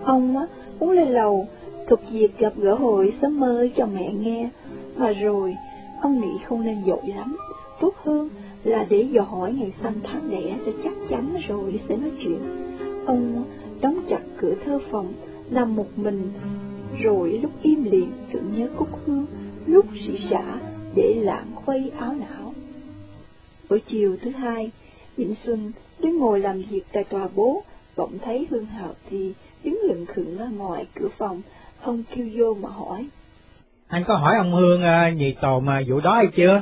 Ông 0.05 0.37
á, 0.37 0.45
muốn 0.79 0.91
lên 0.91 1.07
lầu 1.07 1.47
thuộc 1.87 1.99
Diệt 2.11 2.31
gặp 2.39 2.53
gỡ 2.57 2.73
hội 2.73 3.11
sớm 3.11 3.39
mơ 3.39 3.67
cho 3.75 3.85
mẹ 3.85 4.13
nghe, 4.13 4.49
mà 4.95 5.11
rồi 5.11 5.55
ông 6.01 6.21
nghĩ 6.21 6.37
không 6.45 6.65
nên 6.65 6.77
dội 6.85 7.01
lắm, 7.15 7.37
tốt 7.79 7.93
hơn 8.03 8.29
là 8.63 8.85
để 8.89 9.01
dò 9.01 9.21
hỏi 9.21 9.53
ngày 9.53 9.71
sinh 9.71 9.99
tháng 10.03 10.29
đẻ 10.29 10.57
cho 10.65 10.71
chắc 10.83 10.93
chắn 11.09 11.35
rồi 11.47 11.79
sẽ 11.87 11.97
nói 11.97 12.11
chuyện. 12.19 12.39
Ông 13.05 13.43
đóng 13.81 13.99
chặt 14.09 14.21
cửa 14.37 14.53
thơ 14.65 14.79
phòng, 14.91 15.13
nằm 15.49 15.75
một 15.75 15.87
mình, 15.95 16.31
rồi 17.01 17.39
lúc 17.41 17.51
im 17.61 17.83
lìm 17.83 18.11
tưởng 18.31 18.53
nhớ 18.57 18.67
Cúc 18.77 18.89
Hương, 19.05 19.25
lúc 19.65 19.85
sĩ 20.05 20.17
xã 20.17 20.59
để 20.95 21.15
lãng 21.21 21.47
khuây 21.55 21.91
áo 21.99 22.13
não. 22.13 22.53
Buổi 23.69 23.79
chiều 23.79 24.17
thứ 24.21 24.29
hai, 24.31 24.71
Vĩnh 25.17 25.35
Xuân 25.35 25.71
đứng 25.99 26.17
ngồi 26.17 26.39
làm 26.39 26.61
việc 26.61 26.83
tại 26.91 27.03
tòa 27.03 27.27
bố, 27.35 27.63
bỗng 27.95 28.19
thấy 28.19 28.47
Hương 28.49 28.65
Hạo 28.65 28.93
thì 29.09 29.33
đứng 29.65 29.79
lững 29.83 30.05
khựng 30.05 30.37
ở 30.37 30.47
ngoài 30.57 30.85
cửa 30.95 31.07
phòng, 31.17 31.41
Ông 31.81 32.03
kêu 32.15 32.27
vô 32.33 32.53
mà 32.53 32.69
hỏi. 32.69 33.07
Anh 33.87 34.03
có 34.07 34.15
hỏi 34.15 34.35
ông 34.37 34.53
Hương 34.53 34.81
uh, 34.83 35.17
nhì 35.17 35.35
tồ 35.41 35.59
mà 35.59 35.81
vụ 35.87 35.99
đó 35.99 36.15
hay 36.15 36.27
chưa? 36.27 36.61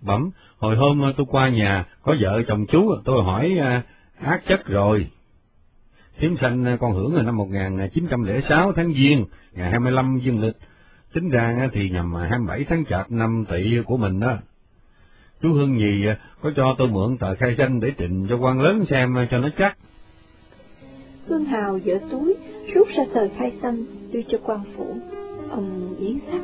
Bẩm, 0.00 0.30
hồi 0.58 0.76
hôm 0.76 1.12
tôi 1.16 1.26
qua 1.30 1.48
nhà, 1.48 1.86
có 2.02 2.16
vợ 2.20 2.42
chồng 2.48 2.66
chú, 2.66 2.94
tôi 3.04 3.24
hỏi 3.24 3.58
uh, 3.58 3.84
ác 4.26 4.42
chất 4.46 4.66
rồi. 4.66 5.06
Thiếm 6.18 6.36
sanh 6.36 6.76
con 6.80 6.92
hưởng 6.92 7.16
là 7.16 7.22
năm 7.22 7.36
1906 7.36 8.72
tháng 8.72 8.94
Giêng, 8.94 9.24
ngày 9.52 9.70
25 9.70 10.20
dương 10.22 10.40
lịch. 10.40 10.56
Tính 11.12 11.30
ra 11.30 11.68
thì 11.72 11.90
nhằm 11.90 12.14
27 12.14 12.64
tháng 12.64 12.84
chạp 12.84 13.10
năm 13.10 13.44
tỵ 13.48 13.78
của 13.86 13.96
mình 13.96 14.20
đó. 14.20 14.36
Chú 15.42 15.52
Hương 15.52 15.76
Nhì 15.76 16.06
có 16.42 16.50
cho 16.56 16.74
tôi 16.78 16.88
mượn 16.88 17.18
tờ 17.18 17.34
khai 17.34 17.54
sinh 17.54 17.80
để 17.80 17.92
trình 17.98 18.26
cho 18.28 18.36
quan 18.36 18.60
lớn 18.60 18.84
xem 18.84 19.16
cho 19.30 19.38
nó 19.38 19.48
chắc. 19.58 19.76
Hương 21.26 21.44
Hào 21.44 21.78
dở 21.78 21.98
túi, 22.10 22.34
rút 22.74 22.88
ra 22.88 23.04
tờ 23.14 23.28
khai 23.36 23.50
xanh, 23.50 23.84
đưa 24.12 24.22
cho 24.22 24.38
quan 24.44 24.60
phủ. 24.76 24.86
Ông 25.50 25.94
yến 26.00 26.18
sắc, 26.18 26.40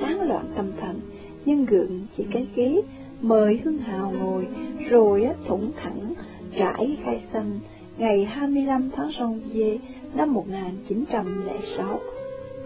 tán 0.00 0.28
loạn 0.28 0.44
tâm 0.56 0.72
thần, 0.80 1.00
nhưng 1.44 1.66
gượng 1.66 2.06
chỉ 2.16 2.24
cái 2.32 2.46
ghế, 2.54 2.82
mời 3.20 3.60
hương 3.64 3.78
Hào 3.78 4.10
ngồi, 4.10 4.46
rồi 4.90 5.28
thủng 5.46 5.70
thẳng, 5.82 6.12
trải 6.54 6.96
khai 7.04 7.22
xanh, 7.32 7.60
ngày 7.98 8.24
25 8.24 8.90
tháng 8.96 9.12
Song 9.12 9.40
Dê 9.52 9.78
năm 10.14 10.34
1906. 10.34 12.00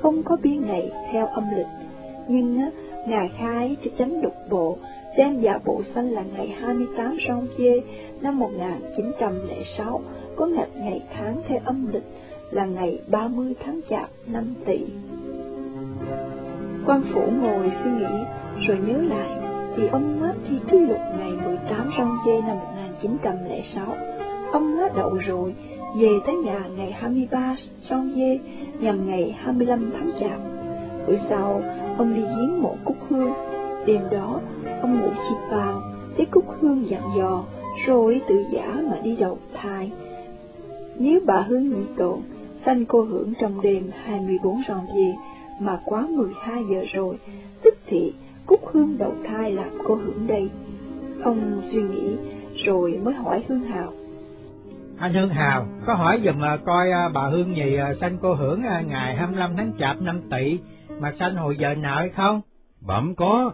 Không 0.00 0.22
có 0.22 0.36
biên 0.42 0.66
ngày 0.66 0.90
theo 1.12 1.26
âm 1.26 1.44
lịch, 1.56 1.66
nhưng 2.28 2.60
Ngài 3.06 3.28
khai 3.28 3.76
cho 3.84 3.90
chánh 3.98 4.22
đục 4.22 4.34
bộ, 4.50 4.78
đem 5.16 5.40
giả 5.40 5.58
bộ 5.64 5.82
xanh 5.82 6.10
là 6.10 6.22
ngày 6.36 6.48
28 6.48 7.16
Song 7.20 7.46
Dê 7.58 7.80
năm 8.20 8.38
1906, 8.38 10.02
có 10.36 10.46
ngạch 10.46 10.76
ngày 10.76 11.02
tháng 11.14 11.42
theo 11.48 11.58
âm 11.64 11.92
lịch 11.92 12.02
là 12.50 12.64
ngày 12.64 13.00
30 13.06 13.54
tháng 13.64 13.80
Chạp 13.90 14.08
năm 14.26 14.44
Tỵ. 14.64 14.78
Quan 16.86 17.02
phủ 17.12 17.22
ngồi 17.42 17.70
suy 17.84 17.90
nghĩ, 17.90 18.24
rồi 18.66 18.78
nhớ 18.88 18.96
lại, 19.02 19.30
thì 19.76 19.86
ông 19.86 20.22
thi 20.48 20.56
quy 20.70 20.78
lục 20.78 21.00
ngày 21.18 21.30
18 21.44 21.90
rong 21.98 22.16
Dê 22.26 22.40
năm 22.40 22.56
1906. 22.56 23.96
Ông 24.52 24.76
đậu 24.96 25.14
rồi, 25.14 25.54
về 25.96 26.08
tới 26.26 26.34
nhà 26.34 26.64
ngày 26.76 26.92
23 26.92 27.56
rong 27.88 28.12
Dê 28.16 28.38
nhằm 28.80 29.06
ngày 29.06 29.36
25 29.38 29.90
tháng 29.94 30.10
Chạp. 30.20 30.40
Bữa 31.06 31.16
sau, 31.16 31.62
ông 31.98 32.14
đi 32.14 32.22
giếng 32.22 32.62
mộ 32.62 32.74
Cúc 32.84 32.96
Hương. 33.08 33.32
Đêm 33.86 34.00
đó, 34.10 34.40
ông 34.80 35.00
ngủ 35.00 35.08
chìm 35.28 35.38
vào, 35.50 35.82
thấy 36.16 36.26
Cúc 36.26 36.44
Hương 36.60 36.88
dặn 36.88 37.02
dò, 37.16 37.44
rồi 37.86 38.20
tự 38.28 38.44
giả 38.50 38.76
mà 38.90 38.98
đi 39.02 39.16
đầu 39.16 39.38
thai. 39.54 39.92
Nếu 40.98 41.20
bà 41.26 41.40
Hương 41.40 41.68
nhị 41.68 41.84
cậu, 41.96 42.22
sanh 42.56 42.86
cô 42.86 43.02
hưởng 43.02 43.32
trong 43.40 43.60
đêm 43.60 43.90
24 44.04 44.62
ròng 44.68 44.86
về, 44.86 45.14
mà 45.60 45.80
quá 45.84 46.06
12 46.10 46.64
giờ 46.70 46.84
rồi, 46.92 47.18
tức 47.62 47.74
thì 47.86 48.12
Cúc 48.46 48.60
Hương 48.72 48.98
đầu 48.98 49.14
thai 49.24 49.52
làm 49.52 49.78
cô 49.84 49.94
hưởng 49.94 50.26
đây. 50.26 50.50
Ông 51.22 51.60
suy 51.62 51.82
nghĩ, 51.82 52.16
rồi 52.64 53.00
mới 53.04 53.14
hỏi 53.14 53.44
Hương 53.48 53.60
Hào. 53.60 53.92
Anh 54.98 55.12
Hương 55.12 55.28
Hào, 55.28 55.66
có 55.86 55.94
hỏi 55.94 56.20
dùm 56.24 56.44
à, 56.44 56.56
coi 56.56 56.90
à, 56.90 57.08
bà 57.14 57.28
Hương 57.28 57.52
nhì 57.52 57.76
à, 57.76 57.94
sanh 57.94 58.18
cô 58.22 58.34
hưởng 58.34 58.62
ngày 58.88 59.16
25 59.16 59.56
tháng 59.56 59.72
Chạp 59.78 60.02
năm 60.02 60.20
Tỵ 60.30 60.58
mà 61.00 61.12
sanh 61.12 61.36
hồi 61.36 61.56
giờ 61.58 61.74
nào 61.74 61.96
hay 61.96 62.08
không? 62.08 62.40
Bẩm 62.80 63.14
có, 63.14 63.52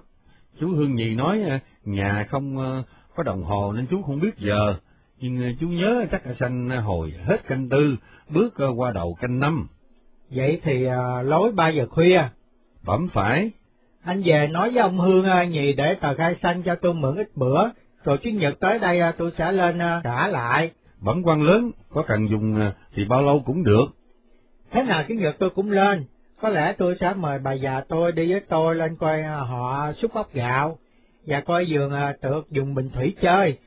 chú 0.61 0.69
Hương 0.69 0.95
nhì 0.95 1.15
nói 1.15 1.41
nhà 1.85 2.27
không 2.31 2.57
có 3.17 3.23
đồng 3.23 3.43
hồ 3.43 3.73
nên 3.73 3.87
chú 3.91 4.03
không 4.03 4.21
biết 4.21 4.39
giờ, 4.39 4.75
nhưng 5.21 5.57
chú 5.61 5.69
nhớ 5.69 6.07
chắc 6.11 6.27
là 6.27 6.33
sanh 6.33 6.69
hồi 6.71 7.13
hết 7.25 7.47
canh 7.47 7.69
tư, 7.69 7.97
bước 8.29 8.55
qua 8.77 8.93
đầu 8.93 9.15
canh 9.21 9.41
năm. 9.41 9.69
Vậy 10.31 10.61
thì 10.63 10.87
lối 11.23 11.53
ba 11.53 11.69
giờ 11.69 11.87
khuya. 11.91 12.23
Bẩm 12.83 13.09
phải. 13.09 13.51
Anh 14.03 14.23
về 14.25 14.49
nói 14.49 14.71
với 14.71 14.83
ông 14.83 14.99
Hương 14.99 15.51
nhì 15.51 15.73
để 15.73 15.95
tờ 15.95 16.15
khai 16.15 16.35
xanh 16.35 16.63
cho 16.63 16.75
tôi 16.75 16.95
mượn 16.95 17.17
ít 17.17 17.29
bữa, 17.35 17.69
rồi 18.05 18.19
Chủ 18.23 18.31
nhật 18.31 18.61
tới 18.61 18.79
đây 18.79 19.01
tôi 19.19 19.31
sẽ 19.31 19.53
lên 19.53 19.79
trả 20.05 20.29
lại. 20.29 20.71
Bẩm 21.01 21.23
quan 21.25 21.43
lớn, 21.43 21.71
có 21.91 22.03
cần 22.03 22.29
dùng 22.29 22.71
thì 22.95 23.05
bao 23.05 23.23
lâu 23.23 23.43
cũng 23.47 23.65
được. 23.65 23.87
Thế 24.71 24.85
nào 24.85 25.05
Chủ 25.09 25.15
nhật 25.15 25.37
tôi 25.39 25.51
cũng 25.51 25.71
lên, 25.71 26.05
có 26.41 26.49
lẽ 26.49 26.73
tôi 26.79 26.95
sẽ 26.95 27.13
mời 27.17 27.39
bà 27.39 27.53
già 27.53 27.81
tôi 27.89 28.13
đi 28.13 28.33
với 28.33 28.41
tôi 28.41 28.75
lên 28.75 28.97
coi 28.97 29.23
họ 29.23 29.93
xúc 29.93 30.15
ốc 30.15 30.35
gạo, 30.35 30.79
và 31.27 31.41
coi 31.41 31.67
giường 31.67 31.93
tược 32.21 32.51
dùng 32.51 32.75
bình 32.75 32.91
thủy 32.95 33.15
chơi. 33.23 33.59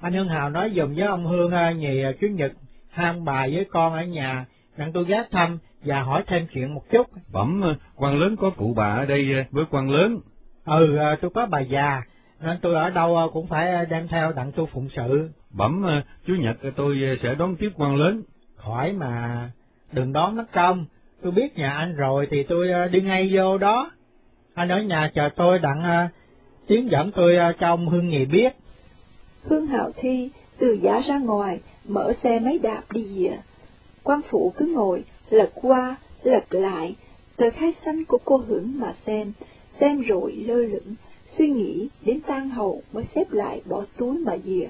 Anh 0.00 0.12
Hương 0.12 0.28
Hào 0.28 0.50
nói 0.50 0.72
dùm 0.76 0.94
với 0.94 1.06
ông 1.06 1.26
Hương 1.26 1.78
nhì 1.78 2.02
Chủ 2.20 2.26
nhật 2.26 2.52
ham 2.90 3.24
bài 3.24 3.50
với 3.54 3.64
con 3.64 3.92
ở 3.92 4.04
nhà, 4.04 4.46
rằng 4.76 4.92
tôi 4.92 5.04
ghé 5.04 5.24
thăm 5.30 5.58
và 5.84 6.02
hỏi 6.02 6.22
thêm 6.26 6.46
chuyện 6.52 6.74
một 6.74 6.82
chút. 6.90 7.06
Bẩm, 7.32 7.62
quan 7.96 8.18
lớn 8.18 8.36
có 8.36 8.50
cụ 8.50 8.72
bà 8.76 8.94
ở 8.94 9.06
đây 9.06 9.46
với 9.50 9.64
quan 9.70 9.90
lớn. 9.90 10.20
Ừ, 10.64 10.98
tôi 11.20 11.30
có 11.30 11.46
bà 11.46 11.60
già, 11.60 12.02
nên 12.40 12.58
tôi 12.62 12.74
ở 12.74 12.90
đâu 12.90 13.30
cũng 13.32 13.46
phải 13.46 13.86
đem 13.86 14.08
theo 14.08 14.32
đặng 14.32 14.52
tôi 14.52 14.66
phụng 14.66 14.88
sự. 14.88 15.30
Bẩm, 15.50 15.84
Chủ 16.26 16.34
nhật 16.34 16.56
tôi 16.76 17.16
sẽ 17.18 17.34
đón 17.34 17.56
tiếp 17.56 17.70
quan 17.76 17.96
lớn. 17.96 18.22
Khỏi 18.56 18.92
mà, 18.92 19.50
đừng 19.92 20.12
đón 20.12 20.36
mất 20.36 20.52
công, 20.52 20.86
tôi 21.22 21.32
biết 21.32 21.58
nhà 21.58 21.72
anh 21.72 21.96
rồi 21.96 22.28
thì 22.30 22.42
tôi 22.42 22.88
đi 22.92 23.00
ngay 23.00 23.30
vô 23.32 23.58
đó. 23.58 23.90
Anh 24.54 24.68
ở 24.68 24.82
nhà 24.82 25.10
chờ 25.14 25.28
tôi 25.36 25.58
đặng 25.58 26.08
tiến 26.66 26.90
dẫn 26.90 27.12
tôi 27.12 27.36
cho 27.60 27.66
ông 27.68 27.88
Hương 27.88 28.08
Nhì 28.08 28.26
biết. 28.26 28.52
Hương 29.42 29.66
Hạo 29.66 29.92
Thi 29.96 30.30
từ 30.58 30.72
giá 30.72 31.00
ra 31.00 31.18
ngoài, 31.18 31.60
mở 31.84 32.12
xe 32.12 32.40
máy 32.40 32.58
đạp 32.58 32.82
đi 32.92 33.02
dìa 33.02 33.36
Quan 34.02 34.20
phụ 34.28 34.52
cứ 34.56 34.66
ngồi, 34.66 35.04
lật 35.30 35.50
qua, 35.54 35.96
lật 36.22 36.54
lại, 36.54 36.94
tờ 37.36 37.50
khai 37.50 37.72
xanh 37.72 38.04
của 38.04 38.18
cô 38.24 38.36
hưởng 38.36 38.80
mà 38.80 38.92
xem, 38.92 39.32
xem 39.72 40.00
rồi 40.00 40.32
lơ 40.32 40.54
lửng, 40.54 40.94
suy 41.26 41.48
nghĩ 41.48 41.88
đến 42.00 42.20
tan 42.26 42.50
hậu 42.50 42.82
mới 42.92 43.04
xếp 43.04 43.32
lại 43.32 43.60
bỏ 43.64 43.84
túi 43.96 44.18
mà 44.18 44.36
dìa. 44.36 44.68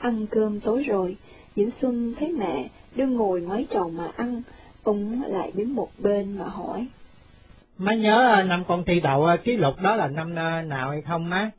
Ăn 0.00 0.26
cơm 0.26 0.60
tối 0.60 0.82
rồi, 0.82 1.16
Vĩnh 1.56 1.70
Xuân 1.70 2.14
thấy 2.18 2.32
mẹ 2.32 2.68
đưa 2.94 3.06
ngồi 3.06 3.40
ngoái 3.40 3.66
tròn 3.70 3.96
mà 3.96 4.08
ăn, 4.16 4.42
ông 4.82 5.22
lại 5.26 5.52
đứng 5.54 5.74
một 5.74 5.88
bên 5.98 6.38
mà 6.38 6.44
hỏi. 6.44 6.86
Má 7.78 7.94
nhớ 7.94 8.44
năm 8.48 8.64
con 8.68 8.84
thi 8.84 9.00
đậu 9.00 9.24
à, 9.24 9.36
ký 9.36 9.56
lục 9.56 9.74
đó 9.82 9.96
là 9.96 10.08
năm 10.08 10.38
à, 10.38 10.62
nào 10.62 10.90
hay 10.90 11.02
không 11.02 11.30
má? 11.30 11.50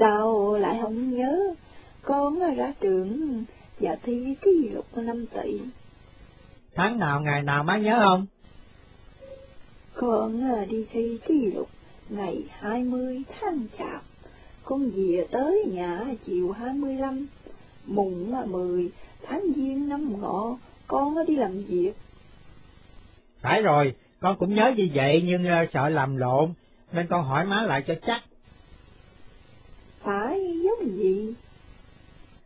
Sao 0.00 0.58
lại 0.58 0.78
không 0.82 1.16
nhớ? 1.16 1.54
Con 2.02 2.56
ra 2.56 2.72
trường 2.80 3.44
và 3.80 3.96
thi 4.02 4.36
ký 4.42 4.68
lục 4.68 4.86
năm 4.96 5.26
tỷ. 5.26 5.60
Tháng 6.74 6.98
nào 6.98 7.20
ngày 7.20 7.42
nào 7.42 7.64
má 7.64 7.78
nhớ 7.78 8.00
không? 8.04 8.26
Con 9.94 10.42
đi 10.68 10.86
thi 10.90 11.18
ký 11.26 11.50
lục 11.54 11.68
ngày 12.08 12.44
20 12.58 13.22
tháng 13.40 13.66
chạp. 13.78 14.02
Con 14.64 14.90
về 14.90 15.26
tới 15.30 15.64
nhà 15.72 16.04
chiều 16.24 16.52
25, 16.52 17.26
mùng 17.86 18.32
10 18.46 18.90
tháng 19.22 19.42
giêng 19.56 19.88
năm 19.88 20.20
ngọ, 20.20 20.56
con 20.86 21.26
đi 21.26 21.36
làm 21.36 21.62
việc. 21.64 21.92
Phải 23.40 23.62
rồi, 23.62 23.94
con 24.20 24.36
cũng 24.38 24.54
nhớ 24.54 24.72
như 24.76 24.88
vậy 24.94 25.22
nhưng 25.26 25.46
sợ 25.72 25.88
làm 25.88 26.16
lộn, 26.16 26.52
nên 26.92 27.06
con 27.10 27.24
hỏi 27.24 27.46
má 27.46 27.62
lại 27.62 27.84
cho 27.86 27.94
chắc. 28.06 28.22
Phải 30.04 30.60
giống 30.64 30.90
gì? 30.90 31.34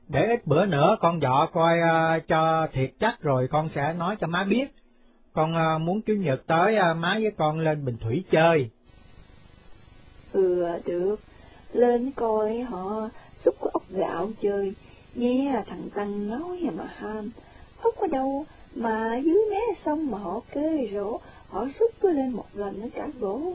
Để 0.08 0.26
ít 0.26 0.46
bữa 0.46 0.66
nữa 0.66 0.96
con 1.00 1.20
dọ 1.20 1.48
coi 1.52 1.78
uh, 1.78 2.28
cho 2.28 2.68
thiệt 2.72 2.90
chắc 3.00 3.22
rồi 3.22 3.48
con 3.50 3.68
sẽ 3.68 3.94
nói 3.98 4.16
cho 4.20 4.26
má 4.26 4.44
biết. 4.44 4.66
Con 5.32 5.52
uh, 5.52 5.80
muốn 5.80 6.02
Chủ 6.02 6.14
nhật 6.14 6.46
tới 6.46 6.76
uh, 6.76 6.96
má 6.96 7.18
với 7.22 7.30
con 7.36 7.60
lên 7.60 7.84
Bình 7.84 7.96
Thủy 8.00 8.24
chơi. 8.30 8.70
Ừ, 10.32 10.66
được. 10.84 11.20
Lên 11.72 12.10
coi 12.10 12.58
họ 12.58 13.08
xúc 13.36 13.54
ốc 13.60 13.82
gạo 13.90 14.30
chơi. 14.42 14.74
Nghe 15.14 15.62
thằng 15.66 15.90
Tăng 15.94 16.30
nói 16.30 16.70
mà 16.76 16.84
ham. 16.96 17.30
Ốc 17.82 17.96
ở 17.96 18.06
đâu 18.06 18.46
mà 18.74 19.16
dưới 19.16 19.38
mé 19.50 19.60
sông 19.76 20.10
mà 20.10 20.18
họ 20.18 20.40
kê 20.52 20.88
rổ. 20.92 21.20
Họ 21.48 21.68
xúc 21.68 21.90
cứ 22.00 22.10
lên 22.10 22.30
một 22.30 22.46
lần 22.54 22.80
nó 22.80 22.86
cả 22.94 23.08
gỗ. 23.20 23.52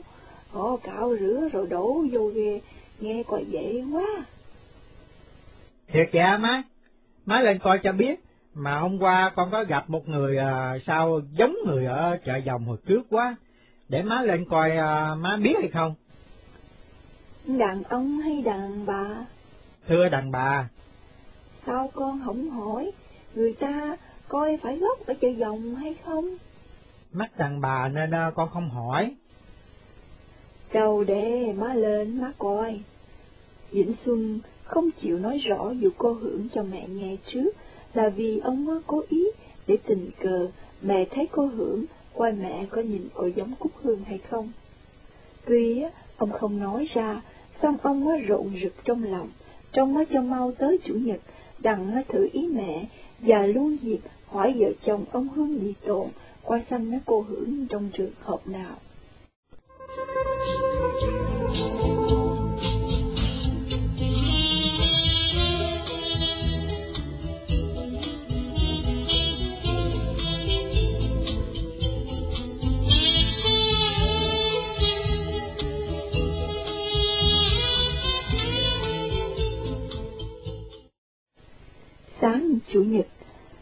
Họ 0.49 0.77
cạo 0.77 1.15
rửa 1.19 1.49
rồi 1.51 1.67
đổ 1.67 2.05
vô 2.11 2.27
ghê. 2.27 2.61
Nghe 2.99 3.23
coi 3.27 3.43
vậy 3.43 3.83
quá. 3.93 4.25
Thiệt 5.87 6.09
dạ 6.11 6.37
má, 6.37 6.63
má 7.25 7.41
lên 7.41 7.59
coi 7.59 7.79
cho 7.79 7.91
biết, 7.91 8.19
mà 8.53 8.79
hôm 8.79 8.99
qua 8.99 9.31
con 9.35 9.51
có 9.51 9.63
gặp 9.63 9.89
một 9.89 10.07
người 10.09 10.37
à, 10.37 10.79
sao 10.79 11.21
giống 11.31 11.55
người 11.65 11.85
ở 11.85 12.17
chợ 12.25 12.37
dòng 12.37 12.65
hồi 12.65 12.77
trước 12.87 13.01
quá, 13.09 13.35
để 13.89 14.03
má 14.03 14.21
lên 14.21 14.45
coi 14.49 14.71
à, 14.71 15.15
má 15.15 15.37
biết 15.43 15.55
hay 15.59 15.69
không? 15.69 15.95
Đàn 17.45 17.83
ông 17.83 18.19
hay 18.19 18.41
đàn 18.41 18.85
bà? 18.85 19.05
Thưa 19.87 20.09
đàn 20.09 20.31
bà. 20.31 20.69
Sao 21.65 21.91
con 21.93 22.21
không 22.25 22.49
hỏi, 22.49 22.91
người 23.35 23.53
ta 23.53 23.97
coi 24.27 24.57
phải 24.57 24.77
gốc 24.77 25.05
ở 25.05 25.13
chợ 25.21 25.27
dòng 25.27 25.75
hay 25.75 25.95
không? 26.05 26.37
Mắt 27.11 27.37
đàn 27.37 27.61
bà 27.61 27.89
nên 27.89 28.11
à, 28.11 28.31
con 28.35 28.49
không 28.49 28.69
hỏi. 28.69 29.15
Đâu 30.73 31.03
để 31.03 31.53
má 31.57 31.73
lên 31.73 32.21
má 32.21 32.33
coi. 32.37 32.79
Vĩnh 33.71 33.93
Xuân 33.93 34.39
không 34.63 34.91
chịu 34.91 35.19
nói 35.19 35.37
rõ 35.37 35.71
dù 35.71 35.89
cô 35.97 36.13
hưởng 36.13 36.47
cho 36.55 36.63
mẹ 36.63 36.87
nghe 36.87 37.15
trước, 37.25 37.49
là 37.93 38.09
vì 38.09 38.39
ông 38.39 38.81
cố 38.87 39.03
ý 39.09 39.25
để 39.67 39.77
tình 39.85 40.09
cờ 40.19 40.47
mẹ 40.81 41.05
thấy 41.05 41.27
cô 41.31 41.45
hưởng, 41.45 41.85
coi 42.17 42.33
mẹ 42.33 42.65
có 42.69 42.81
nhìn 42.81 43.07
cô 43.13 43.27
giống 43.27 43.53
Cúc 43.59 43.71
Hương 43.81 44.03
hay 44.03 44.17
không. 44.17 44.51
Tuy 45.45 45.83
ông 46.17 46.31
không 46.31 46.59
nói 46.59 46.87
ra, 46.93 47.21
song 47.51 47.77
ông 47.81 48.05
mới 48.05 48.19
rộn 48.19 48.53
rực 48.61 48.73
trong 48.85 49.03
lòng, 49.03 49.29
trong 49.71 49.93
mới 49.93 50.05
cho 50.05 50.21
mau 50.21 50.51
tới 50.51 50.79
chủ 50.83 50.93
nhật, 50.93 51.19
đặng 51.59 52.03
thử 52.07 52.29
ý 52.33 52.47
mẹ, 52.47 52.85
và 53.19 53.45
luôn 53.45 53.77
dịp 53.77 53.99
hỏi 54.27 54.55
vợ 54.57 54.71
chồng 54.83 55.05
ông 55.11 55.27
Hương 55.27 55.59
gì 55.59 55.73
tồn 55.85 56.07
qua 56.43 56.59
sanh 56.59 56.99
cô 57.05 57.21
hưởng 57.21 57.67
trong 57.67 57.89
trường 57.93 58.11
hợp 58.19 58.47
nào. 58.47 58.75
Chủ 82.71 82.83
nhật, 82.83 83.07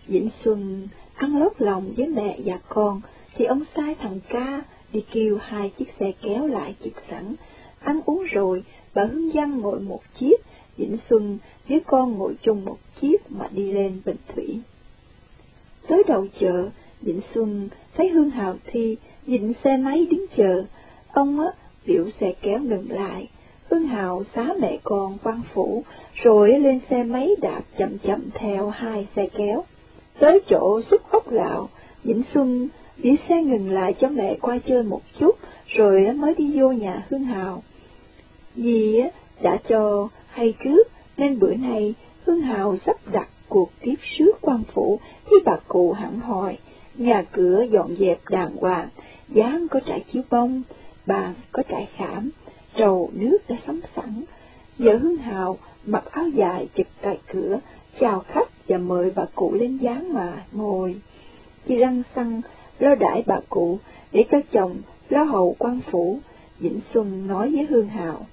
Vĩnh 0.07 0.29
Xuân 0.29 0.87
ăn 1.15 1.39
lót 1.39 1.51
lòng 1.57 1.93
với 1.97 2.07
mẹ 2.07 2.37
và 2.45 2.57
con, 2.69 3.01
thì 3.35 3.45
ông 3.45 3.63
sai 3.63 3.95
thằng 3.95 4.19
ca 4.29 4.61
đi 4.93 5.03
kêu 5.11 5.37
hai 5.41 5.69
chiếc 5.69 5.89
xe 5.89 6.11
kéo 6.21 6.47
lại 6.47 6.75
chiếc 6.83 6.99
sẵn. 6.99 7.35
Ăn 7.79 7.99
uống 8.05 8.23
rồi, 8.23 8.63
bà 8.93 9.03
Hương 9.03 9.29
Văn 9.29 9.59
ngồi 9.59 9.79
một 9.79 10.01
chiếc, 10.15 10.35
Vĩnh 10.77 10.97
Xuân 10.97 11.37
với 11.69 11.79
con 11.79 12.17
ngồi 12.17 12.35
chung 12.41 12.65
một 12.65 12.77
chiếc 13.01 13.31
mà 13.31 13.47
đi 13.51 13.71
lên 13.71 14.01
Bình 14.05 14.17
Thủy. 14.35 14.59
Tới 15.87 16.03
đầu 16.07 16.27
chợ, 16.39 16.69
Vĩnh 17.01 17.21
Xuân 17.21 17.69
thấy 17.95 18.09
Hương 18.09 18.29
Hào 18.29 18.55
Thi 18.65 18.97
dịnh 19.27 19.53
xe 19.53 19.77
máy 19.77 20.07
đứng 20.11 20.25
chờ. 20.35 20.63
Ông 21.13 21.39
á, 21.39 21.47
biểu 21.85 22.09
xe 22.09 22.33
kéo 22.41 22.59
ngừng 22.59 22.91
lại. 22.91 23.29
Hương 23.69 23.87
Hào 23.87 24.23
xá 24.23 24.53
mẹ 24.59 24.77
con 24.83 25.17
quan 25.23 25.41
phủ, 25.53 25.83
rồi 26.23 26.59
lên 26.59 26.79
xe 26.79 27.03
máy 27.03 27.35
đạp 27.41 27.61
chậm 27.77 27.97
chậm 27.97 28.21
theo 28.33 28.69
hai 28.69 29.05
xe 29.05 29.27
kéo. 29.37 29.63
Tới 30.19 30.39
chỗ 30.49 30.81
xúc 30.81 31.01
ốc 31.11 31.31
gạo, 31.31 31.69
Vĩnh 32.03 32.23
Xuân 32.23 32.69
đi 32.97 33.15
xe 33.15 33.43
ngừng 33.43 33.71
lại 33.71 33.93
cho 33.99 34.09
mẹ 34.09 34.37
qua 34.41 34.59
chơi 34.65 34.83
một 34.83 35.01
chút, 35.19 35.37
rồi 35.67 36.13
mới 36.13 36.35
đi 36.35 36.51
vô 36.55 36.71
nhà 36.71 37.05
Hương 37.09 37.23
Hào. 37.23 37.63
Dì 38.55 39.01
đã 39.41 39.57
cho 39.69 40.09
hay 40.27 40.53
trước, 40.59 40.87
nên 41.17 41.39
bữa 41.39 41.53
nay 41.53 41.93
Hương 42.25 42.41
Hào 42.41 42.77
sắp 42.77 42.95
đặt 43.11 43.29
cuộc 43.49 43.69
tiếp 43.81 43.95
sứ 44.03 44.31
quan 44.41 44.63
phủ 44.73 44.99
khi 45.25 45.35
bà 45.45 45.55
cụ 45.67 45.91
hẳn 45.91 46.19
hỏi, 46.19 46.57
nhà 46.95 47.23
cửa 47.31 47.65
dọn 47.71 47.95
dẹp 47.95 48.29
đàng 48.29 48.55
hoàng, 48.55 48.89
dáng 49.29 49.67
có 49.67 49.79
trải 49.79 49.99
chiếu 49.99 50.23
bông, 50.29 50.61
bàn 51.05 51.33
có 51.51 51.63
trải 51.69 51.87
khảm, 51.95 52.29
trầu 52.75 53.09
nước 53.13 53.37
đã 53.49 53.55
sắm 53.55 53.81
sẵn. 53.95 54.23
Vợ 54.77 54.97
Hương 54.97 55.17
Hào 55.17 55.57
mặc 55.87 56.03
áo 56.11 56.27
dài 56.27 56.67
trực 56.77 56.87
tại 57.01 57.19
cửa, 57.31 57.59
chào 57.99 58.19
khách 58.19 58.47
và 58.67 58.77
mời 58.77 59.11
bà 59.15 59.23
cụ 59.35 59.53
lên 59.53 59.77
dáng 59.77 60.13
mà 60.13 60.33
ngồi. 60.51 60.95
Chị 61.67 61.77
răng 61.77 62.03
xăng 62.03 62.41
lo 62.79 62.95
đãi 62.95 63.23
bà 63.25 63.39
cụ 63.49 63.79
để 64.11 64.25
cho 64.31 64.37
chồng 64.51 64.75
lo 65.09 65.23
hầu 65.23 65.55
quan 65.59 65.79
phủ. 65.79 66.19
Vĩnh 66.59 66.79
Xuân 66.79 67.27
nói 67.27 67.51
với 67.51 67.67
Hương 67.69 67.87
Hào. 67.87 68.25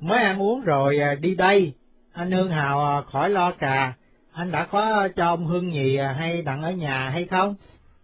Mới 0.00 0.18
ăn 0.18 0.42
uống 0.42 0.60
rồi 0.60 0.98
à, 0.98 1.14
đi 1.14 1.34
đây, 1.34 1.72
anh 2.12 2.30
Hương 2.30 2.50
Hào 2.50 2.84
à, 2.84 3.02
khỏi 3.02 3.30
lo 3.30 3.52
trà, 3.60 3.96
anh 4.32 4.52
đã 4.52 4.66
có 4.70 5.08
cho 5.16 5.26
ông 5.26 5.46
Hương 5.46 5.70
Nhì 5.70 5.96
à, 5.96 6.12
hay 6.12 6.42
đặng 6.42 6.62
ở 6.62 6.70
nhà 6.70 7.08
hay 7.08 7.26
không? 7.26 7.54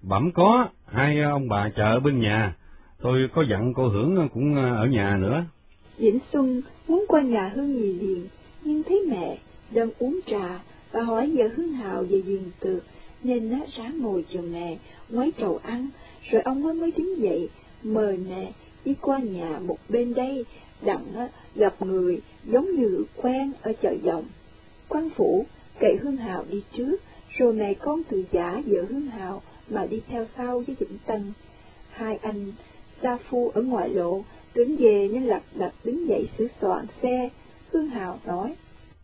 Bẩm 0.03 0.31
có, 0.35 0.69
hai 0.87 1.21
ông 1.21 1.49
bà 1.49 1.69
chờ 1.69 2.01
bên 2.01 2.21
nhà, 2.21 2.57
tôi 3.03 3.29
có 3.35 3.45
dặn 3.51 3.75
cô 3.75 3.89
Hưởng 3.89 4.29
cũng 4.35 4.55
ở 4.77 4.87
nhà 4.87 5.17
nữa. 5.17 5.45
Vĩnh 5.99 6.19
Xuân 6.19 6.63
muốn 6.89 7.05
qua 7.09 7.21
nhà 7.21 7.51
Hương 7.55 7.77
Nhì 7.77 7.93
liền, 7.93 8.27
đang 9.83 9.91
uống 9.99 10.21
trà, 10.27 10.61
bà 10.93 11.01
hỏi 11.01 11.31
vợ 11.35 11.49
Hương 11.57 11.73
Hào 11.73 12.03
về 12.03 12.23
giường 12.27 12.51
tược, 12.61 12.85
nên 13.23 13.51
nó 13.51 13.59
ráng 13.77 13.99
ngồi 13.99 14.25
chờ 14.33 14.41
mẹ, 14.41 14.77
ngoái 15.09 15.33
chầu 15.39 15.61
ăn, 15.63 15.89
rồi 16.23 16.43
ông 16.43 16.63
mới 16.63 16.75
mới 16.75 16.93
đứng 16.97 17.19
dậy, 17.19 17.49
mời 17.83 18.17
mẹ 18.17 18.53
đi 18.85 18.95
qua 19.01 19.19
nhà 19.19 19.59
một 19.59 19.79
bên 19.89 20.15
đây, 20.15 20.45
đặng 20.83 21.05
gặp 21.55 21.83
người 21.83 22.21
giống 22.45 22.73
như 22.73 23.05
quen 23.17 23.53
ở 23.63 23.73
chợ 23.83 23.95
dòng. 24.03 24.25
Quan 24.89 25.11
phủ 25.11 25.47
kệ 25.81 25.97
Hương 26.01 26.17
Hào 26.17 26.45
đi 26.51 26.63
trước, 26.77 26.97
rồi 27.31 27.53
mẹ 27.53 27.75
con 27.75 28.03
từ 28.09 28.25
giả 28.33 28.63
vợ 28.67 28.85
Hương 28.89 29.07
Hào 29.07 29.43
mà 29.69 29.87
đi 29.87 30.01
theo 30.09 30.27
sau 30.27 30.61
với 30.61 30.77
Vĩnh 30.79 30.99
Tân. 31.07 31.33
Hai 31.91 32.17
anh 32.17 32.53
Sa 33.01 33.17
Phu 33.17 33.51
ở 33.55 33.63
ngoại 33.63 33.89
lộ, 33.89 34.25
tưởng 34.53 34.77
về 34.77 35.09
nên 35.13 35.25
lật 35.25 35.43
đật 35.55 35.73
đứng 35.85 36.09
dậy 36.09 36.29
sửa 36.37 36.49
soạn 36.49 36.87
xe. 36.87 37.29
Hương 37.73 37.89
Hào 37.89 38.21
nói. 38.25 38.55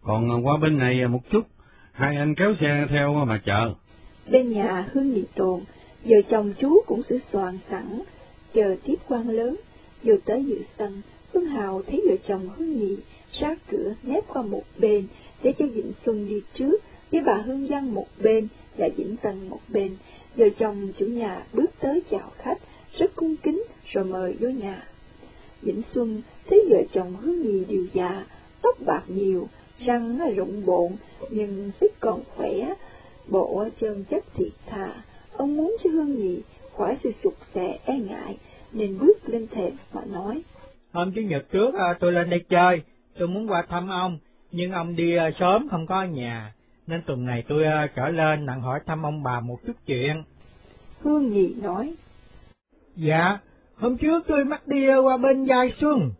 Còn 0.02 0.30
à, 0.30 0.36
qua 0.44 0.56
bên 0.56 0.78
này 0.78 1.02
à, 1.02 1.08
một 1.08 1.20
chút, 1.30 1.42
hai 1.92 2.16
anh 2.16 2.34
kéo 2.34 2.54
xe 2.54 2.86
theo 2.90 3.16
à, 3.16 3.24
mà 3.24 3.40
chờ. 3.44 3.74
Bên 4.30 4.48
nhà 4.48 4.88
Hương 4.92 5.12
Nhị 5.12 5.24
Tồn, 5.34 5.60
vợ 6.04 6.16
chồng 6.30 6.52
chú 6.60 6.80
cũng 6.86 7.02
sửa 7.02 7.18
soạn 7.18 7.58
sẵn, 7.58 8.02
chờ 8.54 8.76
tiếp 8.84 8.96
quan 9.08 9.28
lớn, 9.28 9.56
vừa 10.02 10.16
tới 10.16 10.44
dự 10.44 10.62
sân, 10.62 11.02
Hương 11.32 11.46
Hào 11.46 11.82
thấy 11.82 12.02
vợ 12.08 12.16
chồng 12.28 12.48
Hương 12.56 12.76
Nhị 12.76 12.96
sát 13.32 13.58
cửa 13.70 13.94
nép 14.02 14.24
qua 14.28 14.42
một 14.42 14.62
bên 14.78 15.06
để 15.42 15.52
cho 15.58 15.66
dĩnh 15.74 15.92
Xuân 15.92 16.28
đi 16.28 16.42
trước, 16.54 16.82
với 17.12 17.22
bà 17.26 17.34
Hương 17.34 17.66
Văn 17.66 17.94
một 17.94 18.06
bên 18.22 18.48
và 18.76 18.88
Vĩnh 18.96 19.16
Tân 19.16 19.48
một 19.48 19.60
bên. 19.68 19.96
Vợ 20.36 20.48
chồng 20.58 20.92
chủ 20.98 21.06
nhà 21.06 21.42
bước 21.52 21.70
tới 21.80 22.02
chào 22.10 22.32
khách, 22.38 22.58
rất 22.98 23.16
cung 23.16 23.36
kính 23.36 23.62
rồi 23.86 24.04
mời 24.04 24.36
vô 24.40 24.48
nhà. 24.48 24.82
Vĩnh 25.62 25.82
Xuân 25.82 26.22
thấy 26.46 26.64
vợ 26.70 26.82
chồng 26.92 27.16
Hương 27.20 27.42
Nhị 27.42 27.64
đều 27.64 27.86
già, 27.92 28.24
tóc 28.62 28.76
bạc 28.86 29.02
nhiều, 29.08 29.48
răng 29.80 30.34
rụng 30.36 30.66
bộn, 30.66 30.92
nhưng 31.30 31.70
sức 31.70 31.92
còn 32.00 32.22
khỏe, 32.36 32.74
bộ 33.28 33.64
chân 33.76 34.04
chất 34.04 34.24
thiệt 34.34 34.52
thà. 34.66 34.92
Ông 35.32 35.56
muốn 35.56 35.76
cho 35.84 35.90
Hương 35.90 36.14
Nhị 36.16 36.42
khỏi 36.76 36.96
sự 36.96 37.12
sụt 37.12 37.34
sẻ 37.42 37.78
e 37.84 37.98
ngại, 37.98 38.36
nên 38.72 38.98
bước 38.98 39.28
lên 39.28 39.46
thềm 39.46 39.72
mà 39.92 40.00
nói. 40.04 40.42
Hôm 40.92 41.12
Chủ 41.12 41.20
nhật 41.20 41.44
trước 41.52 41.74
à, 41.74 41.94
tôi 42.00 42.12
lên 42.12 42.30
đây 42.30 42.44
chơi, 42.48 42.82
tôi 43.18 43.28
muốn 43.28 43.50
qua 43.50 43.62
thăm 43.68 43.88
ông, 43.88 44.18
nhưng 44.52 44.72
ông 44.72 44.96
đi 44.96 45.16
à, 45.16 45.30
sớm 45.30 45.68
không 45.70 45.86
có 45.86 46.04
nhà, 46.04 46.54
nên 46.86 47.02
tuần 47.06 47.24
này 47.24 47.44
tôi 47.48 47.64
à, 47.64 47.88
trở 47.96 48.08
lên 48.08 48.46
nặng 48.46 48.60
hỏi 48.60 48.80
thăm 48.86 49.02
ông 49.02 49.22
bà 49.22 49.40
một 49.40 49.58
chút 49.66 49.72
chuyện. 49.86 50.22
Hương 51.00 51.32
Nhị 51.32 51.54
nói. 51.54 51.94
Dạ, 52.96 53.38
hôm 53.76 53.96
trước 53.96 54.24
tôi 54.26 54.44
mắc 54.44 54.68
đi 54.68 54.96
qua 54.96 55.16
bên 55.16 55.44
Giai 55.44 55.70
Xuân. 55.70 56.10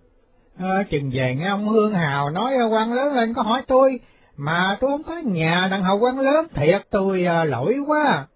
À, 0.58 0.82
chừng 0.90 1.10
về 1.14 1.34
nghe 1.34 1.48
ông 1.48 1.68
Hương 1.68 1.92
Hào 1.92 2.30
nói 2.30 2.54
quan 2.70 2.92
lớn 2.92 3.14
lên 3.14 3.34
có 3.34 3.42
hỏi 3.42 3.62
tôi, 3.66 4.00
mà 4.36 4.76
tôi 4.80 4.90
không 4.90 5.02
có 5.02 5.16
nhà 5.24 5.68
đằng 5.70 5.82
hầu 5.82 5.98
quan 5.98 6.18
lớn, 6.20 6.46
thiệt 6.54 6.82
tôi 6.90 7.24
à, 7.24 7.44
lỗi 7.44 7.76
quá. 7.86 8.26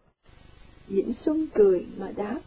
Vĩnh 0.88 1.14
Xuân 1.14 1.46
cười 1.54 1.86
mà 1.96 2.06
đáp. 2.16 2.38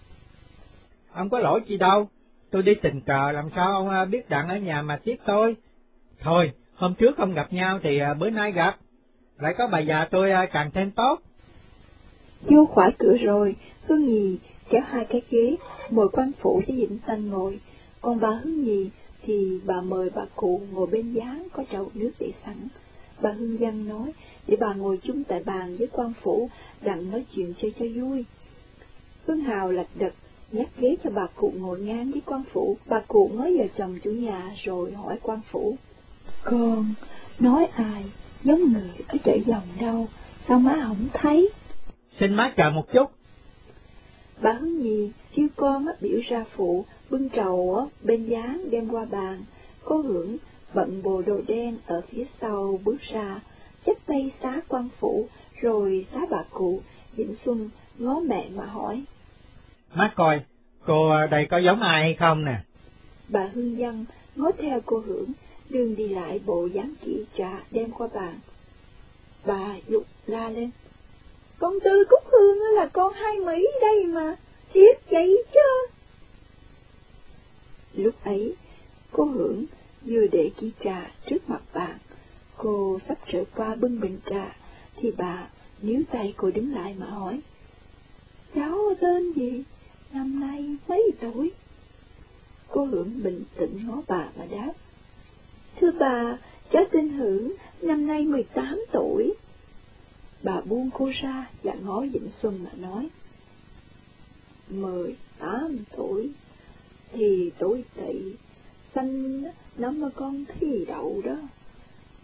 Ông 1.12 1.30
có 1.30 1.40
lỗi 1.40 1.62
gì 1.68 1.78
đâu, 1.78 2.10
tôi 2.52 2.64
đi 2.64 2.76
tình 2.76 3.02
cờ 3.02 3.32
làm 3.32 3.50
sao 3.56 3.72
ông 3.74 4.12
biết 4.12 4.30
đặng 4.30 4.50
ở 4.50 4.58
nhà 4.58 4.82
mà 4.82 5.00
tiếp 5.04 5.16
tôi. 5.26 5.56
Thôi, 6.22 6.52
hôm 6.76 6.94
trước 6.94 7.18
không 7.18 7.34
gặp 7.34 7.54
nhau 7.54 7.80
thì 7.84 8.02
bữa 8.20 8.30
nay 8.30 8.52
gặp, 8.52 8.76
lại 9.40 9.54
có 9.58 9.68
bà 9.68 9.80
già 9.80 10.06
tôi 10.12 10.32
càng 10.52 10.72
thêm 10.72 10.92
tốt. 10.92 11.20
Vô 12.42 12.66
khỏi 12.66 12.92
cửa 12.98 13.18
rồi, 13.18 13.56
Hương 13.88 14.06
Nhì 14.06 14.38
kéo 14.70 14.82
hai 14.88 15.06
cái 15.10 15.22
ghế, 15.30 15.56
mời 15.90 16.08
quan 16.12 16.32
phủ 16.40 16.62
với 16.68 16.76
Vĩnh 16.78 17.00
Tân 17.08 17.30
ngồi, 17.30 17.60
còn 18.02 18.20
bà 18.20 18.30
Hương 18.44 18.64
Nhì 18.64 18.90
thì 19.26 19.60
bà 19.66 19.82
mời 19.82 20.10
bà 20.16 20.26
cụ 20.36 20.62
ngồi 20.72 20.88
bên 20.88 21.14
gián 21.14 21.48
có 21.54 21.64
chậu 21.72 21.92
nước 21.94 22.12
để 22.20 22.32
sẵn. 22.44 22.68
Bà 23.22 23.32
Hương 23.32 23.58
Văn 23.58 23.90
nói 23.90 24.14
để 24.48 24.58
bà 24.60 24.74
ngồi 24.74 25.00
chung 25.04 25.24
tại 25.24 25.44
bàn 25.44 25.76
với 25.76 25.88
quan 25.92 26.14
phủ, 26.22 26.50
đặng 26.82 27.12
nói 27.12 27.26
chuyện 27.36 27.54
chơi 27.62 27.74
cho 27.80 27.86
vui. 27.96 28.26
Hương 29.28 29.40
Hào 29.40 29.72
lật 29.72 29.88
đật 29.96 30.14
nhắc 30.52 30.68
ghế 30.78 30.96
cho 31.04 31.10
bà 31.10 31.28
cụ 31.36 31.54
ngồi 31.56 31.80
ngang 31.80 32.12
với 32.12 32.22
quan 32.26 32.44
phủ. 32.52 32.78
Bà 32.86 33.00
cụ 33.08 33.32
nói 33.34 33.54
giờ 33.54 33.66
chồng 33.78 34.00
chủ 34.04 34.12
nhà 34.12 34.52
rồi 34.64 34.92
hỏi 34.92 35.18
quan 35.22 35.40
phủ. 35.52 35.78
Con, 36.44 36.94
nói 37.40 37.66
ai, 37.66 38.04
giống 38.44 38.74
người 38.74 38.92
ở 39.08 39.18
chợ 39.24 39.38
dòng 39.46 39.68
đâu, 39.80 40.08
sao 40.42 40.60
má 40.60 40.80
không 40.84 41.08
thấy? 41.14 41.50
Xin 42.12 42.34
má 42.34 42.54
chờ 42.58 42.70
một 42.70 42.86
chút. 42.94 43.12
Bà 44.42 44.54
Hương 44.54 44.82
Nhi 44.82 45.12
kêu 45.36 45.48
con 45.56 45.88
á, 45.88 45.94
biểu 46.02 46.20
ra 46.20 46.46
phụ, 46.56 46.86
bưng 47.10 47.30
trầu 47.30 47.76
á, 47.80 47.86
bên 48.02 48.24
dáng 48.24 48.70
đem 48.70 48.90
qua 48.90 49.06
bàn. 49.06 49.44
Cô 49.84 49.98
hưởng 50.02 50.38
bận 50.74 51.04
bộ 51.04 51.22
đồ 51.22 51.42
đen 51.48 51.78
ở 51.86 52.02
phía 52.10 52.26
sau 52.26 52.80
bước 52.84 53.02
ra, 53.02 53.40
chắp 53.86 53.98
tay 54.06 54.30
xá 54.30 54.62
quan 54.68 54.90
phủ, 55.00 55.28
rồi 55.62 56.06
xá 56.08 56.20
bà 56.30 56.44
cụ, 56.50 56.82
Vĩnh 57.16 57.36
Xuân 57.36 57.70
ngó 57.98 58.20
mẹ 58.20 58.50
mà 58.56 58.66
hỏi. 58.66 59.04
Má 59.94 60.14
coi, 60.16 60.42
cô 60.86 61.28
đây 61.32 61.46
có 61.46 61.58
giống 61.58 61.82
ai 61.82 62.02
hay 62.02 62.14
không 62.14 62.46
nè? 62.46 62.56
Bà 63.28 63.50
Hương 63.54 63.76
Văn 63.78 64.06
ngó 64.36 64.52
theo 64.58 64.82
cô 64.86 65.04
hưởng, 65.06 65.32
đường 65.70 65.96
đi 65.96 66.08
lại 66.08 66.40
bộ 66.46 66.66
dáng 66.66 66.94
kỹ 67.02 67.26
trà 67.38 67.60
đem 67.72 67.92
qua 67.92 68.08
bàn. 68.14 68.40
Bà 69.46 69.76
dục 69.88 70.06
la 70.28 70.50
lên. 70.50 70.70
Con 71.60 71.74
Tư 71.84 72.06
Cúc 72.10 72.24
Hương 72.32 72.58
là 72.76 72.86
con 72.86 73.14
hai 73.14 73.40
Mỹ 73.40 73.68
đây 73.82 74.06
mà, 74.06 74.36
thiệt 74.76 74.98
vậy 75.10 75.44
chứ. 75.54 75.88
Lúc 77.94 78.16
ấy, 78.24 78.56
cô 79.12 79.24
hưởng 79.24 79.66
vừa 80.06 80.28
để 80.32 80.52
ký 80.58 80.72
trà 80.80 81.12
trước 81.30 81.50
mặt 81.50 81.62
bạn. 81.74 81.98
Cô 82.58 83.00
sắp 83.00 83.18
trở 83.28 83.44
qua 83.56 83.76
bưng 83.76 84.00
bình 84.00 84.20
trà, 84.26 84.56
thì 84.98 85.12
bà 85.18 85.48
níu 85.82 86.02
tay 86.12 86.34
cô 86.38 86.52
đứng 86.52 86.74
lại 86.74 86.96
mà 87.00 87.06
hỏi. 87.06 87.40
Cháu 88.56 88.94
tên 89.02 89.32
gì? 89.32 89.64
Năm 90.12 90.40
nay 90.40 90.76
mấy 90.88 91.12
tuổi? 91.20 91.52
Cô 92.68 92.86
hưởng 92.86 93.24
bình 93.24 93.44
tĩnh 93.58 93.88
ngó 93.88 94.02
bà 94.08 94.28
mà 94.38 94.46
đáp. 94.46 94.74
Thưa 95.76 95.92
bà, 95.92 96.38
cháu 96.72 96.84
tên 96.92 97.10
Hưởng, 97.10 97.54
năm 97.82 98.08
nay 98.08 98.26
18 98.26 98.86
tuổi. 98.92 99.34
Bà 100.44 100.62
buông 100.62 100.90
cô 100.94 101.12
ra 101.14 101.50
và 101.64 101.74
ngó 101.74 102.02
Vĩnh 102.02 102.30
Xuân 102.30 102.64
mà 102.64 102.70
nói. 102.88 103.10
Mười 104.70 105.16
tám 105.40 105.78
tuổi, 105.98 106.30
thì 107.14 107.52
tuổi 107.60 107.84
tỵ, 107.96 108.34
sanh 108.86 109.44
năm 109.78 110.02
mà 110.02 110.10
con 110.16 110.46
thi 110.46 110.86
đậu 110.88 111.22
đó. 111.26 111.38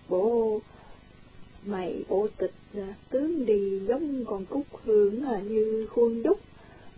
Bộ 0.10 0.60
Mày 1.66 2.04
bộ 2.10 2.28
tịch 2.38 2.54
à, 2.74 2.96
tướng 3.10 3.46
đi 3.46 3.80
giống 3.80 4.26
con 4.26 4.46
cúc 4.46 4.66
hương 4.84 5.26
à, 5.26 5.40
như 5.40 5.88
khuôn 5.92 6.24
đúc, 6.24 6.40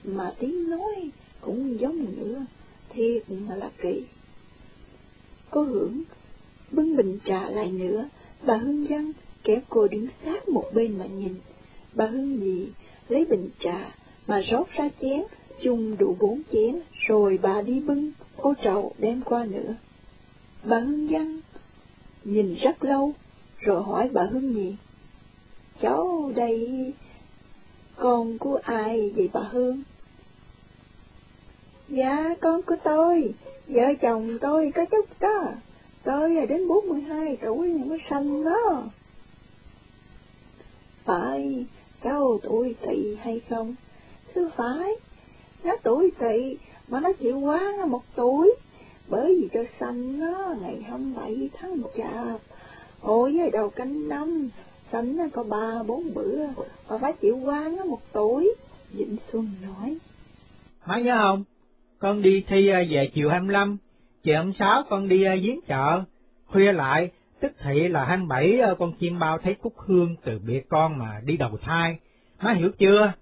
mà 0.03 0.33
tiếng 0.39 0.69
nói 0.69 1.11
cũng 1.41 1.79
giống 1.79 2.05
nữa, 2.17 2.45
thiệt 2.89 3.23
là 3.55 3.71
kỳ. 3.81 4.03
có 5.49 5.61
hưởng 5.61 6.03
bưng 6.71 6.95
bình 6.95 7.19
trà 7.25 7.49
lại 7.49 7.71
nữa, 7.71 8.09
bà 8.45 8.57
Hương 8.57 8.85
Văn 8.85 9.11
kéo 9.43 9.59
cô 9.69 9.87
đứng 9.87 10.07
sát 10.07 10.49
một 10.49 10.65
bên 10.73 10.97
mà 10.97 11.05
nhìn. 11.05 11.35
Bà 11.93 12.05
Hương 12.05 12.39
gì 12.39 12.67
lấy 13.09 13.25
bình 13.25 13.49
trà 13.59 13.95
mà 14.27 14.41
rót 14.41 14.71
ra 14.71 14.89
chén, 15.01 15.21
chung 15.61 15.97
đủ 15.97 16.15
bốn 16.19 16.41
chén, 16.51 16.79
rồi 17.07 17.39
bà 17.41 17.61
đi 17.61 17.79
bưng 17.79 18.11
ô 18.37 18.53
trầu 18.61 18.93
đem 18.97 19.21
qua 19.21 19.45
nữa. 19.45 19.75
Bà 20.63 20.79
Hương 20.79 21.07
Văn 21.07 21.39
nhìn 22.23 22.53
rất 22.53 22.83
lâu, 22.83 23.13
rồi 23.59 23.83
hỏi 23.83 24.09
bà 24.13 24.23
Hương 24.23 24.51
nhị, 24.51 24.75
cháu 25.81 26.31
đây 26.35 26.93
con 27.95 28.37
của 28.37 28.59
ai 28.63 29.13
vậy 29.15 29.29
bà 29.33 29.41
Hương? 29.41 29.83
Dạ, 31.87 32.35
con 32.41 32.61
của 32.61 32.75
tôi, 32.83 33.33
vợ 33.67 33.93
chồng 34.01 34.37
tôi 34.41 34.71
có 34.75 34.85
chút 34.85 35.05
đó. 35.19 35.43
Tôi 36.03 36.29
là 36.29 36.45
đến 36.45 36.67
42 36.67 37.37
tuổi 37.41 37.73
mới 37.73 37.99
sanh 37.99 38.43
đó. 38.43 38.83
Phải, 41.05 41.65
cháu 42.03 42.39
tuổi 42.43 42.75
tỵ 42.81 43.15
hay 43.15 43.41
không? 43.49 43.75
Thưa 44.35 44.49
phải, 44.55 44.91
nó 45.63 45.75
tuổi 45.83 46.11
tỵ 46.19 46.57
mà 46.87 46.99
nó 46.99 47.13
chịu 47.13 47.39
quá 47.39 47.73
một 47.87 48.03
tuổi. 48.15 48.55
Bởi 49.07 49.39
vì 49.41 49.49
tôi 49.53 49.65
sanh 49.65 50.19
nó 50.19 50.55
ngày 50.61 50.81
27 50.81 51.49
tháng 51.53 51.81
chạp, 51.97 52.41
hồi 53.01 53.37
với 53.37 53.51
đầu 53.51 53.69
canh 53.69 54.09
năm, 54.09 54.49
sanh 54.91 55.17
nó 55.17 55.23
có 55.33 55.43
ba 55.43 55.83
bốn 55.83 56.13
bữa, 56.13 56.47
mà 56.89 56.97
phải 56.97 57.13
chịu 57.13 57.37
quá 57.37 57.71
nó 57.77 57.85
một 57.85 58.01
tuổi. 58.11 58.55
Vĩnh 58.93 59.17
Xuân 59.17 59.51
nói. 59.61 59.97
Má 60.85 60.99
nhớ 60.99 61.17
không? 61.21 61.43
Con 61.99 62.21
đi 62.21 62.43
thi 62.47 62.67
à, 62.67 62.83
về 62.89 63.11
chiều 63.13 63.29
25, 63.29 63.77
chiều 64.23 64.35
26 64.35 64.83
con 64.89 65.07
đi 65.07 65.23
à, 65.23 65.35
giếng 65.35 65.61
chợ, 65.67 66.03
khuya 66.47 66.71
lại, 66.71 67.11
tức 67.39 67.53
thị 67.59 67.87
là 67.87 68.05
27 68.05 68.27
bảy 68.27 68.59
à, 68.59 68.73
con 68.79 68.93
chim 68.99 69.19
bao 69.19 69.37
thấy 69.37 69.53
cúc 69.53 69.73
hương 69.77 70.15
từ 70.23 70.39
biệt 70.39 70.69
con 70.69 70.97
mà 70.97 71.21
đi 71.25 71.37
đầu 71.37 71.57
thai. 71.61 71.97
Má 72.41 72.51
hiểu 72.51 72.71
chưa? 72.79 73.13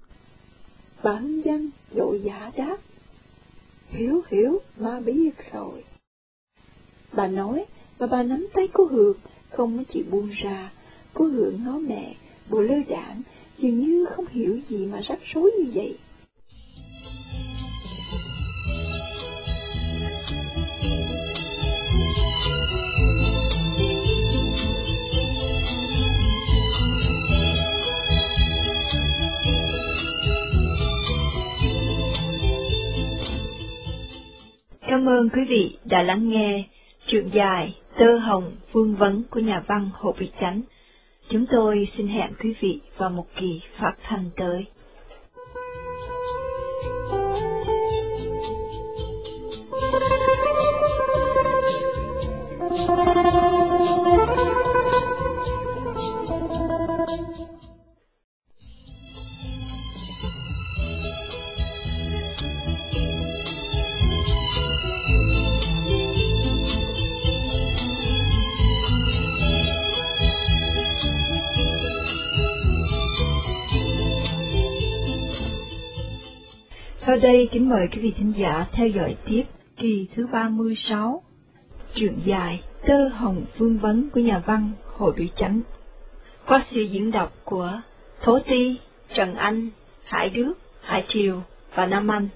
Bà 1.04 1.12
Hưng 1.12 1.46
Dân 1.46 1.70
dội 1.96 2.22
giả 2.24 2.52
đáp. 2.58 2.78
Hiểu 3.90 4.22
hiểu, 4.28 4.60
ma 4.78 5.00
biết 5.00 5.32
rồi. 5.52 5.84
Bà 7.14 7.28
nói, 7.28 7.66
và 7.98 8.08
bà 8.08 8.24
nắm 8.24 8.48
tay 8.54 8.68
cô 8.74 8.86
Hường, 8.86 9.18
không 9.50 9.86
chịu 9.86 10.04
buông 10.12 10.30
ra. 10.30 10.72
Cô 11.14 11.26
Hường 11.26 11.64
ngó 11.64 11.72
mẹ, 11.72 12.16
bộ 12.50 12.62
lơ 12.62 12.76
đảng, 12.90 13.22
dường 13.58 13.80
như 13.80 14.06
không 14.06 14.26
hiểu 14.28 14.60
gì 14.70 14.86
mà 14.86 15.00
rắc 15.02 15.20
rối 15.34 15.52
như 15.58 15.72
vậy. 15.74 15.98
Cảm 34.92 35.06
ơn 35.06 35.30
quý 35.30 35.46
vị 35.46 35.78
đã 35.86 36.04
lắng 36.04 36.30
nghe 36.30 36.64
truyện 37.08 37.30
dài 37.34 37.76
Tơ 37.98 38.18
Hồng 38.18 38.52
Vương 38.72 38.96
Vấn 38.96 39.24
của 39.30 39.40
nhà 39.40 39.64
văn 39.68 39.90
Hồ 39.94 40.12
việt 40.12 40.32
Chánh. 40.40 40.62
Chúng 41.30 41.46
tôi 41.46 41.86
xin 41.86 42.08
hẹn 42.08 42.32
quý 42.40 42.56
vị 42.60 42.80
vào 42.98 43.10
một 43.10 43.26
kỳ 43.36 43.62
phát 43.74 43.94
thanh 44.04 44.30
tới. 44.36 44.66
Đây 77.32 77.50
kính 77.52 77.70
mời 77.70 77.88
quý 77.88 78.02
vị 78.02 78.14
thính 78.18 78.34
giả 78.38 78.66
theo 78.72 78.88
dõi 78.88 79.16
tiếp 79.26 79.44
kỳ 79.78 80.08
thứ 80.16 80.28
36, 80.28 81.24
truyện 81.96 82.18
dài 82.24 82.62
Tơ 82.88 83.08
Hồng 83.08 83.46
Vương 83.58 83.78
Vấn 83.78 84.10
của 84.10 84.20
nhà 84.20 84.42
văn 84.46 84.72
Hồ 84.98 85.12
Biểu 85.18 85.28
Chánh. 85.36 85.62
Qua 86.48 86.62
sự 86.62 86.82
diễn 86.82 87.12
đọc 87.12 87.34
của 87.44 87.82
Thố 88.22 88.40
Ti, 88.40 88.80
Trần 89.14 89.36
Anh, 89.36 89.70
Hải 90.04 90.30
Đức, 90.30 90.54
Hải 90.82 91.04
Triều 91.08 91.44
và 91.76 91.86
Nam 91.86 92.12
Anh. 92.12 92.28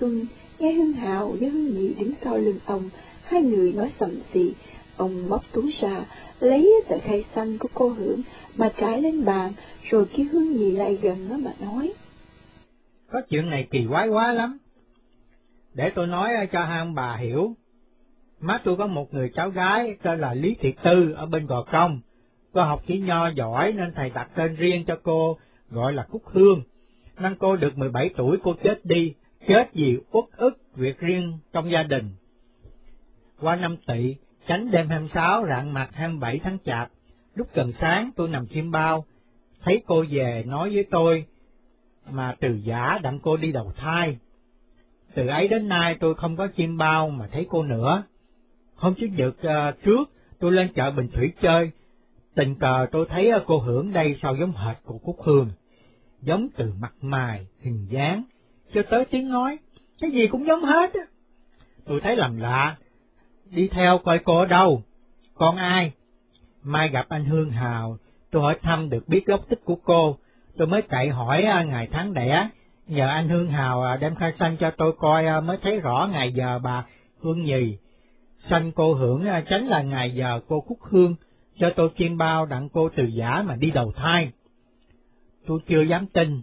Xuân 0.00 0.26
nghe 0.58 0.72
Hưng 0.72 0.92
Hào 0.92 1.28
với 1.40 1.48
Hưng 1.48 1.74
Nhị 1.74 1.94
đứng 1.94 2.14
sau 2.14 2.38
lưng 2.38 2.58
ông, 2.64 2.90
hai 3.24 3.42
người 3.42 3.72
nói 3.72 3.88
sầm 3.88 4.20
xì. 4.20 4.52
Ông 4.96 5.28
móc 5.28 5.44
túi 5.52 5.70
ra, 5.72 6.04
lấy 6.40 6.82
tờ 6.88 6.98
khai 6.98 7.22
xanh 7.22 7.58
của 7.58 7.68
cô 7.74 7.88
Hưởng 7.88 8.22
mà 8.56 8.72
trải 8.76 9.02
lên 9.02 9.24
bàn, 9.24 9.52
rồi 9.82 10.06
kêu 10.16 10.26
Hương 10.32 10.52
Nhị 10.52 10.70
lại 10.70 10.98
gần 11.02 11.28
nó 11.28 11.36
mà 11.36 11.52
nói. 11.60 11.92
Có 13.12 13.20
chuyện 13.28 13.50
này 13.50 13.68
kỳ 13.70 13.86
quái 13.88 14.08
quá 14.08 14.32
lắm. 14.32 14.58
Để 15.74 15.90
tôi 15.90 16.06
nói 16.06 16.30
cho 16.52 16.64
hai 16.64 16.78
ông 16.78 16.94
bà 16.94 17.16
hiểu. 17.16 17.56
Má 18.40 18.60
tôi 18.64 18.76
có 18.76 18.86
một 18.86 19.14
người 19.14 19.30
cháu 19.34 19.50
gái 19.50 19.96
tên 20.02 20.20
là 20.20 20.34
Lý 20.34 20.56
Thị 20.60 20.74
Tư 20.84 21.12
ở 21.12 21.26
bên 21.26 21.46
Gò 21.46 21.62
Công. 21.62 22.00
Cô 22.52 22.62
học 22.62 22.82
kỹ 22.86 22.98
nho 22.98 23.28
giỏi 23.28 23.72
nên 23.72 23.92
thầy 23.94 24.10
đặt 24.10 24.28
tên 24.34 24.56
riêng 24.56 24.84
cho 24.86 24.98
cô, 25.02 25.38
gọi 25.70 25.92
là 25.92 26.06
Cúc 26.10 26.22
Hương. 26.26 26.62
Năm 27.18 27.34
cô 27.38 27.56
được 27.56 27.78
17 27.78 28.10
tuổi 28.16 28.36
cô 28.42 28.54
chết 28.64 28.84
đi, 28.84 29.14
chết 29.48 29.70
vì 29.74 29.98
uất 30.10 30.24
ức 30.36 30.60
việc 30.74 30.98
riêng 30.98 31.38
trong 31.52 31.70
gia 31.70 31.82
đình. 31.82 32.10
Qua 33.40 33.56
năm 33.56 33.76
tỵ, 33.86 34.16
tránh 34.46 34.70
đêm 34.70 34.88
26 34.88 35.46
rạng 35.46 35.74
mặt 35.74 35.90
27 35.92 36.38
tháng 36.38 36.58
chạp, 36.64 36.90
lúc 37.34 37.48
gần 37.54 37.72
sáng 37.72 38.10
tôi 38.16 38.28
nằm 38.28 38.46
chim 38.46 38.70
bao, 38.70 39.04
thấy 39.62 39.82
cô 39.86 40.04
về 40.10 40.44
nói 40.46 40.70
với 40.74 40.84
tôi, 40.90 41.26
mà 42.10 42.34
từ 42.40 42.54
giả 42.64 42.98
đặng 43.02 43.18
cô 43.22 43.36
đi 43.36 43.52
đầu 43.52 43.72
thai. 43.76 44.18
Từ 45.14 45.26
ấy 45.26 45.48
đến 45.48 45.68
nay 45.68 45.96
tôi 46.00 46.14
không 46.14 46.36
có 46.36 46.46
chim 46.46 46.76
bao 46.76 47.10
mà 47.10 47.26
thấy 47.32 47.46
cô 47.50 47.62
nữa. 47.62 48.02
Hôm 48.74 48.94
chủ 48.94 49.06
nhật 49.06 49.34
uh, 49.46 49.82
trước 49.82 50.10
tôi 50.38 50.52
lên 50.52 50.72
chợ 50.74 50.90
Bình 50.90 51.08
Thủy 51.12 51.32
chơi, 51.40 51.70
tình 52.34 52.54
cờ 52.54 52.86
tôi 52.92 53.06
thấy 53.08 53.32
uh, 53.36 53.42
cô 53.46 53.58
hưởng 53.58 53.92
đây 53.92 54.14
sao 54.14 54.36
giống 54.36 54.52
hệt 54.52 54.76
của 54.84 54.98
Cúc 54.98 55.16
Hương, 55.22 55.50
giống 56.22 56.48
từ 56.56 56.72
mặt 56.80 56.92
mày, 57.00 57.46
hình 57.60 57.86
dáng, 57.90 58.22
cho 58.74 58.82
tới 58.90 59.04
tiếng 59.04 59.28
nói, 59.28 59.58
cái 60.00 60.10
gì 60.10 60.26
cũng 60.26 60.46
giống 60.46 60.62
hết. 60.62 60.90
Tôi 61.84 62.00
thấy 62.00 62.16
làm 62.16 62.36
lạ, 62.36 62.76
đi 63.50 63.68
theo 63.68 63.98
coi 63.98 64.18
cô 64.18 64.38
ở 64.38 64.46
đâu, 64.46 64.82
con 65.34 65.56
ai. 65.56 65.92
Mai 66.62 66.88
gặp 66.88 67.06
anh 67.08 67.24
Hương 67.24 67.50
Hào, 67.50 67.98
tôi 68.30 68.42
hỏi 68.42 68.58
thăm 68.62 68.90
được 68.90 69.08
biết 69.08 69.26
gốc 69.26 69.40
tích 69.48 69.64
của 69.64 69.76
cô, 69.76 70.16
tôi 70.56 70.66
mới 70.66 70.82
chạy 70.82 71.08
hỏi 71.08 71.42
à, 71.42 71.64
ngày 71.64 71.88
tháng 71.92 72.14
đẻ, 72.14 72.48
nhờ 72.86 73.08
anh 73.08 73.28
Hương 73.28 73.48
Hào 73.48 73.82
à, 73.82 73.96
đem 73.96 74.14
khai 74.14 74.32
sanh 74.32 74.56
cho 74.56 74.70
tôi 74.70 74.92
coi 74.98 75.26
à, 75.26 75.40
mới 75.40 75.58
thấy 75.62 75.80
rõ 75.80 76.08
ngày 76.12 76.32
giờ 76.32 76.58
bà 76.58 76.86
Hương 77.20 77.44
Nhì. 77.44 77.76
Sanh 78.38 78.72
cô 78.72 78.94
hưởng 78.94 79.24
tránh 79.48 79.66
là 79.66 79.82
ngày 79.82 80.10
giờ 80.10 80.40
cô 80.48 80.60
Cúc 80.60 80.78
Hương, 80.82 81.14
cho 81.58 81.70
tôi 81.76 81.90
chiên 81.98 82.18
bao 82.18 82.46
đặng 82.46 82.68
cô 82.68 82.88
từ 82.96 83.04
giả 83.04 83.42
mà 83.42 83.56
đi 83.56 83.70
đầu 83.70 83.92
thai. 83.96 84.30
Tôi 85.46 85.58
chưa 85.66 85.82
dám 85.82 86.06
tin, 86.06 86.42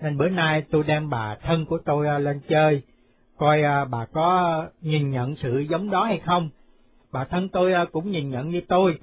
nên 0.00 0.18
bữa 0.18 0.28
nay 0.28 0.62
tôi 0.70 0.84
đem 0.84 1.10
bà 1.10 1.36
thân 1.42 1.66
của 1.66 1.78
tôi 1.84 2.20
lên 2.20 2.40
chơi, 2.48 2.82
coi 3.36 3.62
bà 3.90 4.06
có 4.12 4.66
nhìn 4.80 5.10
nhận 5.10 5.36
sự 5.36 5.58
giống 5.58 5.90
đó 5.90 6.04
hay 6.04 6.18
không. 6.18 6.50
Bà 7.12 7.24
thân 7.24 7.48
tôi 7.48 7.72
cũng 7.92 8.10
nhìn 8.10 8.30
nhận 8.30 8.50
như 8.50 8.60
tôi, 8.68 8.98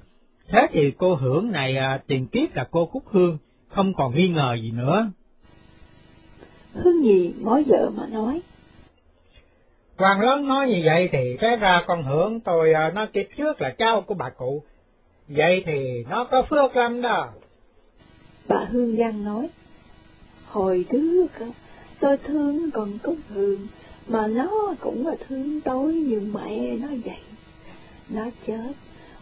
thế 0.48 0.66
thì 0.72 0.92
cô 0.98 1.14
hưởng 1.14 1.52
này 1.52 1.76
tiền 2.06 2.26
kiếp 2.26 2.54
là 2.54 2.68
cô 2.70 2.86
Cúc 2.86 3.02
Hương, 3.06 3.38
không 3.68 3.94
còn 3.94 4.14
nghi 4.14 4.28
ngờ 4.28 4.56
gì 4.62 4.70
nữa. 4.70 5.10
Hương 6.74 7.00
Nhì 7.00 7.34
ngó 7.40 7.60
vợ 7.66 7.90
mà 7.96 8.06
nói. 8.06 8.42
Quan 9.98 10.20
lớn 10.20 10.48
nói 10.48 10.68
như 10.68 10.80
vậy 10.84 11.08
thì 11.12 11.36
té 11.40 11.56
ra 11.56 11.82
con 11.86 12.02
hưởng 12.02 12.40
tôi 12.40 12.72
nói 12.94 13.06
kiếp 13.06 13.26
trước 13.36 13.60
là 13.60 13.70
cháu 13.70 14.00
của 14.00 14.14
bà 14.14 14.30
cụ, 14.30 14.62
Vậy 15.28 15.62
thì 15.66 16.04
nó 16.10 16.24
có 16.24 16.42
phước 16.42 16.76
lắm 16.76 17.02
đó. 17.02 17.28
Bà 18.48 18.64
Hương 18.70 18.96
Giang 18.96 19.24
nói, 19.24 19.48
hồi 20.52 20.84
trước 20.90 21.26
tôi 22.00 22.16
thương 22.16 22.70
con 22.70 22.98
Cúc 23.02 23.16
Hương, 23.28 23.66
mà 24.08 24.26
nó 24.26 24.74
cũng 24.80 25.06
là 25.06 25.14
thương 25.28 25.60
tôi 25.60 25.94
như 25.94 26.22
mẹ 26.32 26.76
nó 26.76 26.88
vậy. 27.04 27.20
Nó 28.08 28.24
chết, 28.46 28.72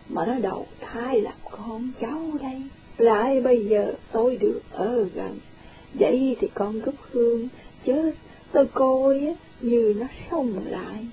mà 0.08 0.26
nó 0.26 0.34
đầu 0.38 0.66
thai 0.80 1.20
làm 1.20 1.34
con 1.50 1.90
cháu 2.00 2.22
đây. 2.42 2.62
Lại 2.98 3.40
bây 3.40 3.66
giờ 3.66 3.94
tôi 4.12 4.36
được 4.36 4.60
ở 4.70 5.08
gần, 5.14 5.38
vậy 5.94 6.36
thì 6.40 6.48
con 6.54 6.80
Cúc 6.80 6.94
Hương 7.12 7.48
chết, 7.84 8.14
tôi 8.52 8.66
coi 8.66 9.36
như 9.60 9.94
nó 9.98 10.06
sống 10.10 10.64
lại. 10.68 11.06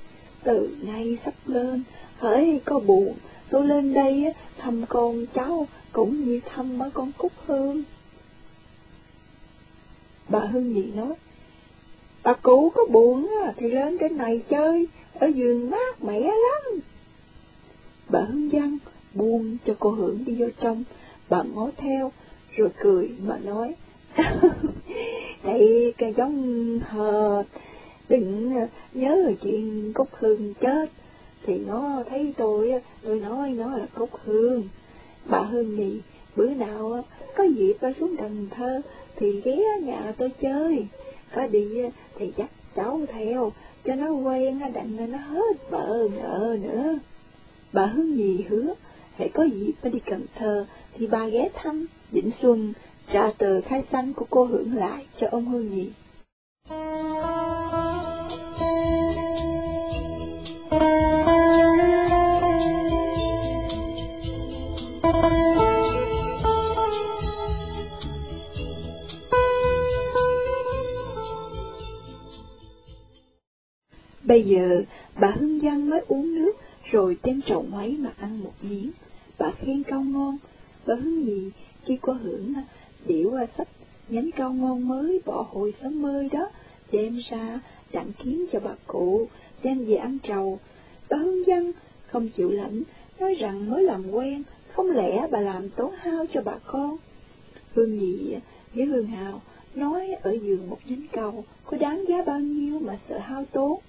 Từ 0.43 0.69
nay 0.81 1.17
sắp 1.21 1.33
lên, 1.45 1.83
hỡi 2.17 2.61
có 2.65 2.79
buồn, 2.79 3.13
tôi 3.49 3.67
lên 3.67 3.93
đây 3.93 4.33
thăm 4.57 4.85
con 4.89 5.25
cháu 5.33 5.67
cũng 5.91 6.25
như 6.25 6.39
thăm 6.45 6.77
mấy 6.77 6.89
con 6.93 7.11
Cúc 7.17 7.31
Hương. 7.45 7.83
Bà 10.29 10.39
Hương 10.39 10.73
Nhị 10.73 10.91
nói, 10.95 11.13
bà 12.23 12.33
cụ 12.33 12.69
có 12.69 12.85
buồn 12.85 13.27
thì 13.57 13.69
lên 13.69 13.97
trên 13.97 14.17
này 14.17 14.41
chơi, 14.49 14.87
ở 15.13 15.27
giường 15.27 15.69
mát 15.69 16.03
mẻ 16.03 16.19
lắm. 16.19 16.79
Bà 18.09 18.19
Hương 18.19 18.49
Văn 18.49 18.77
buông 19.13 19.57
cho 19.65 19.75
cô 19.79 19.89
Hưởng 19.89 20.25
đi 20.25 20.35
vô 20.39 20.47
trong, 20.61 20.83
bà 21.29 21.43
ngó 21.43 21.69
theo, 21.77 22.11
rồi 22.55 22.69
cười 22.79 23.09
mà 23.23 23.37
nói, 23.43 23.75
thầy 25.43 25.93
cái 25.97 26.13
giống 26.13 26.79
hờ, 26.79 27.43
đừng 28.09 28.53
nhớ 28.93 29.31
chuyện 29.41 29.93
Cúc 29.93 30.09
Hương 30.11 30.53
chết, 30.53 30.89
thì 31.45 31.57
nó 31.57 32.03
thấy 32.09 32.33
tôi, 32.37 32.73
tôi 33.03 33.19
nói 33.19 33.51
nó 33.51 33.77
là 33.77 33.85
Cúc 33.95 34.09
Hương. 34.25 34.63
Bà 35.25 35.39
Hương 35.39 35.75
Nhị, 35.75 35.99
bữa 36.35 36.49
nào 36.49 37.03
có 37.35 37.43
dịp 37.43 37.77
xuống 37.95 38.17
Cần 38.17 38.47
Thơ, 38.51 38.81
thì 39.19 39.41
ghé 39.43 39.57
nhà 39.81 40.13
tôi 40.17 40.31
chơi, 40.39 40.87
có 41.35 41.47
đi 41.47 41.81
ờ, 41.83 41.89
thì 42.19 42.31
dắt 42.35 42.49
cháu 42.75 43.01
theo, 43.07 43.51
cho 43.83 43.95
nó 43.95 44.11
quen 44.11 44.59
đặng 44.73 45.11
nó 45.11 45.17
hết 45.17 45.71
bợ 45.71 46.07
nợ 46.15 46.57
nữa. 46.61 46.99
Bà 47.73 47.85
Hương 47.85 48.17
gì 48.17 48.45
hứa, 48.49 48.73
hãy 49.17 49.29
có 49.29 49.43
dịp 49.43 49.73
đi 49.83 49.99
Cần 49.99 50.25
Thơ 50.35 50.65
thì 50.93 51.07
bà 51.07 51.27
ghé 51.27 51.49
thăm 51.53 51.85
Vĩnh 52.11 52.31
Xuân, 52.31 52.73
trả 53.11 53.31
tờ 53.31 53.61
khai 53.61 53.81
xanh 53.81 54.13
của 54.13 54.25
cô 54.29 54.45
hưởng 54.45 54.75
lại 54.75 55.05
cho 55.17 55.27
ông 55.31 55.45
Hương 55.45 55.75
Nhị. 55.75 55.89
Bây 74.27 74.43
giờ, 74.43 74.83
bà 75.19 75.27
Hương 75.27 75.59
Giang 75.59 75.89
mới 75.89 76.01
uống 76.07 76.35
nước, 76.35 76.51
rồi 76.91 77.17
đem 77.23 77.41
trậu 77.41 77.61
máy 77.71 77.95
mà 77.99 78.13
ăn 78.17 78.39
một 78.43 78.53
miếng. 78.61 78.91
Bà 79.37 79.51
khen 79.51 79.83
cao 79.83 80.03
ngon, 80.03 80.37
bà 80.85 80.95
Hương 80.95 81.25
gì 81.25 81.51
khi 81.85 81.97
qua 81.97 82.13
hưởng 82.13 82.53
à, 82.55 82.63
điệu 83.05 83.33
à, 83.33 83.45
sách 83.45 83.67
nhánh 84.09 84.31
cao 84.31 84.53
ngon 84.53 84.87
mới 84.87 85.21
bỏ 85.25 85.45
hồi 85.49 85.71
sớm 85.71 86.01
mơi 86.01 86.29
đó, 86.29 86.49
đem 86.91 87.17
ra 87.17 87.59
đặng 87.91 88.11
kiến 88.23 88.45
cho 88.51 88.59
bà 88.59 88.71
cụ, 88.87 89.27
đem 89.63 89.85
về 89.85 89.95
ăn 89.95 90.17
trầu. 90.23 90.59
Bà 91.09 91.17
Hương 91.17 91.43
Giang 91.47 91.71
không 92.07 92.29
chịu 92.29 92.49
lãnh, 92.49 92.83
nói 93.19 93.33
rằng 93.33 93.69
mới 93.69 93.83
làm 93.83 94.11
quen, 94.11 94.43
không 94.71 94.91
lẽ 94.91 95.27
bà 95.31 95.39
làm 95.39 95.69
tốn 95.69 95.93
hao 95.97 96.25
cho 96.33 96.41
bà 96.41 96.55
con. 96.65 96.97
Hương 97.75 97.97
à, 97.97 97.99
nhị 98.01 98.35
với 98.73 98.85
Hương 98.85 99.07
Hào 99.07 99.41
nói 99.75 100.07
ở 100.21 100.31
giường 100.31 100.69
một 100.69 100.79
nhánh 100.85 101.05
cầu 101.11 101.43
có 101.65 101.77
đáng 101.77 102.05
giá 102.07 102.23
bao 102.23 102.39
nhiêu 102.39 102.79
mà 102.79 102.97
sợ 102.97 103.17
hao 103.17 103.45
tốn 103.45 103.79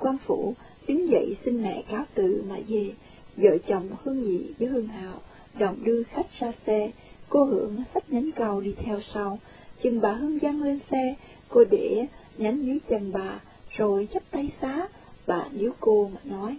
quan 0.00 0.18
phủ 0.18 0.54
đứng 0.88 1.08
dậy 1.08 1.36
xin 1.44 1.62
mẹ 1.62 1.82
cáo 1.90 2.04
từ 2.14 2.44
mà 2.48 2.56
về, 2.68 2.90
vợ 3.36 3.58
chồng 3.58 3.88
Hương 4.04 4.22
Nhị 4.22 4.46
với 4.58 4.68
Hương 4.68 4.86
Hào 4.86 5.20
đồng 5.58 5.84
đưa 5.84 6.02
khách 6.02 6.26
ra 6.40 6.52
xe, 6.52 6.90
cô 7.28 7.44
Hưởng 7.44 7.84
sách 7.84 8.10
nhánh 8.10 8.30
cầu 8.32 8.60
đi 8.60 8.74
theo 8.78 9.00
sau, 9.00 9.38
chừng 9.82 10.00
bà 10.00 10.12
Hương 10.12 10.38
giang 10.38 10.62
lên 10.62 10.78
xe, 10.78 11.14
cô 11.48 11.64
để 11.64 12.06
nhánh 12.38 12.66
dưới 12.66 12.78
chân 12.88 13.12
bà, 13.12 13.40
rồi 13.70 14.08
chắp 14.12 14.22
tay 14.30 14.50
xá, 14.60 14.88
bà 15.26 15.48
níu 15.52 15.72
cô 15.80 16.10
mà 16.14 16.20
nói. 16.24 16.56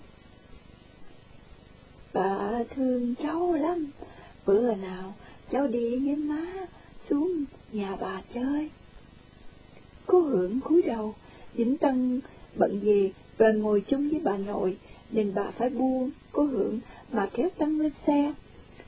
Bà 2.14 2.64
thương 2.76 3.16
cháu 3.16 3.54
lắm, 3.54 3.88
bữa 4.46 4.76
nào 4.76 5.14
cháu 5.52 5.68
đi 5.68 6.06
với 6.06 6.16
má 6.16 6.46
xuống 7.10 7.44
nhà 7.72 7.96
bà 8.02 8.22
chơi. 8.34 8.70
Cô 10.06 10.22
Hưởng 10.22 10.60
cúi 10.62 10.82
đầu, 10.82 11.16
Vĩnh 11.54 11.78
Tân 11.78 12.22
bận 12.56 12.80
về 12.84 13.12
và 13.42 13.52
ngồi 13.52 13.84
chung 13.88 14.10
với 14.10 14.20
bà 14.24 14.38
nội, 14.38 14.78
nên 15.12 15.34
bà 15.36 15.44
phải 15.58 15.70
buông, 15.70 16.12
cố 16.32 16.44
hưởng 16.44 16.80
mà 17.12 17.30
kéo 17.34 17.50
tăng 17.58 17.80
lên 17.80 17.92
xe. 17.92 18.34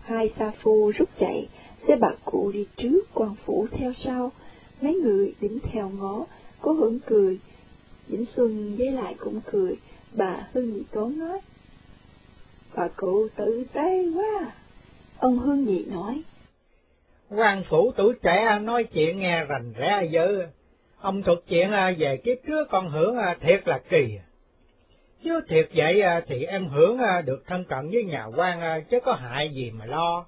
Hai 0.01 0.30
sa 0.30 0.51
phu 0.51 0.91
rút 0.95 1.10
chạy, 1.20 1.47
xe 1.78 1.95
bà 1.95 2.10
cụ 2.26 2.51
đi 2.51 2.66
trước, 2.78 3.01
quan 3.14 3.36
phủ 3.45 3.68
theo 3.72 3.93
sau. 3.93 4.32
Mấy 4.82 4.93
người 4.93 5.34
đứng 5.41 5.60
theo 5.60 5.89
ngó, 5.89 6.26
cố 6.62 6.72
hưởng 6.72 6.99
cười. 6.99 7.39
Vĩnh 8.08 8.26
Xuân 8.26 8.76
với 8.78 8.91
lại 8.91 9.16
cũng 9.20 9.41
cười, 9.51 9.76
bà 10.12 10.47
Hương 10.54 10.74
Nhị 10.74 10.84
Tốn 10.91 11.20
nói. 11.20 11.39
Bà 12.76 12.88
cụ 12.88 13.28
tự 13.36 13.64
tế 13.74 14.12
quá. 14.16 14.51
Ông 15.18 15.39
Hương 15.39 15.66
Nhị 15.66 15.86
nói. 15.86 16.22
quan 17.30 17.64
phủ 17.64 17.91
tuổi 17.91 18.14
trẻ 18.24 18.60
nói 18.60 18.84
chuyện 18.84 19.20
nghe 19.20 19.45
rành 19.45 19.74
rẽ 19.74 20.08
dữ. 20.12 20.43
Ông 20.99 21.24
thuật 21.24 21.39
chuyện 21.47 21.72
à, 21.72 21.93
về 21.97 22.18
kiếp 22.18 22.38
trước 22.47 22.68
con 22.70 22.89
hưởng 22.89 23.18
à, 23.18 23.38
thiệt 23.41 23.68
là 23.68 23.82
kỳ. 23.89 24.18
Chứ 25.24 25.41
thiệt 25.49 25.69
vậy 25.76 26.01
à, 26.01 26.21
thì 26.28 26.43
em 26.43 26.67
hưởng 26.67 26.97
à, 26.97 27.21
được 27.21 27.43
thân 27.47 27.65
cận 27.65 27.89
với 27.91 28.03
nhà 28.03 28.26
quan 28.36 28.61
à, 28.61 28.80
chứ 28.80 28.99
có 28.99 29.13
hại 29.13 29.49
gì 29.53 29.71
mà 29.71 29.86
lo. 29.86 30.26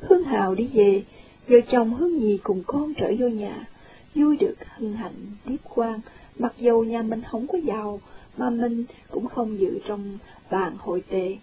Hương 0.00 0.24
Hào 0.24 0.54
đi 0.54 0.70
về, 0.74 1.02
vợ 1.48 1.56
chồng 1.70 1.94
Hương 1.94 2.18
Nhi 2.18 2.38
cùng 2.42 2.62
con 2.66 2.94
trở 2.94 3.12
vô 3.18 3.28
nhà, 3.28 3.66
vui 4.14 4.36
được 4.36 4.54
hân 4.68 4.94
hạnh 4.94 5.36
tiếp 5.46 5.56
quan, 5.74 6.00
mặc 6.38 6.52
dù 6.58 6.80
nhà 6.80 7.02
mình 7.02 7.22
không 7.30 7.46
có 7.46 7.58
giàu, 7.58 8.00
mà 8.36 8.50
mình 8.50 8.84
cũng 9.10 9.26
không 9.26 9.58
dự 9.58 9.80
trong 9.86 10.18
bàn 10.50 10.76
hội 10.78 11.02
tệ 11.10 11.36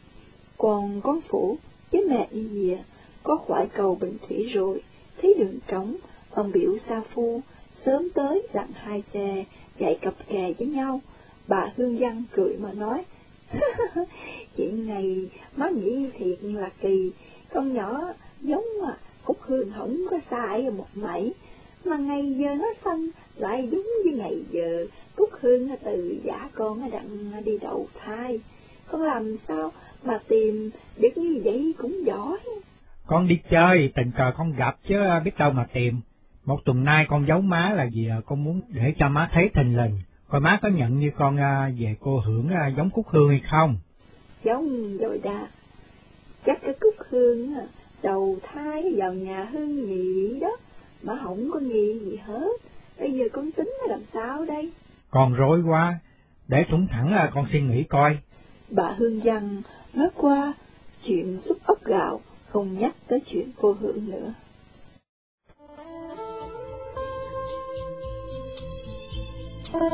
Còn 0.57 1.01
con 1.01 1.22
phủ 1.22 1.57
với 1.91 2.05
mẹ 2.09 2.28
đi 2.32 2.70
về, 2.70 2.78
có 3.24 3.36
khoải 3.36 3.68
cầu 3.74 3.95
bình 3.95 4.18
thủy 4.28 4.43
rồi, 4.43 4.82
thấy 5.22 5.36
đường 5.39 5.59
trống, 5.68 5.95
ông 6.32 6.51
biểu 6.51 6.78
sa 6.78 7.01
phu, 7.13 7.41
sớm 7.72 8.09
tới 8.09 8.47
dặn 8.53 8.68
hai 8.76 9.01
xe, 9.01 9.43
chạy 9.80 9.97
cặp 10.01 10.13
kè 10.30 10.53
với 10.59 10.68
nhau, 10.68 11.01
Bà 11.48 11.72
Hương 11.78 11.98
Văn 11.98 12.24
cười 12.36 12.58
mà 12.58 12.74
nói, 12.74 13.06
chuyện 14.58 14.88
này 14.88 15.30
má 15.56 15.70
nghĩ 15.70 16.10
thiệt 16.18 16.38
là 16.41 16.70
kỳ, 16.82 17.12
con 17.54 17.74
nhỏ 17.74 18.14
giống 18.41 18.66
mà 18.82 18.98
Cúc 19.24 19.38
Hương 19.41 19.72
không 19.78 19.98
có 20.10 20.20
sai 20.20 20.70
một 20.70 20.88
mảy, 20.95 21.34
mà 21.86 21.98
ngày 21.98 22.34
giờ 22.34 22.56
nó 22.56 22.74
xanh 22.74 23.10
lại 23.36 23.68
đúng 23.72 23.88
với 24.04 24.14
ngày 24.14 24.43
giờ. 24.52 24.88
Cúc 25.16 25.30
Hương 25.41 25.70
từ 25.84 26.20
giả 26.24 26.50
con 26.54 26.91
đặng 26.91 27.43
đi 27.45 27.58
đầu 27.58 27.88
thai, 28.06 28.39
con 28.91 29.02
làm 29.02 29.38
sao 29.38 29.72
mà 30.04 30.20
tìm 30.28 30.70
được 30.98 31.18
như 31.18 31.41
vậy 31.43 31.74
cũng 31.78 32.06
giỏi. 32.06 32.38
Con 33.06 33.28
đi 33.28 33.39
chơi, 33.50 33.91
tình 33.95 34.12
cờ 34.18 34.32
con 34.38 34.54
gặp 34.56 34.78
chứ 34.88 34.95
biết 35.26 35.38
đâu 35.38 35.52
mà 35.52 35.68
tìm. 35.74 36.02
Một 36.45 36.60
tuần 36.66 36.84
nay 36.84 37.06
con 37.10 37.28
giấu 37.28 37.41
má 37.41 37.70
là 37.70 37.88
vì 37.93 38.08
à? 38.10 38.22
con 38.26 38.43
muốn 38.43 38.62
để 38.70 38.93
cho 38.98 39.10
má 39.10 39.30
thấy 39.32 39.50
tình 39.54 39.78
lình, 39.78 40.00
Coi 40.30 40.41
má 40.41 40.59
có 40.61 40.69
nhận 40.69 40.99
như 40.99 41.11
con 41.17 41.38
à, 41.38 41.71
về 41.80 41.95
cô 41.99 42.19
hưởng 42.25 42.49
à, 42.49 42.67
giống 42.67 42.89
Cúc 42.89 43.07
Hương 43.09 43.30
hay 43.30 43.41
không? 43.49 43.78
Giống 44.43 44.97
rồi 44.97 45.19
đa. 45.23 45.47
Chắc 46.45 46.61
cái 46.61 46.73
Cúc 46.80 46.95
Hương 47.09 47.55
à, 47.55 47.61
đầu 48.03 48.38
thai 48.43 48.93
vào 48.95 49.13
nhà 49.13 49.43
Hương 49.43 49.86
nhị 49.86 50.39
đó, 50.39 50.57
mà 51.03 51.19
không 51.23 51.51
có 51.53 51.59
nghi 51.59 51.99
gì 51.99 52.15
hết. 52.25 52.49
Bây 52.99 53.11
giờ 53.11 53.25
con 53.34 53.51
tính 53.51 53.73
làm 53.89 54.03
sao 54.03 54.45
đây? 54.45 54.71
Con 55.09 55.34
rối 55.34 55.61
quá, 55.61 55.99
để 56.47 56.65
thủng 56.69 56.88
thẳng 56.88 57.30
con 57.34 57.45
suy 57.51 57.61
nghĩ 57.61 57.84
coi. 57.84 58.17
Bà 58.69 58.91
Hương 58.97 59.19
Văn 59.23 59.61
nói 59.93 60.09
qua 60.15 60.53
chuyện 61.03 61.39
xúc 61.39 61.57
ốc 61.65 61.84
gạo, 61.84 62.21
không 62.49 62.80
nhắc 62.80 62.95
tới 63.07 63.19
chuyện 63.19 63.51
cô 63.61 63.73
Hưởng 63.80 64.09
nữa. 64.11 64.34
Lưu 69.68 69.86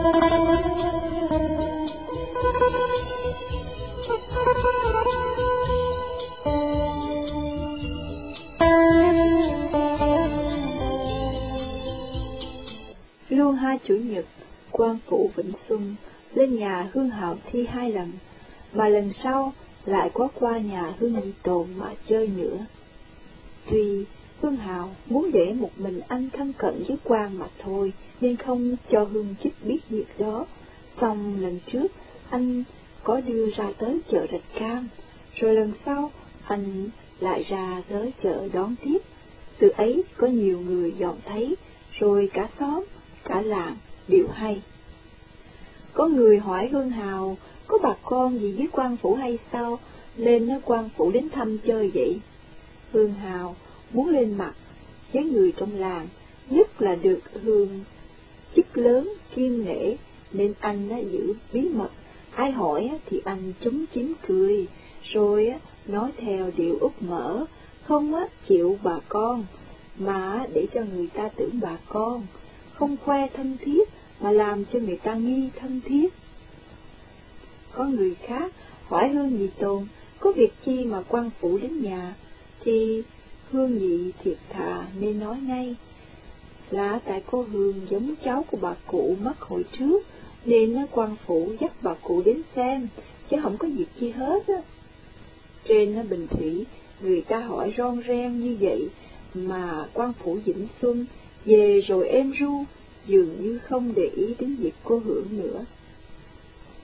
hai 13.52 13.80
chủ 13.84 13.96
nhật, 13.96 14.26
quan 14.72 14.98
phủ 15.08 15.32
Vĩnh 15.36 15.58
Xuân 15.58 15.96
lên 16.34 16.56
nhà 16.56 16.90
Hương 16.94 17.10
Hạo 17.10 17.38
thi 17.46 17.66
hai 17.66 17.92
lần, 17.92 18.12
mà 18.74 18.90
lần 18.90 19.14
sau 19.14 19.54
lại 19.86 20.10
có 20.14 20.28
qua 20.34 20.58
nhà 20.58 20.94
Hương 21.00 21.14
Nhị 21.14 21.32
Tồn 21.44 21.68
mà 21.78 21.90
chơi 22.06 22.28
nữa. 22.28 22.66
Tuy 23.70 24.06
Phương 24.44 24.58
Hào 24.58 24.96
muốn 25.06 25.32
để 25.32 25.54
một 25.54 25.70
mình 25.78 26.02
anh 26.08 26.30
thân 26.30 26.54
cận 26.58 26.84
với 26.88 26.98
quan 27.04 27.38
mà 27.38 27.46
thôi, 27.60 27.94
nên 28.22 28.36
không 28.36 28.76
cho 28.90 29.04
Hương 29.04 29.36
Chích 29.44 29.54
biết 29.64 29.80
việc 29.90 30.06
đó. 30.18 30.46
Xong 30.92 31.42
lần 31.42 31.60
trước, 31.66 31.88
anh 32.30 32.64
có 33.04 33.22
đưa 33.22 33.50
ra 33.50 33.72
tới 33.78 34.02
chợ 34.10 34.26
Rạch 34.32 34.60
Cam, 34.60 34.88
rồi 35.36 35.56
lần 35.56 35.74
sau 35.74 36.12
anh 36.48 36.90
lại 37.20 37.44
ra 37.44 37.82
tới 37.90 38.14
chợ 38.22 38.48
đón 38.54 38.76
tiếp. 38.84 38.98
Sự 39.52 39.70
ấy 39.70 40.04
có 40.18 40.28
nhiều 40.28 40.60
người 40.60 40.94
dòm 41.00 41.16
thấy, 41.26 41.56
rồi 41.94 42.30
cả 42.34 42.48
xóm, 42.48 42.84
cả 43.24 43.42
làng 43.42 43.76
đều 44.08 44.28
hay. 44.34 44.62
Có 45.94 46.08
người 46.08 46.40
hỏi 46.40 46.68
Hương 46.68 46.90
Hào, 46.90 47.38
có 47.68 47.78
bà 47.84 47.94
con 48.04 48.40
gì 48.40 48.54
với 48.58 48.68
quan 48.72 48.98
phủ 48.98 49.16
hay 49.16 49.38
sao, 49.52 49.80
lên 50.18 50.48
nó 50.48 50.56
quan 50.66 50.90
phủ 50.98 51.12
đến 51.12 51.30
thăm 51.30 51.58
chơi 51.58 51.92
vậy? 51.94 52.20
Hương 52.92 53.14
Hào 53.14 53.56
muốn 53.94 54.10
lên 54.10 54.38
mặt 54.38 54.54
với 55.14 55.24
người 55.24 55.52
trong 55.52 55.76
làng, 55.80 56.08
nhất 56.50 56.82
là 56.82 56.96
được 56.96 57.20
Hương 57.44 57.84
chức 58.56 58.78
lớn, 58.78 59.14
kiên 59.36 59.66
nể, 59.66 59.96
nên 60.32 60.54
anh 60.60 60.90
đã 60.90 60.98
giữ 60.98 61.34
bí 61.54 61.70
mật. 61.70 61.90
Ai 62.36 62.52
hỏi 62.52 62.92
thì 63.06 63.22
anh 63.26 63.54
chống 63.62 63.86
chín 63.94 64.14
cười, 64.28 64.68
rồi 65.04 65.54
nói 65.88 66.12
theo 66.18 66.52
điệu 66.58 66.78
úp 66.80 67.02
mở, 67.02 67.46
không 67.84 68.14
chịu 68.48 68.78
bà 68.84 69.00
con, 69.10 69.46
mà 69.98 70.46
để 70.54 70.68
cho 70.74 70.82
người 70.94 71.08
ta 71.08 71.30
tưởng 71.30 71.60
bà 71.62 71.78
con, 71.88 72.26
không 72.74 72.98
khoe 72.98 73.28
thân 73.28 73.58
thiết, 73.62 73.90
mà 74.20 74.32
làm 74.32 74.66
cho 74.66 74.80
người 74.80 74.98
ta 74.98 75.14
nghi 75.14 75.50
thân 75.60 75.82
thiết. 75.86 76.14
Có 77.72 77.86
người 77.86 78.16
khác 78.16 78.54
hỏi 78.86 79.10
Hương 79.10 79.40
gì 79.40 79.50
tồn, 79.60 79.88
có 80.20 80.32
việc 80.32 80.54
chi 80.66 80.86
mà 80.86 81.04
quan 81.08 81.30
phủ 81.40 81.58
đến 81.58 81.82
nhà, 81.82 82.16
thì 82.64 83.04
Hương 83.54 83.78
Nhị 83.78 84.12
thiệt 84.24 84.38
thà 84.50 84.88
nên 85.00 85.20
nói 85.20 85.38
ngay, 85.42 85.76
là 86.72 87.00
tại 87.06 87.24
cô 87.32 87.44
Hương 87.44 87.82
giống 87.90 88.16
cháu 88.24 88.46
của 88.52 88.58
bà 88.62 88.76
cụ 88.88 89.16
mất 89.22 89.42
hồi 89.42 89.66
trước, 89.78 90.04
nên 90.46 90.74
nó 90.74 90.82
quan 90.92 91.16
phủ 91.26 91.52
dắt 91.60 91.72
bà 91.82 91.94
cụ 91.94 92.22
đến 92.26 92.44
xem, 92.44 92.88
chứ 93.30 93.38
không 93.42 93.58
có 93.58 93.68
việc 93.68 93.86
chi 94.00 94.10
hết 94.10 94.48
á. 94.48 94.62
Trên 95.68 95.96
nó 95.96 96.04
bình 96.04 96.28
thủy, 96.28 96.66
người 97.02 97.22
ta 97.22 97.40
hỏi 97.40 97.74
ron 97.78 98.02
ren 98.08 98.40
như 98.40 98.58
vậy, 98.60 98.90
mà 99.34 99.86
quan 99.94 100.14
phủ 100.24 100.38
Vĩnh 100.46 100.68
Xuân 100.68 101.06
về 101.46 101.82
rồi 101.82 102.08
em 102.08 102.34
ru, 102.40 102.64
dường 103.08 103.44
như 103.44 103.60
không 103.60 103.94
để 103.96 104.10
ý 104.16 104.36
đến 104.40 104.56
việc 104.56 104.74
cô 104.84 105.02
hưởng 105.06 105.28
nữa. 105.32 105.66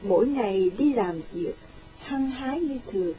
Mỗi 0.03 0.27
ngày 0.27 0.71
đi 0.77 0.93
làm 0.93 1.21
việc, 1.33 1.53
hăng 1.99 2.29
hái 2.29 2.59
như 2.59 2.79
thường, 2.91 3.13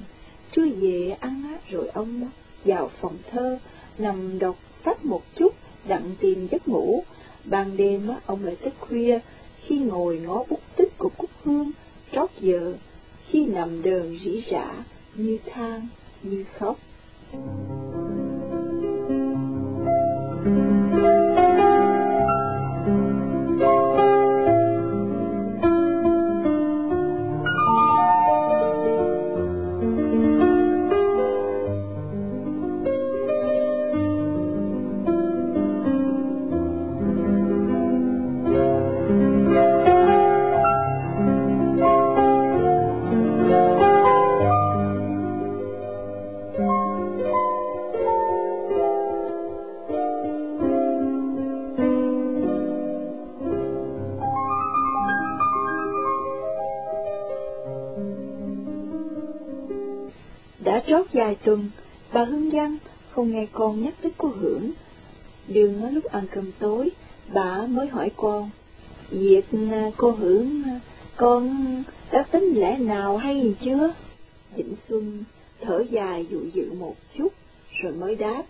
trưa 0.52 0.66
về 0.66 1.16
ăn 1.20 1.42
hát 1.42 1.70
rồi 1.70 1.88
ông 1.88 2.28
vào 2.64 2.90
phòng 3.00 3.16
thơ, 3.30 3.58
nằm 3.98 4.38
đọc 4.38 4.56
sách 4.84 5.04
một 5.04 5.22
chút, 5.36 5.54
đặng 5.88 6.10
tìm 6.20 6.48
giấc 6.50 6.68
ngủ. 6.68 7.04
Ban 7.44 7.76
đêm 7.76 8.08
ông 8.26 8.44
lại 8.44 8.56
thức 8.56 8.74
khuya, 8.80 9.18
khi 9.62 9.78
ngồi 9.78 10.18
ngó 10.18 10.44
bút 10.48 10.60
tích 10.76 10.98
của 10.98 11.10
Cúc 11.16 11.30
Hương, 11.44 11.70
trót 12.12 12.30
giờ, 12.40 12.74
khi 13.28 13.46
nằm 13.46 13.82
đờn 13.82 14.18
rỉ 14.18 14.40
rả, 14.40 14.84
như 15.14 15.38
than, 15.46 15.88
như 16.22 16.44
khóc. 16.58 16.78
Đã 17.32 17.79
con 63.52 63.82
nhắc 63.82 63.94
tới 64.02 64.12
cô 64.18 64.28
Hưởng. 64.28 64.70
Đường 65.48 65.94
lúc 65.94 66.04
ăn 66.04 66.26
cơm 66.30 66.52
tối, 66.58 66.90
bà 67.32 67.66
mới 67.66 67.88
hỏi 67.88 68.10
con, 68.16 68.50
việc 69.10 69.46
à, 69.70 69.90
cô 69.96 70.10
Hưởng 70.10 70.62
à, 70.62 70.80
con 71.16 71.54
đã 72.12 72.22
tính 72.22 72.52
lẽ 72.54 72.78
nào 72.78 73.16
hay 73.16 73.40
gì 73.40 73.54
chưa? 73.60 73.94
Vĩnh 74.56 74.74
Xuân 74.74 75.24
thở 75.60 75.84
dài 75.90 76.26
dụ 76.30 76.40
dự 76.54 76.72
một 76.72 76.96
chút, 77.16 77.28
rồi 77.82 77.92
mới 77.92 78.16
đáp. 78.16 78.42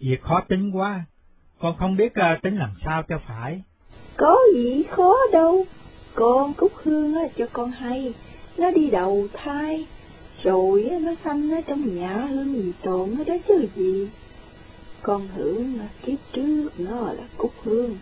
Việc 0.00 0.22
khó 0.22 0.40
tính 0.48 0.70
quá, 0.74 1.04
con 1.58 1.76
không 1.78 1.96
biết 1.96 2.12
uh, 2.34 2.42
tính 2.42 2.56
làm 2.56 2.70
sao 2.80 3.02
cho 3.08 3.18
phải. 3.28 3.62
Có 4.16 4.38
gì 4.54 4.82
khó 4.90 5.14
đâu, 5.32 5.66
con 6.14 6.54
Cúc 6.54 6.72
Hương 6.74 7.14
cho 7.36 7.46
con 7.52 7.70
hay, 7.70 8.14
nó 8.56 8.70
đi 8.70 8.90
đầu 8.90 9.26
thai, 9.32 9.86
rồi 10.44 10.90
nó 11.00 11.14
xanh 11.14 11.50
ở 11.50 11.60
trong 11.60 11.96
nhà 11.96 12.16
hương 12.16 12.62
gì 12.62 12.72
tồn 12.82 13.10
đó 13.26 13.34
chứ 13.48 13.66
gì. 13.76 14.08
Con 15.02 15.28
hưởng 15.36 15.78
kiếp 16.06 16.18
trước 16.32 16.68
nó 16.78 17.12
là 17.12 17.24
Cúc 17.36 17.52
Hương. 17.62 17.96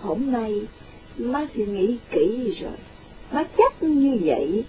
Hôm 0.00 0.32
nay, 0.32 0.60
má 1.18 1.46
suy 1.50 1.66
nghĩ 1.66 1.96
kỹ 2.10 2.52
rồi, 2.60 2.72
má 3.32 3.44
chắc 3.56 3.82
như 3.82 4.18
vậy. 4.24 4.64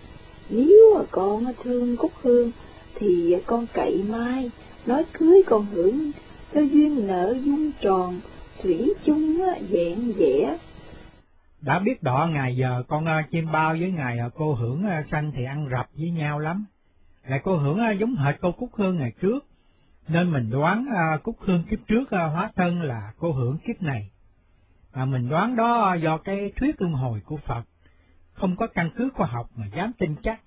Nếu 0.50 0.96
mà 0.96 1.02
con 1.12 1.46
thương 1.64 1.98
Cúc 1.98 2.12
Hương, 2.22 2.52
thì 2.96 3.36
con 3.46 3.66
cậy 3.74 4.04
mai, 4.10 4.52
nói 4.86 5.06
cưới 5.14 5.44
con 5.46 5.66
hưởng, 5.74 6.12
cho 6.54 6.62
duyên 6.62 7.08
nợ 7.08 7.36
dung 7.46 7.72
tròn, 7.82 8.20
thủy 8.64 8.94
chung 9.06 9.42
vẹn 9.70 10.12
vẻ 10.18 10.58
đã 11.62 11.80
biết 11.80 12.04
đọ 12.04 12.30
ngày 12.32 12.56
giờ 12.56 12.84
con 12.88 13.04
uh, 13.06 13.30
chim 13.32 13.52
bao 13.52 13.76
với 13.80 13.92
ngày 13.92 14.16
uh, 14.18 14.22
ờ, 14.22 14.30
cô 14.36 14.54
hưởng 14.54 14.86
uh, 15.00 15.06
sanh 15.06 15.32
thì 15.32 15.44
ăn 15.44 15.68
rập 15.72 15.90
với 15.94 16.12
nhau 16.12 16.40
lắm. 16.40 16.66
Lại 17.24 17.42
cô 17.44 17.58
hưởng 17.58 17.80
uh, 17.92 18.00
giống 18.00 18.16
hệt 18.16 18.36
cô 18.42 18.52
Cúc 18.52 18.70
Hương 18.76 18.98
ngày 18.98 19.12
trước, 19.22 19.46
nên 20.08 20.32
mình 20.32 20.50
đoán 20.50 20.86
uh, 20.86 21.24
Cúc 21.24 21.36
Hương 21.40 21.64
kiếp 21.64 21.80
trước 21.88 22.02
uh, 22.02 22.10
hóa 22.10 22.50
thân 22.56 22.82
là 22.82 23.14
cô 23.18 23.32
hưởng 23.32 23.58
kiếp 23.58 23.82
này. 23.82 24.10
Mà 24.94 25.06
mình 25.06 25.30
đoán 25.30 25.56
đó 25.56 25.94
do 25.94 26.18
cái 26.18 26.52
thuyết 26.56 26.82
luân 26.82 26.94
hồi 26.94 27.22
của 27.26 27.38
Phật, 27.38 27.64
không 28.34 28.56
có 28.56 28.68
căn 28.68 28.90
cứ 28.98 29.10
khoa 29.14 29.28
học 29.28 29.50
mà 29.56 29.66
dám 29.76 29.92
tin 29.98 30.16
chắc. 30.24 30.42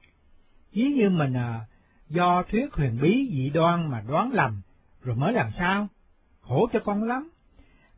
Ví 0.73 0.93
như 0.93 1.11
mình 1.11 1.33
uh, 1.33 1.69
do 2.09 2.43
thuyết 2.43 2.75
huyền 2.75 2.99
bí 3.03 3.29
dị 3.33 3.51
đoan 3.51 3.91
mà 3.91 4.01
đoán 4.01 4.31
lầm, 4.33 4.63
rồi 5.03 5.17
mới 5.17 5.33
làm 5.33 5.51
sao? 5.51 5.89
Khổ 6.41 6.69
cho 6.73 6.81
con 6.81 7.03
lắm. 7.03 7.29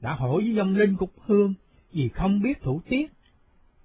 Đã 0.01 0.15
hổ 0.15 0.37
với 0.37 0.55
dông 0.55 0.77
linh 0.77 0.97
Cúc 0.97 1.11
Hương, 1.27 1.55
vì 1.95 2.09
không 2.09 2.43
biết 2.43 2.63
thủ 2.63 2.81
tiết, 2.89 3.07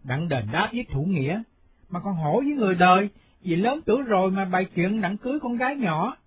đặng 0.03 0.29
đền 0.29 0.47
đáp 0.51 0.69
với 0.73 0.85
thủ 0.93 1.01
nghĩa, 1.01 1.41
mà 1.89 1.99
còn 2.03 2.15
hổ 2.15 2.39
với 2.39 2.55
người 2.55 2.75
đời, 2.75 3.09
vì 3.41 3.55
lớn 3.55 3.81
tuổi 3.85 4.01
rồi 4.01 4.31
mà 4.31 4.45
bày 4.45 4.65
chuyện 4.75 5.01
đặng 5.01 5.17
cưới 5.17 5.39
con 5.41 5.57
gái 5.57 5.75
nhỏ. 5.75 6.17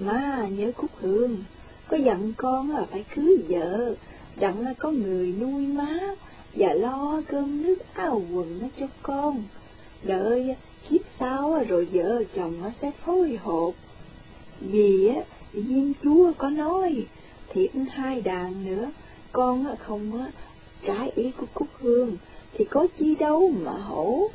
Má 0.00 0.46
nhớ 0.50 0.72
Cúc 0.76 0.90
Hương, 1.00 1.36
có 1.88 1.96
dặn 1.96 2.32
con 2.36 2.70
là 2.70 2.84
phải 2.90 3.04
cưới 3.14 3.36
vợ, 3.48 3.94
đặng 4.40 4.64
có 4.78 4.90
người 4.90 5.34
nuôi 5.40 5.66
má, 5.66 5.98
và 6.54 6.74
lo 6.74 7.22
cơm 7.28 7.62
nước 7.62 7.94
áo 7.94 8.22
quần 8.32 8.68
cho 8.80 8.86
con. 9.02 9.44
Đợi 10.02 10.56
kiếp 10.88 11.00
sau 11.06 11.64
rồi 11.68 11.84
vợ 11.84 12.24
chồng 12.34 12.60
nó 12.62 12.70
sẽ 12.70 12.90
phối 13.04 13.36
hộp. 13.36 13.74
Vì 14.60 15.08
á, 15.08 15.20
Diêm 15.52 15.92
Chúa 16.02 16.32
có 16.38 16.50
nói, 16.50 17.06
thiệt 17.52 17.70
hai 17.90 18.20
đàn 18.20 18.66
nữa, 18.66 18.90
con 19.32 19.66
không 19.78 20.26
trái 20.86 21.12
ý 21.14 21.30
của 21.36 21.46
Cúc 21.54 21.68
Hương 21.78 22.16
thì 22.54 22.64
có 22.64 22.86
chi 22.98 23.14
đâu 23.14 23.50
mà 23.64 23.72
hổ. 23.72 24.30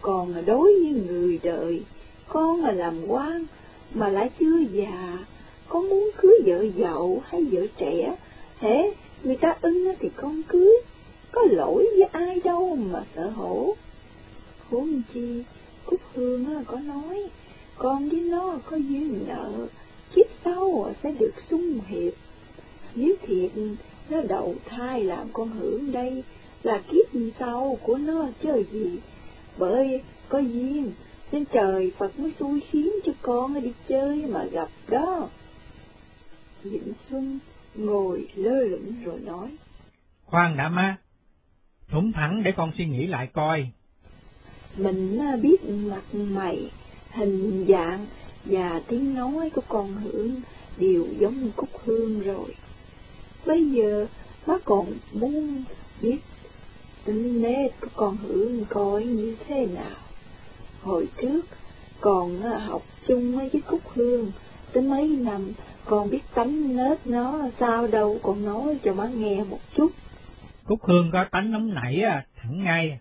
Còn 0.00 0.44
đối 0.46 0.74
với 0.74 1.02
người 1.08 1.40
đời, 1.42 1.82
con 2.28 2.60
là 2.60 2.72
làm 2.72 3.06
quan 3.06 3.46
mà 3.94 4.08
lại 4.08 4.30
chưa 4.38 4.58
già, 4.72 5.18
con 5.68 5.88
muốn 5.88 6.10
cưới 6.16 6.34
vợ 6.46 6.64
giàu 6.76 7.22
hay 7.24 7.44
vợ 7.44 7.66
trẻ, 7.76 8.16
thế 8.60 8.94
người 9.22 9.36
ta 9.36 9.54
ưng 9.60 9.94
thì 10.00 10.10
con 10.16 10.42
cưới, 10.42 10.72
có 11.32 11.42
lỗi 11.50 11.86
với 11.96 12.08
ai 12.12 12.40
đâu 12.44 12.76
mà 12.76 13.02
sợ 13.14 13.30
hổ. 13.30 13.76
Huống 14.70 15.02
chi, 15.14 15.42
Cúc 15.86 16.00
Hương 16.14 16.64
có 16.66 16.76
nói, 16.80 17.28
con 17.76 18.08
với 18.08 18.20
nó 18.20 18.58
có 18.70 18.76
duyên 18.76 19.24
nợ, 19.28 19.50
kiếp 20.14 20.26
sau 20.30 20.92
sẽ 21.02 21.10
được 21.10 21.40
sung 21.40 21.80
hiệp. 21.88 22.12
Nếu 22.94 23.14
thiệt 23.22 23.50
nó 24.10 24.22
đầu 24.22 24.54
thai 24.66 25.04
làm 25.04 25.28
con 25.32 25.48
hưởng 25.48 25.92
đây 25.92 26.24
là 26.62 26.82
kiếp 26.90 27.20
sau 27.34 27.78
của 27.82 27.98
nó 27.98 28.28
chơi 28.42 28.64
gì, 28.64 28.98
bởi 29.58 30.02
có 30.28 30.38
duyên 30.38 30.92
nên 31.32 31.44
trời 31.44 31.92
Phật 31.98 32.18
mới 32.18 32.32
xui 32.32 32.60
khiến 32.60 32.92
cho 33.04 33.12
con 33.22 33.60
đi 33.60 33.72
chơi 33.88 34.26
mà 34.26 34.44
gặp 34.44 34.68
đó. 34.88 35.28
Vĩnh 36.62 36.94
Xuân 36.94 37.38
ngồi 37.74 38.28
lơ 38.34 38.64
lửng 38.64 39.04
rồi 39.04 39.20
nói. 39.20 39.48
Khoan 40.26 40.56
đã 40.56 40.68
má, 40.68 40.96
thủng 41.88 42.12
thẳng 42.12 42.42
để 42.42 42.52
con 42.56 42.72
suy 42.72 42.86
nghĩ 42.86 43.06
lại 43.06 43.28
coi. 43.32 43.68
Mình 44.76 45.20
biết 45.42 45.64
mặt 45.64 46.14
mày, 46.14 46.70
hình 47.10 47.66
dạng 47.68 48.06
và 48.44 48.80
tiếng 48.88 49.14
nói 49.14 49.50
của 49.50 49.62
con 49.68 49.92
Hưởng 49.92 50.40
đều 50.78 51.06
giống 51.18 51.50
Cúc 51.56 51.68
Hương 51.84 52.20
rồi. 52.20 52.54
Bây 53.46 53.70
giờ 53.70 54.06
má 54.46 54.54
còn 54.64 54.86
muốn 55.12 55.64
biết 56.02 56.18
tính 57.04 57.42
nét 57.42 57.68
của 57.80 57.88
con 57.96 58.16
Hưởng 58.16 58.64
coi 58.64 59.04
như 59.04 59.36
thế 59.46 59.66
nào. 59.66 59.96
Hồi 60.82 61.08
trước, 61.20 61.40
còn 62.00 62.42
học 62.42 62.82
chung 63.06 63.36
với 63.36 63.62
Cúc 63.66 63.80
Hương, 63.94 64.32
tới 64.72 64.82
mấy 64.82 65.08
năm 65.08 65.52
con 65.84 66.10
biết 66.10 66.20
tánh 66.34 66.76
nết 66.76 67.06
nó 67.06 67.48
sao 67.56 67.86
đâu, 67.86 68.20
con 68.22 68.44
nói 68.44 68.78
cho 68.82 68.94
má 68.94 69.08
nghe 69.08 69.44
một 69.44 69.60
chút. 69.74 69.92
Cúc 70.64 70.84
Hương 70.84 71.10
có 71.12 71.24
tánh 71.30 71.50
nóng 71.50 71.74
nảy, 71.74 72.04
thẳng 72.36 72.64
ngay, 72.64 72.98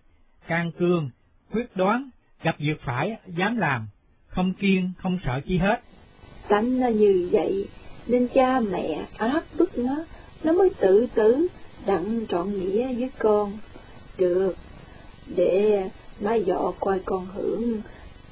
can 0.47 0.71
cương, 0.71 1.09
quyết 1.53 1.75
đoán, 1.75 2.09
gặp 2.43 2.55
việc 2.59 2.81
phải, 2.81 3.17
dám 3.37 3.57
làm, 3.57 3.87
không 4.27 4.53
kiên, 4.53 4.91
không 4.97 5.17
sợ 5.23 5.41
chi 5.45 5.57
hết. 5.57 5.81
Tánh 6.47 6.79
nó 6.79 6.87
như 6.87 7.29
vậy, 7.31 7.67
nên 8.07 8.27
cha 8.33 8.59
mẹ 8.59 9.05
áp 9.17 9.43
bức 9.57 9.77
nó, 9.77 9.95
nó 10.43 10.53
mới 10.53 10.69
tự 10.79 11.07
tử, 11.15 11.47
đặng 11.85 12.25
trọn 12.29 12.59
nghĩa 12.59 12.93
với 12.93 13.09
con. 13.19 13.57
Được, 14.17 14.55
để 15.35 15.89
má 16.19 16.35
dọ 16.35 16.73
coi 16.79 16.99
con 17.05 17.25
hưởng 17.25 17.81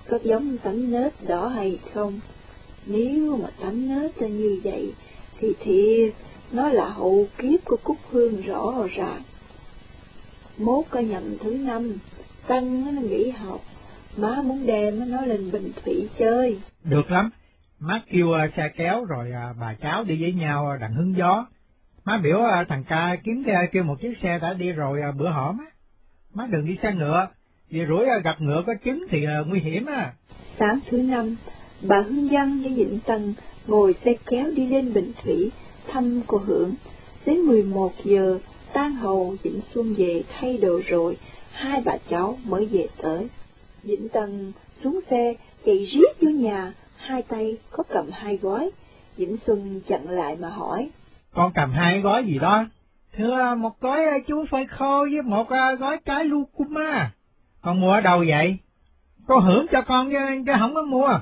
có 0.07 0.19
giống 0.23 0.57
tánh 0.57 0.91
nết 0.91 1.13
đó 1.27 1.47
hay 1.47 1.79
không. 1.93 2.19
Nếu 2.85 3.37
mà 3.37 3.47
tánh 3.61 3.87
nết 3.87 4.21
là 4.21 4.27
như 4.27 4.59
vậy, 4.63 4.93
thì 5.39 5.53
thiệt 5.59 6.13
nó 6.51 6.69
là 6.69 6.89
hậu 6.89 7.27
kiếp 7.37 7.65
của 7.65 7.77
Cúc 7.83 7.97
Hương 8.11 8.41
rõ 8.41 8.87
ràng. 8.95 9.21
Mốt 10.57 10.85
có 10.89 10.99
nhầm 10.99 11.37
thứ 11.37 11.51
năm, 11.51 11.93
Tăng 12.47 12.95
nó 12.95 13.01
nghỉ 13.01 13.29
học, 13.29 13.61
má 14.17 14.41
muốn 14.43 14.65
đem 14.65 15.11
nó 15.11 15.21
lên 15.21 15.51
Bình 15.51 15.71
Thủy 15.83 16.09
chơi. 16.17 16.59
Được 16.83 17.11
lắm, 17.11 17.29
má 17.79 18.01
kêu 18.11 18.33
à, 18.33 18.47
xe 18.47 18.69
kéo 18.69 19.05
rồi 19.05 19.31
à, 19.31 19.53
bà 19.59 19.73
cháu 19.73 20.03
đi 20.03 20.21
với 20.21 20.33
nhau 20.33 20.69
à, 20.69 20.77
đặng 20.77 20.93
hứng 20.93 21.17
gió. 21.17 21.45
Má 22.05 22.17
biểu 22.17 22.43
à, 22.43 22.65
thằng 22.69 22.83
ca 22.87 23.15
kiếm 23.23 23.43
à, 23.47 23.65
kêu 23.71 23.83
một 23.83 24.01
chiếc 24.01 24.17
xe 24.17 24.39
đã 24.39 24.53
đi 24.53 24.71
rồi 24.71 25.01
à, 25.01 25.11
bữa 25.11 25.29
hổm 25.29 25.57
á. 25.59 25.65
Má 26.33 26.47
đừng 26.47 26.65
đi 26.65 26.75
xe 26.75 26.93
ngựa, 26.93 27.27
vì 27.69 27.85
rủi 27.85 28.05
gặp 28.23 28.41
ngựa 28.41 28.63
có 28.67 28.73
trứng 28.85 29.05
thì 29.09 29.25
nguy 29.47 29.59
hiểm 29.59 29.85
á. 29.85 30.13
Sáng 30.45 30.79
thứ 30.87 31.01
năm, 31.01 31.35
bà 31.81 32.01
Hương 32.01 32.27
Văn 32.27 32.61
với 32.61 32.73
Vịnh 32.73 32.99
Tần 33.05 33.33
ngồi 33.67 33.93
xe 33.93 34.13
kéo 34.25 34.51
đi 34.55 34.67
lên 34.67 34.93
Bình 34.93 35.11
Thủy 35.23 35.51
thăm 35.87 36.21
cô 36.27 36.37
Hưởng. 36.37 36.73
Đến 37.25 37.37
11 37.39 37.93
giờ, 38.03 38.39
tan 38.73 38.95
hầu 38.95 39.35
Vịnh 39.43 39.61
Xuân 39.61 39.93
về 39.97 40.23
thay 40.33 40.57
đồ 40.57 40.81
rồi, 40.87 41.17
hai 41.51 41.81
bà 41.85 41.97
cháu 42.09 42.37
mới 42.43 42.65
về 42.65 42.87
tới. 43.01 43.27
Vĩnh 43.83 44.09
Tần 44.09 44.51
xuống 44.73 45.01
xe, 45.01 45.33
chạy 45.65 45.85
riết 45.85 46.21
vô 46.21 46.29
nhà, 46.29 46.73
hai 46.95 47.21
tay 47.21 47.57
có 47.71 47.83
cầm 47.89 48.09
hai 48.11 48.37
gói. 48.37 48.69
Vĩnh 49.17 49.37
Xuân 49.37 49.81
chặn 49.87 50.09
lại 50.09 50.35
mà 50.35 50.49
hỏi. 50.49 50.89
Con 51.35 51.51
cầm 51.55 51.71
hai 51.71 52.01
gói 52.01 52.25
gì 52.25 52.39
đó? 52.39 52.65
Thưa, 53.17 53.55
một 53.55 53.81
gói 53.81 54.05
à, 54.05 54.17
chuối 54.27 54.45
phơi 54.45 54.65
khô 54.65 55.07
với 55.11 55.21
một 55.21 55.49
à, 55.49 55.73
gói 55.73 55.97
trái 56.05 56.25
lucuma. 56.25 57.11
Con 57.61 57.81
mua 57.81 57.91
ở 57.91 58.01
đâu 58.01 58.23
vậy? 58.27 58.57
Con 59.27 59.43
hưởng 59.43 59.65
cho 59.71 59.81
con 59.81 60.11
chứ, 60.11 60.43
chứ 60.45 60.51
không 60.59 60.73
có 60.73 60.81
mua. 60.81 61.19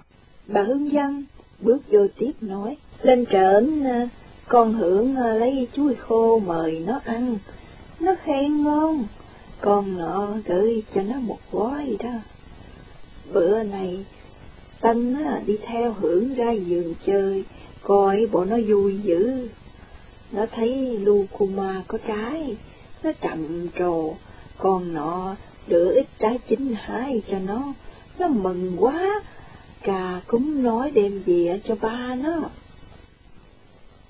Bà 0.48 0.62
Hương 0.62 0.92
dân 0.92 1.26
bước 1.60 1.82
vô 1.88 2.08
tiếp 2.18 2.32
nói. 2.42 2.78
Lên 3.02 3.26
trển, 3.26 3.84
con 4.48 4.74
hưởng 4.74 5.18
lấy 5.18 5.68
chuối 5.76 5.96
khô 5.96 6.40
mời 6.40 6.84
nó 6.88 7.00
ăn. 7.06 7.38
Nó 8.00 8.16
khen 8.24 8.64
ngon 8.64 9.06
con 9.62 9.98
nọ 9.98 10.28
gửi 10.46 10.84
cho 10.96 11.02
nó 11.02 11.16
một 11.20 11.40
gói 11.52 11.98
đó. 12.04 12.14
Bữa 13.34 13.64
này, 13.64 14.06
Tân 14.82 15.16
đi 15.46 15.58
theo 15.66 15.94
hưởng 15.94 16.34
ra 16.34 16.52
giường 16.52 16.94
chơi, 17.06 17.44
coi 17.82 18.28
bộ 18.32 18.46
nó 18.46 18.58
vui 18.68 19.00
dữ. 19.04 19.50
Nó 20.34 20.46
thấy 20.46 21.00
Lucuma 21.00 21.84
có 21.88 21.98
trái, 22.08 22.56
nó 23.04 23.12
trầm 23.22 23.68
trồ, 23.80 24.16
con 24.58 24.94
nọ 24.94 25.36
đưa 25.68 25.94
ít 25.94 26.06
trái 26.20 26.40
chín 26.48 26.76
hái 26.78 27.22
cho 27.28 27.40
nó, 27.40 27.74
nó 28.20 28.28
mừng 28.28 28.76
quá, 28.80 29.22
cà 29.82 30.22
cúng 30.28 30.64
nói 30.64 30.92
đem 30.92 31.22
về 31.26 31.62
cho 31.64 31.76
ba 31.82 32.16
nó. 32.16 32.50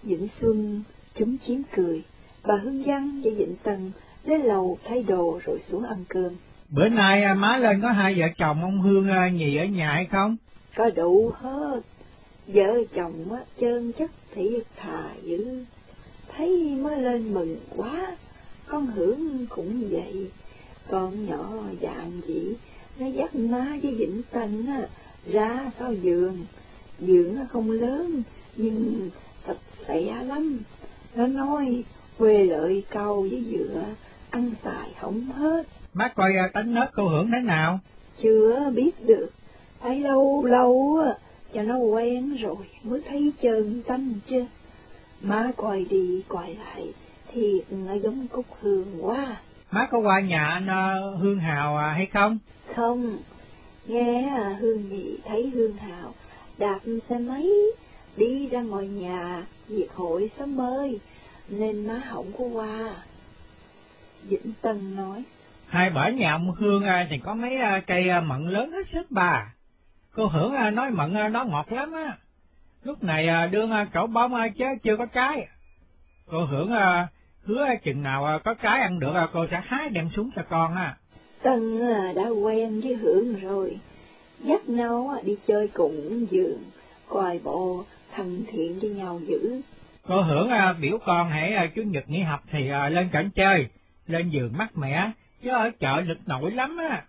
Vĩnh 0.03 0.27
Xuân 0.27 0.83
chúng 1.15 1.37
chiếm 1.37 1.57
cười, 1.75 2.01
bà 2.43 2.55
Hương 2.55 2.83
Văn 2.83 3.21
và 3.23 3.31
Vịnh 3.37 3.55
Tần 3.63 3.91
lên 4.25 4.41
lầu 4.41 4.77
thay 4.85 5.03
đồ 5.03 5.39
rồi 5.45 5.59
xuống 5.59 5.83
ăn 5.83 6.03
cơm. 6.07 6.33
Bữa 6.69 6.89
nay 6.89 7.23
à, 7.23 7.33
má 7.33 7.57
lên 7.57 7.81
có 7.81 7.91
hai 7.91 8.15
vợ 8.19 8.25
chồng 8.37 8.61
ông 8.61 8.81
Hương 8.81 9.09
à, 9.09 9.29
nhì 9.29 9.55
ở 9.55 9.65
nhà 9.65 9.91
hay 9.91 10.05
không? 10.05 10.37
Có 10.75 10.89
đủ 10.89 11.31
hết. 11.41 11.81
Vợ 12.47 12.73
chồng 12.95 13.33
á, 13.33 13.39
trơn 13.61 13.91
chất 13.91 14.11
thiệt 14.35 14.63
thà 14.75 15.09
dữ. 15.23 15.65
Thấy 16.37 16.75
mới 16.81 17.01
lên 17.01 17.33
mừng 17.33 17.57
quá, 17.77 18.15
con 18.65 18.85
hưởng 18.87 19.45
cũng 19.49 19.87
vậy. 19.89 20.27
Con 20.89 21.25
nhỏ 21.25 21.49
dạng 21.81 22.21
gì, 22.27 22.53
nó 22.99 23.05
dắt 23.05 23.35
má 23.35 23.77
với 23.83 23.95
Vĩnh 23.95 24.21
Tân 24.31 24.65
á, 24.65 24.87
ra 25.31 25.71
sau 25.79 25.93
giường. 25.93 26.45
Giường 26.99 27.35
nó 27.35 27.41
không 27.49 27.71
lớn, 27.71 28.23
nhưng 28.55 29.09
sạch 29.41 29.57
sẽ 29.73 30.23
lắm. 30.23 30.59
Nó 31.15 31.27
nói 31.27 31.83
quê 32.17 32.45
lợi 32.45 32.83
câu 32.89 33.21
với 33.21 33.43
dựa, 33.51 33.83
ăn 34.29 34.51
xài 34.63 34.89
không 35.01 35.21
hết. 35.21 35.67
Má 35.93 36.07
coi 36.07 36.31
uh, 36.47 36.53
tánh 36.53 36.73
nết 36.73 36.89
cô 36.95 37.07
hưởng 37.07 37.31
thế 37.31 37.39
nào? 37.39 37.79
Chưa 38.21 38.71
biết 38.75 39.05
được, 39.05 39.29
phải 39.79 39.99
lâu 39.99 40.45
lâu 40.45 41.03
cho 41.53 41.63
nó 41.63 41.77
quen 41.77 42.35
rồi 42.35 42.55
mới 42.83 43.01
thấy 43.09 43.33
chân 43.41 43.81
tanh 43.87 44.13
chứ. 44.29 44.45
Má 45.23 45.51
coi 45.57 45.85
đi 45.89 46.23
coi 46.27 46.55
lại, 46.55 46.93
thiệt 47.33 47.65
nó 47.69 47.93
giống 47.93 48.27
cúc 48.27 48.45
hương 48.61 49.05
quá. 49.05 49.37
Má 49.71 49.87
có 49.91 49.99
qua 49.99 50.19
nhà 50.19 50.45
anh 50.45 50.63
uh, 50.63 51.19
Hương 51.21 51.39
Hào 51.39 51.77
à, 51.77 51.93
hay 51.93 52.05
không? 52.05 52.37
Không, 52.75 53.17
nghe 53.85 54.29
à, 54.37 54.57
Hương 54.59 54.89
Nhị 54.89 55.17
thấy 55.25 55.51
Hương 55.53 55.77
Hào 55.77 56.13
đạp 56.57 56.79
xe 57.09 57.19
máy 57.19 57.49
đi 58.17 58.47
ra 58.47 58.61
ngoài 58.61 58.87
nhà 58.87 59.43
diệt 59.69 59.87
hội 59.95 60.27
sớm 60.27 60.61
ơi, 60.61 60.99
nên 61.49 61.87
má 61.87 62.01
không 62.09 62.31
có 62.37 62.43
qua. 62.43 62.95
Vĩnh 64.23 64.53
Tân 64.61 64.95
nói. 64.95 65.23
Hai 65.67 65.89
bả 65.89 66.09
nhà 66.09 66.31
ông 66.31 66.51
Hương 66.51 66.83
à, 66.83 67.07
thì 67.09 67.17
có 67.17 67.33
mấy 67.33 67.57
à, 67.57 67.79
cây 67.87 68.21
mận 68.21 68.49
lớn 68.49 68.71
hết 68.71 68.87
sức 68.87 69.11
bà. 69.11 69.53
Cô 70.15 70.27
Hưởng 70.27 70.75
nói 70.75 70.91
mận 70.91 71.13
nó 71.31 71.43
ngọt 71.43 71.71
lắm 71.71 71.91
á. 71.91 72.17
Lúc 72.83 73.03
này 73.03 73.29
đương 73.51 73.71
trổ 73.93 74.07
bông 74.07 74.33
chứ 74.57 74.65
chưa 74.83 74.97
có 74.97 75.05
trái. 75.05 75.47
Cô 76.31 76.45
Hưởng 76.45 76.71
hứa 77.43 77.67
chừng 77.83 78.03
nào 78.03 78.39
có 78.43 78.53
trái 78.53 78.81
ăn 78.81 78.99
được 78.99 79.13
cô 79.33 79.47
sẽ 79.47 79.61
hái 79.65 79.89
đem 79.89 80.09
xuống 80.09 80.29
cho 80.35 80.41
con 80.49 80.73
ha. 80.73 80.97
Tân 81.41 81.79
đã 82.15 82.27
quen 82.27 82.81
với 82.81 82.95
Hưởng 82.95 83.39
rồi. 83.39 83.77
Dắt 84.39 84.69
nhau 84.69 85.15
đi 85.23 85.37
chơi 85.47 85.67
cùng 85.67 86.25
giường, 86.29 86.63
coi 87.09 87.39
bộ 87.43 87.83
thân 88.15 88.43
thiện 88.51 88.79
với 88.79 88.89
nhau 88.89 89.19
dữ. 89.27 89.61
Cô 90.07 90.21
Hưởng 90.21 90.49
biểu 90.81 90.97
con 91.05 91.29
hãy 91.29 91.71
chủ 91.75 91.81
nhật 91.81 92.09
nghỉ 92.09 92.19
học 92.19 92.43
thì 92.51 92.69
lên 92.89 93.09
cảnh 93.11 93.29
chơi 93.35 93.67
lên 94.07 94.29
giường 94.29 94.53
mát 94.57 94.77
mẻ, 94.77 95.11
chứ 95.43 95.49
ở 95.49 95.71
chợ 95.79 96.01
lực 96.05 96.17
nổi 96.25 96.51
lắm 96.51 96.77
á. 96.77 97.03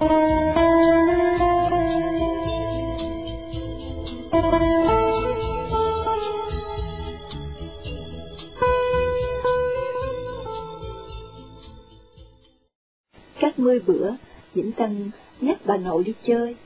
Cách 0.00 0.47
mươi 13.58 13.80
bữa, 13.86 14.10
Vĩnh 14.54 14.72
Tân 14.72 15.10
nhắc 15.40 15.58
bà 15.64 15.76
nội 15.76 16.04
đi 16.04 16.14
chơi. 16.22 16.56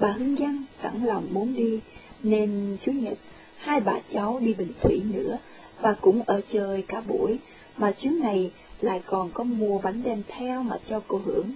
Bà 0.00 0.10
hướng 0.10 0.38
dẫn 0.38 0.64
sẵn 0.72 1.04
lòng 1.04 1.26
muốn 1.30 1.54
đi, 1.54 1.80
nên 2.22 2.76
Chủ 2.84 2.92
nhật 2.92 3.18
hai 3.56 3.80
bà 3.80 3.94
cháu 4.12 4.40
đi 4.40 4.54
Bình 4.54 4.72
Thủy 4.80 5.02
nữa, 5.12 5.38
và 5.80 5.92
cũng 6.00 6.22
ở 6.26 6.40
chơi 6.52 6.84
cả 6.88 7.00
buổi, 7.00 7.38
mà 7.76 7.92
chuyến 7.92 8.20
này 8.20 8.50
lại 8.80 9.02
còn 9.06 9.30
có 9.30 9.44
mua 9.44 9.78
bánh 9.78 10.02
đem 10.02 10.22
theo 10.28 10.62
mà 10.62 10.76
cho 10.88 11.02
cô 11.08 11.20
hưởng. 11.24 11.50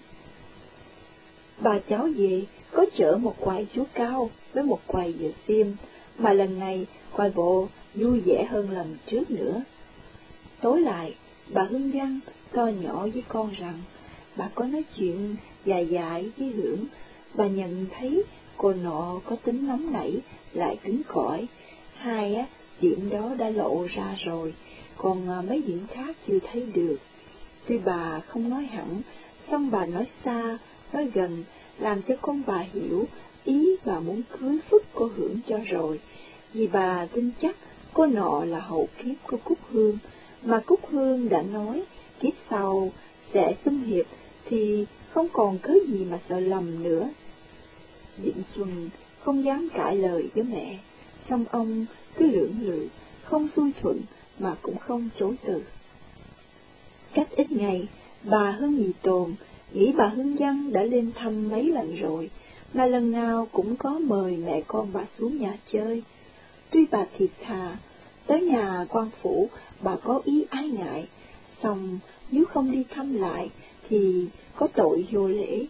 Bà 1.59 1.79
cháu 1.79 2.09
về 2.17 2.43
có 2.73 2.87
chở 2.95 3.19
một 3.23 3.37
quài 3.41 3.67
chú 3.75 3.85
cao 3.95 4.31
với 4.53 4.65
một 4.65 4.81
quài 4.87 5.15
dừa 5.21 5.31
xiêm, 5.47 5.67
mà 6.19 6.33
lần 6.33 6.59
này 6.59 6.87
quài 7.13 7.31
bộ 7.31 7.69
vui 7.95 8.21
vẻ 8.21 8.47
hơn 8.51 8.71
lần 8.71 8.97
trước 9.07 9.31
nữa. 9.31 9.63
Tối 10.61 10.81
lại, 10.81 11.15
bà 11.49 11.63
hướng 11.63 11.91
văn 11.91 12.21
to 12.53 12.67
nhỏ 12.67 13.07
với 13.13 13.23
con 13.29 13.51
rằng, 13.59 13.81
bà 14.37 14.49
có 14.55 14.65
nói 14.65 14.85
chuyện 14.97 15.37
dài 15.65 15.87
dài 15.87 16.31
với 16.39 16.49
Hưởng, 16.49 16.85
bà 17.35 17.47
nhận 17.47 17.87
thấy 17.99 18.25
cô 18.57 18.73
nọ 18.73 19.21
có 19.25 19.37
tính 19.37 19.69
nóng 19.69 19.93
nảy, 19.93 20.21
lại 20.53 20.79
cứng 20.85 21.03
cỏi. 21.09 21.47
Hai 21.95 22.35
á, 22.35 22.47
điểm 22.81 23.11
đó 23.11 23.35
đã 23.39 23.49
lộ 23.49 23.87
ra 23.91 24.15
rồi, 24.19 24.55
còn 24.97 25.31
à, 25.31 25.43
mấy 25.49 25.63
điểm 25.63 25.87
khác 25.93 26.17
chưa 26.27 26.39
thấy 26.53 26.67
được. 26.75 26.97
Tuy 27.67 27.79
bà 27.79 28.21
không 28.21 28.51
nói 28.51 28.63
hẳn, 28.63 29.03
song 29.41 29.71
bà 29.71 29.87
nói 29.87 30.07
xa, 30.11 30.59
nói 30.93 31.11
gần, 31.15 31.45
làm 31.79 32.03
cho 32.03 32.17
con 32.21 32.43
bà 32.47 32.59
hiểu 32.59 33.05
ý 33.45 33.77
bà 33.85 34.01
muốn 34.01 34.23
cưới 34.39 34.59
phức 34.71 34.83
cô 34.95 35.11
Hưởng 35.17 35.39
cho 35.49 35.59
rồi, 35.67 36.01
vì 36.53 36.67
bà 36.67 37.07
tin 37.07 37.31
chắc 37.41 37.57
cô 37.93 38.07
nọ 38.07 38.45
là 38.45 38.61
hậu 38.61 38.89
kiếp 38.99 39.15
của 39.23 39.37
Cúc 39.45 39.59
Hương, 39.71 39.99
mà 40.43 40.61
Cúc 40.67 40.81
Hương 40.91 41.29
đã 41.29 41.43
nói 41.43 41.83
kiếp 42.21 42.33
sau 42.37 42.93
sẽ 43.33 43.55
xung 43.55 43.85
hiệp 43.85 44.07
thì 44.49 44.87
không 45.11 45.29
còn 45.33 45.59
cớ 45.59 45.73
gì 45.89 46.05
mà 46.05 46.19
sợ 46.19 46.41
lầm 46.41 46.83
nữa. 46.83 47.09
Định 48.17 48.43
Xuân 48.43 48.91
không 49.21 49.45
dám 49.45 49.69
cãi 49.75 49.97
lời 49.97 50.29
với 50.35 50.45
mẹ, 50.45 50.79
song 51.21 51.45
ông 51.51 51.87
cứ 52.17 52.31
lưỡng 52.31 52.55
lự, 52.61 52.89
không 53.25 53.49
xuôi 53.49 53.73
thuận 53.81 54.01
mà 54.39 54.55
cũng 54.63 54.79
không 54.79 55.09
chối 55.19 55.35
từ. 55.45 55.63
Cách 57.15 57.29
ít 57.37 57.53
ngày, 57.53 57.89
bà 58.23 58.51
Hương 58.51 58.75
Nhị 58.75 58.91
Tồn 59.03 59.35
nghĩ 59.73 59.93
bà 59.97 60.07
Hương 60.07 60.35
Văn 60.35 60.73
đã 60.73 60.83
lên 60.83 61.13
thăm 61.15 61.49
mấy 61.49 61.65
lần 61.65 61.97
rồi, 61.97 62.31
mà 62.75 62.87
lần 62.87 63.13
nào 63.13 63.49
cũng 63.53 63.77
có 63.77 63.99
mời 63.99 64.37
mẹ 64.37 64.61
con 64.67 64.89
bà 64.93 65.05
xuống 65.05 65.39
nhà 65.39 65.59
chơi. 65.73 66.03
Tuy 66.71 66.87
bà 66.91 67.05
thiệt 67.19 67.31
thà, 67.43 67.77
tới 68.27 68.43
nhà 68.43 68.87
quan 68.89 69.11
phủ 69.23 69.49
bà 69.81 69.97
có 69.97 70.21
ý 70.25 70.45
ái 70.51 70.69
ngại, 70.69 71.07
xong 71.49 71.99
nếu 72.31 72.45
không 72.45 72.71
đi 72.73 72.85
thăm 72.91 73.15
lại 73.15 73.51
thì 73.89 74.27
có 74.57 74.69
tội 74.75 75.07
vô 75.11 75.29
lễ. 75.29 75.67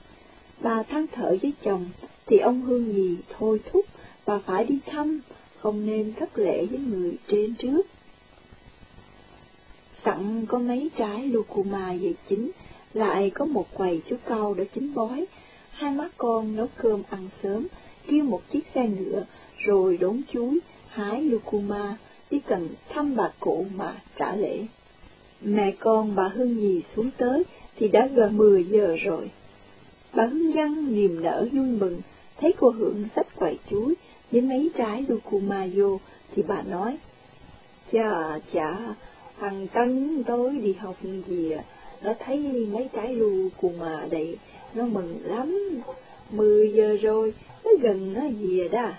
Bà 0.60 0.82
than 0.82 1.06
thở 1.12 1.36
với 1.42 1.52
chồng 1.62 1.86
thì 2.26 2.38
ông 2.38 2.62
Hương 2.62 2.92
Nhì 2.92 3.16
thôi 3.38 3.60
thúc 3.72 3.86
bà 4.26 4.38
phải 4.38 4.64
đi 4.64 4.78
thăm, 4.86 5.20
không 5.60 5.86
nên 5.86 6.12
thất 6.14 6.38
lễ 6.38 6.66
với 6.66 6.78
người 6.78 7.12
trên 7.28 7.54
trước. 7.54 7.86
Sẵn 9.96 10.46
có 10.46 10.58
mấy 10.58 10.90
trái 10.96 11.26
lucuma 11.28 11.92
về 12.00 12.12
chín, 12.28 12.50
lại 12.94 13.30
có 13.30 13.44
một 13.44 13.66
quầy 13.74 14.02
chú 14.08 14.16
câu 14.24 14.54
đã 14.54 14.64
chín 14.74 14.94
bói, 14.94 15.26
hai 15.70 15.92
má 15.92 16.08
con 16.16 16.56
nấu 16.56 16.68
cơm 16.76 17.02
ăn 17.10 17.28
sớm, 17.28 17.66
kêu 18.06 18.24
một 18.24 18.42
chiếc 18.50 18.66
xe 18.66 18.88
ngựa, 18.88 19.24
rồi 19.58 19.96
đốn 19.96 20.22
chuối, 20.32 20.58
hái 20.88 21.22
lucuma, 21.22 21.96
đi 22.30 22.40
cần 22.46 22.68
thăm 22.88 23.16
bà 23.16 23.32
cụ 23.40 23.66
mà 23.74 23.94
trả 24.16 24.36
lễ. 24.36 24.66
Mẹ 25.40 25.70
con 25.78 26.14
bà 26.14 26.28
Hương 26.28 26.58
Nhì 26.58 26.82
xuống 26.82 27.10
tới 27.16 27.44
thì 27.76 27.88
đã 27.88 28.06
gần 28.06 28.36
10 28.36 28.64
giờ 28.64 28.96
rồi. 28.98 29.30
Bà 30.14 30.26
Hương 30.26 30.52
Giang 30.52 30.94
niềm 30.94 31.22
nở 31.22 31.48
vui 31.52 31.66
mừng, 31.66 32.00
thấy 32.40 32.54
cô 32.58 32.70
Hưởng 32.70 33.08
sách 33.08 33.26
quậy 33.36 33.58
chuối 33.70 33.94
với 34.32 34.40
mấy 34.40 34.70
trái 34.76 35.04
lucuma 35.08 35.66
vô, 35.74 36.00
thì 36.34 36.42
bà 36.42 36.62
nói, 36.62 36.96
Chà 37.92 38.38
chà, 38.52 38.78
thằng 39.40 39.66
Tân 39.66 40.22
tối 40.24 40.58
đi 40.58 40.72
học 40.72 40.96
gì 41.26 41.50
à, 41.50 41.64
nó 42.02 42.12
thấy 42.18 42.66
mấy 42.72 42.88
trái 42.92 43.14
lucuma 43.14 44.06
đầy 44.10 44.36
nó 44.74 44.84
mừng 44.86 45.18
lắm, 45.24 45.80
10 46.30 46.72
giờ 46.72 46.96
rồi, 47.02 47.34
nó 47.64 47.70
gần 47.80 48.12
nó 48.12 48.20
về 48.20 48.68
đó. 48.68 48.90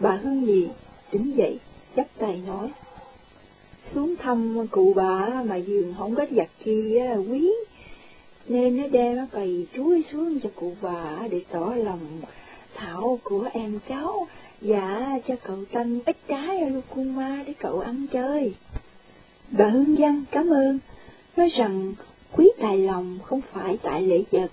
Bà 0.00 0.12
Hương 0.12 0.44
Nhì 0.44 0.68
đứng 1.12 1.36
dậy, 1.36 1.58
chắp 1.96 2.06
tay 2.18 2.42
nói, 2.46 2.68
xuống 3.94 4.16
thăm 4.16 4.66
cụ 4.70 4.92
bà 4.96 5.42
mà 5.42 5.56
giường 5.56 5.94
không 5.98 6.14
có 6.14 6.26
giặt 6.30 6.48
chi 6.64 6.98
quý, 7.30 7.52
nên 8.48 8.76
nó 8.76 8.88
đem 8.88 9.26
cái 9.32 9.66
chuối 9.74 10.02
xuống 10.02 10.40
cho 10.40 10.48
cụ 10.54 10.72
bà 10.82 11.28
để 11.30 11.40
tỏ 11.50 11.74
lòng 11.76 12.20
thảo 12.74 13.18
của 13.22 13.48
em 13.52 13.78
cháu, 13.88 14.26
dạ 14.60 15.18
cho 15.26 15.34
cậu 15.44 15.64
Tân 15.72 16.00
ít 16.06 16.16
trái 16.28 16.70
lucuma 16.70 17.44
để 17.46 17.52
cậu 17.58 17.80
ăn 17.80 18.06
chơi. 18.12 18.52
Bà 19.50 19.68
Hương 19.68 19.96
Văn 19.98 20.24
cảm 20.30 20.50
ơn, 20.50 20.78
nói 21.36 21.48
rằng 21.48 21.94
quý 22.32 22.50
tài 22.60 22.78
lòng 22.78 23.18
không 23.22 23.40
phải 23.52 23.78
tại 23.82 24.02
lễ 24.02 24.22
vật, 24.30 24.50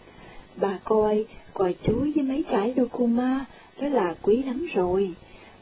bà 0.55 0.79
coi 0.83 1.25
coi 1.53 1.75
chuối 1.83 2.11
với 2.15 2.23
mấy 2.23 2.43
trái 2.51 2.73
lucuma 2.75 3.45
đó 3.81 3.87
là 3.87 4.15
quý 4.21 4.43
lắm 4.43 4.67
rồi. 4.73 5.11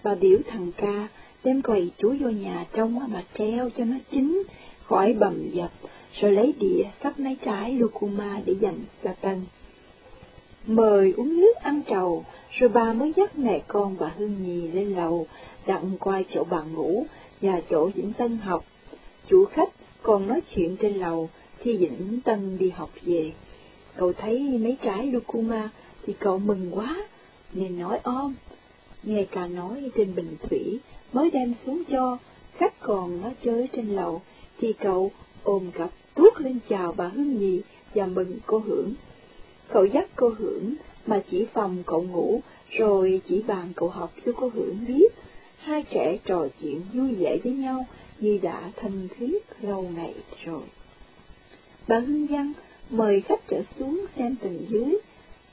Bà 0.04 0.16
biểu 0.16 0.38
thằng 0.48 0.72
ca 0.78 1.08
đem 1.44 1.62
quầy 1.62 1.92
chuối 1.98 2.18
vô 2.18 2.30
nhà 2.30 2.66
trong 2.74 3.00
mà 3.14 3.24
treo 3.38 3.70
cho 3.78 3.86
nó 3.86 3.96
chín, 4.12 4.44
khỏi 4.84 5.14
bầm 5.14 5.50
dập, 5.52 5.72
rồi 6.14 6.32
lấy 6.32 6.54
đĩa 6.60 6.84
sắp 7.02 7.20
mấy 7.20 7.38
trái 7.46 7.74
lucuma 7.74 8.42
để 8.46 8.56
dành 8.62 8.80
cho 9.04 9.14
Tân. 9.22 9.42
Mời 10.68 11.14
uống 11.18 11.40
nước 11.40 11.54
ăn 11.56 11.82
trầu, 11.88 12.26
rồi 12.52 12.70
bà 12.70 12.94
mới 12.94 13.14
dắt 13.16 13.38
mẹ 13.38 13.62
con 13.68 13.96
và 13.96 14.12
Hương 14.18 14.44
Nhì 14.44 14.68
lên 14.68 14.96
lầu, 14.96 15.28
đặng 15.66 15.98
qua 16.00 16.22
chỗ 16.34 16.44
bà 16.44 16.62
ngủ 16.62 17.06
và 17.42 17.62
chỗ 17.70 17.86
Vĩnh 17.86 18.14
Tân 18.14 18.38
học. 18.38 18.66
Chủ 19.28 19.46
khách 19.46 19.70
còn 20.02 20.28
nói 20.28 20.42
chuyện 20.56 20.78
trên 20.78 20.94
lầu 20.94 21.30
thì 21.60 21.78
Vĩnh 21.78 22.22
Tân 22.22 22.58
đi 22.58 22.70
học 22.70 22.90
về. 23.02 23.32
Cậu 23.96 24.14
thấy 24.14 24.58
mấy 24.58 24.78
trái 24.82 25.08
lucuma 25.08 25.70
thì 26.06 26.14
cậu 26.20 26.40
mừng 26.40 26.72
quá, 26.72 27.08
nên 27.54 27.80
nói 27.80 28.00
ôm. 28.04 28.34
Nghe 29.04 29.26
cả 29.32 29.48
nói 29.48 29.92
trên 29.96 30.16
bình 30.16 30.36
thủy 30.50 30.80
mới 31.14 31.32
đem 31.32 31.54
xuống 31.54 31.84
cho, 31.90 32.18
khách 32.58 32.80
còn 32.80 33.22
nó 33.22 33.30
chơi 33.42 33.70
trên 33.74 33.96
lầu, 33.96 34.22
thì 34.60 34.74
cậu 34.74 35.12
ôm 35.44 35.72
cặp 35.72 35.90
tuốt 36.16 36.42
lên 36.42 36.60
chào 36.70 36.92
bà 36.98 37.08
Hương 37.08 37.38
Nhì 37.38 37.62
và 37.96 38.06
mừng 38.06 38.38
cô 38.46 38.60
Hưởng. 38.60 38.94
Cậu 39.70 39.86
dắt 39.86 40.08
cô 40.16 40.30
Hưởng 40.38 40.76
mà 41.08 41.22
chỉ 41.30 41.46
phòng 41.54 41.84
cậu 41.86 42.04
ngủ, 42.04 42.42
rồi 42.70 43.22
chỉ 43.28 43.42
bàn 43.42 43.74
cậu 43.76 43.90
học 43.90 44.14
cho 44.26 44.32
cô 44.36 44.50
Hưởng 44.54 44.86
biết. 44.88 45.14
Hai 45.58 45.84
trẻ 45.84 46.18
trò 46.26 46.48
chuyện 46.62 46.82
vui 46.94 47.16
vẻ 47.16 47.38
với 47.44 47.54
nhau 47.54 47.86
như 48.20 48.40
đã 48.42 48.72
thân 48.76 49.08
thiết 49.18 49.46
lâu 49.62 49.82
ngày 49.96 50.14
rồi. 50.46 50.62
Bà 51.88 52.00
Hương 52.00 52.28
Văn 52.28 52.54
mời 52.90 53.22
khách 53.22 53.48
trở 53.48 53.64
xuống 53.64 54.06
xem 54.16 54.36
tầng 54.36 54.66
dưới, 54.70 54.98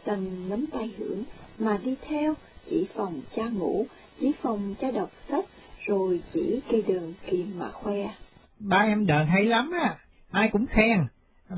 tầng 0.05 0.49
nắm 0.49 0.67
tay 0.67 0.91
Hưởng 0.99 1.25
mà 1.59 1.79
đi 1.85 1.95
theo, 2.03 2.35
chỉ 2.67 2.87
phòng 2.95 3.21
cha 3.37 3.49
ngủ, 3.49 3.87
chỉ 4.21 4.33
phòng 4.43 4.75
cha 4.81 4.91
đọc 4.91 5.11
sách, 5.19 5.45
rồi 5.87 6.21
chỉ 6.33 6.61
cây 6.71 6.83
đường 6.83 7.15
kim 7.27 7.59
mà 7.59 7.71
khoe. 7.71 8.15
Ba 8.59 8.79
em 8.79 9.07
đờn 9.07 9.27
hay 9.27 9.45
lắm 9.45 9.71
á, 9.83 9.95
ai 10.31 10.49
cũng 10.49 10.67
khen. 10.67 11.07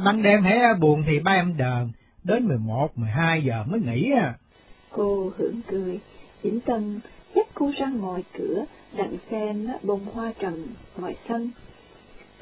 Ban 0.05 0.23
đêm 0.23 0.43
hãy 0.43 0.75
buồn 0.75 1.05
thì 1.07 1.21
ba 1.21 1.33
em 1.33 1.57
đờn, 1.57 1.93
đến 2.25 2.49
11, 2.49 2.99
12 2.99 3.45
giờ 3.45 3.65
mới 3.67 3.81
nghỉ 3.81 4.13
à. 4.13 4.35
Cô 4.91 5.33
hưởng 5.39 5.61
cười, 5.67 6.01
Vĩnh 6.43 6.61
Tân 6.61 7.01
dắt 7.35 7.47
cô 7.55 7.73
ra 7.77 7.87
ngoài 7.87 8.25
cửa, 8.39 8.65
đặng 8.97 9.17
xem 9.19 9.69
bông 9.83 10.07
hoa 10.15 10.33
trầm 10.39 10.67
ngoài 10.97 11.15
sân. 11.15 11.51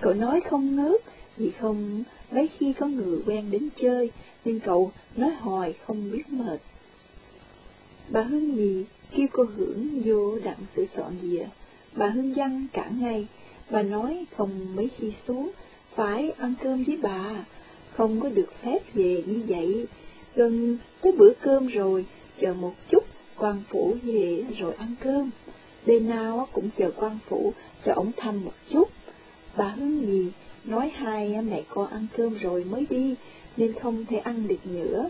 Cậu 0.01 0.15
nói 0.15 0.41
không 0.41 0.77
ngớt, 0.77 1.01
vì 1.37 1.51
không 1.51 2.03
mấy 2.31 2.49
khi 2.49 2.73
có 2.73 2.87
người 2.87 3.23
quen 3.27 3.51
đến 3.51 3.69
chơi, 3.77 4.11
nên 4.45 4.61
cậu 4.61 4.93
nói 5.17 5.31
hoài 5.31 5.75
không 5.87 6.11
biết 6.11 6.29
mệt. 6.29 6.61
Bà 8.09 8.23
Hương 8.23 8.55
Nhì 8.55 8.85
kêu 9.17 9.27
cô 9.33 9.47
hưởng 9.57 10.03
vô 10.05 10.39
đặng 10.39 10.67
sửa 10.75 10.85
soạn 10.85 11.13
dìa. 11.23 11.47
Bà 11.93 12.07
Hương 12.07 12.35
Văn 12.35 12.67
cả 12.73 12.91
ngày, 12.99 13.27
bà 13.71 13.83
nói 13.83 14.25
không 14.37 14.77
mấy 14.77 14.91
khi 14.97 15.13
xuống, 15.13 15.51
phải 15.95 16.31
ăn 16.31 16.55
cơm 16.63 16.85
với 16.85 16.97
bà, 16.97 17.45
không 17.93 18.21
có 18.21 18.29
được 18.29 18.53
phép 18.63 18.79
về 18.95 19.23
như 19.27 19.43
vậy. 19.47 19.87
Gần 20.35 20.79
tới 21.01 21.13
bữa 21.13 21.33
cơm 21.41 21.67
rồi, 21.67 22.05
chờ 22.41 22.55
một 22.55 22.75
chút, 22.91 23.05
quan 23.37 23.63
phủ 23.69 23.97
về 24.03 24.45
rồi 24.59 24.75
ăn 24.75 24.95
cơm. 25.01 25.31
Đêm 25.87 26.09
nào 26.09 26.49
cũng 26.53 26.71
chờ 26.79 26.91
quan 26.97 27.19
phủ 27.29 27.53
cho 27.85 27.93
ổng 27.93 28.13
thăm 28.17 28.45
một 28.45 28.55
chút. 28.71 28.89
Bà 29.57 29.69
Hương 29.69 30.07
gì 30.07 30.31
nói 30.65 30.93
hai 30.95 31.43
mẹ 31.43 31.63
con 31.69 31.87
ăn 31.87 32.07
cơm 32.17 32.35
rồi 32.35 32.65
mới 32.65 32.87
đi, 32.91 33.15
nên 33.57 33.73
không 33.73 34.05
thể 34.05 34.19
ăn 34.19 34.49
được 34.49 34.67
nữa. 34.67 35.09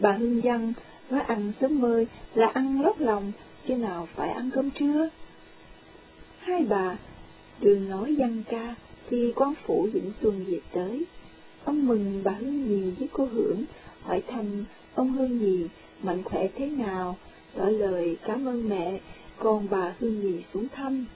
Bà 0.00 0.12
Hương 0.12 0.40
Văn 0.40 0.72
nói 1.10 1.20
ăn 1.20 1.52
sớm 1.52 1.80
mơi 1.80 2.06
là 2.34 2.48
ăn 2.48 2.80
lót 2.80 3.00
lòng, 3.00 3.32
chứ 3.68 3.76
nào 3.76 4.08
phải 4.14 4.28
ăn 4.28 4.50
cơm 4.54 4.70
trưa. 4.70 5.08
Hai 6.38 6.64
bà 6.68 6.96
đường 7.60 7.88
nói 7.88 8.14
văn 8.18 8.42
ca 8.48 8.74
thì 9.10 9.32
quan 9.36 9.54
phủ 9.54 9.88
Vĩnh 9.92 10.10
Xuân 10.10 10.44
về 10.44 10.60
tới. 10.72 11.04
Ông 11.64 11.86
mừng 11.86 12.20
bà 12.24 12.32
Hương 12.32 12.68
Nhì 12.68 12.90
với 12.90 13.08
cô 13.12 13.24
Hưởng, 13.26 13.64
hỏi 14.02 14.22
thăm 14.26 14.64
ông 14.94 15.12
Hương 15.12 15.38
Nhì 15.38 15.66
mạnh 16.02 16.22
khỏe 16.24 16.48
thế 16.56 16.66
nào, 16.66 17.16
tỏ 17.54 17.64
lời 17.64 18.16
cảm 18.24 18.48
ơn 18.48 18.68
mẹ, 18.68 19.00
con 19.38 19.66
bà 19.70 19.94
Hương 20.00 20.20
Nhì 20.20 20.42
xuống 20.42 20.68
thăm. 20.68 21.06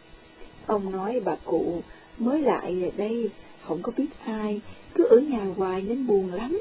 Ông 0.66 0.92
nói 0.92 1.20
bà 1.24 1.36
cụ 1.44 1.82
mới 2.18 2.42
lại 2.42 2.82
ở 2.82 2.90
đây, 2.96 3.30
không 3.62 3.82
có 3.82 3.92
biết 3.96 4.08
ai, 4.24 4.60
cứ 4.94 5.04
ở 5.04 5.18
nhà 5.18 5.44
hoài 5.56 5.82
nên 5.82 6.06
buồn 6.06 6.32
lắm. 6.32 6.58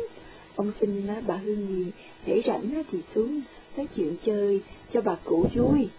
Ông 0.56 0.72
xin 0.72 1.08
bà 1.28 1.36
Hương 1.36 1.68
gì, 1.68 1.92
để 2.26 2.42
rảnh 2.46 2.84
thì 2.92 3.02
xuống 3.02 3.42
nói 3.78 3.88
chuyện 3.96 4.16
chơi 4.26 4.62
cho 4.94 5.02
bà 5.02 5.16
cụ 5.24 5.48
vui. 5.56 5.90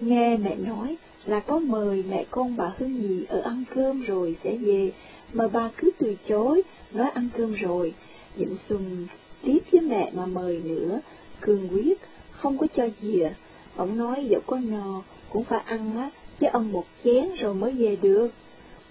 Nghe 0.00 0.36
mẹ 0.36 0.56
nói 0.56 0.96
là 1.26 1.40
có 1.40 1.58
mời 1.58 2.04
mẹ 2.08 2.24
con 2.30 2.56
bà 2.56 2.72
Hương 2.78 2.98
Nhì 2.98 3.24
ở 3.28 3.40
ăn 3.40 3.64
cơm 3.74 4.00
rồi 4.00 4.36
sẽ 4.42 4.56
về, 4.56 4.92
mà 5.32 5.48
bà 5.48 5.70
cứ 5.76 5.90
từ 5.98 6.16
chối, 6.28 6.62
nói 6.92 7.10
ăn 7.10 7.28
cơm 7.36 7.52
rồi. 7.52 7.94
Vịnh 8.36 8.56
Xuân 8.56 9.06
tiếp 9.42 9.58
với 9.72 9.80
mẹ 9.80 10.10
mà 10.14 10.26
mời 10.26 10.60
nữa, 10.64 11.00
cương 11.40 11.68
quyết, 11.68 11.98
không 12.30 12.58
có 12.58 12.66
cho 12.76 12.88
dìa. 13.02 13.30
Ông 13.76 13.98
nói 13.98 14.26
dẫu 14.30 14.40
có 14.46 14.58
no, 14.58 15.02
cũng 15.30 15.44
phải 15.44 15.60
ăn 15.66 15.96
á, 15.96 16.10
với 16.40 16.50
ông 16.50 16.72
một 16.72 16.84
chén 17.04 17.28
rồi 17.38 17.54
mới 17.54 17.72
về 17.72 17.96
được. 18.02 18.28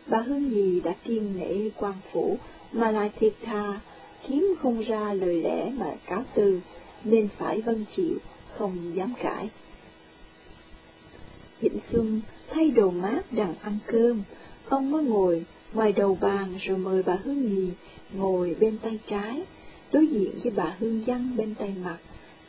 Bà 0.08 0.20
Hương 0.20 0.52
gì 0.52 0.82
đã 0.82 0.94
kiên 1.04 1.40
nể 1.40 1.70
quan 1.78 1.94
phủ, 2.12 2.38
mà 2.74 2.92
lại 2.92 3.12
thiệt 3.20 3.34
thà, 3.44 3.80
kiếm 4.28 4.56
không 4.62 4.80
ra 4.80 5.14
lời 5.14 5.42
lẽ 5.42 5.70
mà 5.70 5.92
cáo 6.06 6.24
từ, 6.34 6.60
nên 7.04 7.28
phải 7.38 7.62
vâng 7.62 7.86
chịu, 7.96 8.18
không 8.58 8.96
dám 8.96 9.14
cãi. 9.24 9.50
Vịnh 11.60 11.80
Xuân 11.80 12.22
thay 12.50 12.72
đồ 12.72 12.92
mát 12.92 13.22
đằng 13.32 13.54
ăn 13.62 13.78
cơm, 13.88 14.24
ông 14.70 14.92
mới 14.92 15.04
ngồi 15.04 15.44
ngoài 15.74 15.92
đầu 15.92 16.18
bàn 16.22 16.56
rồi 16.60 16.78
mời 16.78 17.04
bà 17.04 17.18
Hương 17.24 17.48
Nhì 17.50 17.70
ngồi 18.14 18.56
bên 18.60 18.78
tay 18.78 19.00
trái, 19.08 19.44
đối 19.92 20.08
diện 20.08 20.32
với 20.44 20.52
bà 20.56 20.76
Hương 20.80 21.04
Văn 21.06 21.30
bên 21.38 21.56
tay 21.56 21.74
mặt. 21.84 21.98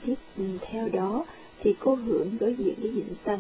Tiếp 0.06 0.14
theo 0.60 0.88
đó 0.88 1.24
thì 1.60 1.74
cô 1.78 1.94
Hưởng 1.94 2.36
đối 2.40 2.54
diện 2.54 2.74
với 2.80 2.90
Vịnh 2.90 3.14
Tân. 3.24 3.38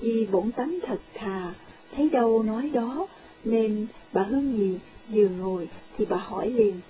Vì 0.00 0.26
bổn 0.26 0.52
tánh 0.52 0.78
thật 0.86 1.00
thà, 1.14 1.54
thấy 1.96 2.10
đâu 2.10 2.42
nói 2.42 2.70
đó, 2.70 3.06
nên 3.44 3.86
bà 4.12 4.22
Hương 4.22 4.56
Nhì 4.56 4.78
vừa 5.08 5.28
ngồi 5.28 5.68
thì 5.96 6.06
bà 6.08 6.16
hỏi 6.16 6.50
liền. 6.50 6.80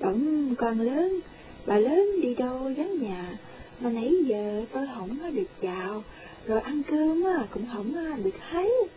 Bỗng 0.00 0.54
con 0.54 0.80
lớn, 0.80 1.20
bà 1.66 1.78
lớn 1.78 2.10
đi 2.22 2.34
đâu 2.34 2.58
vắng 2.58 2.98
nhà, 2.98 3.38
mà 3.80 3.90
nãy 3.90 4.12
giờ 4.24 4.64
tôi 4.72 4.86
không 4.94 5.18
có 5.22 5.30
được 5.30 5.48
chào, 5.60 6.02
rồi 6.46 6.60
ăn 6.60 6.82
cơm 6.90 7.24
cũng 7.50 7.66
không 7.72 7.94
được 8.24 8.34
thấy. 8.50 8.88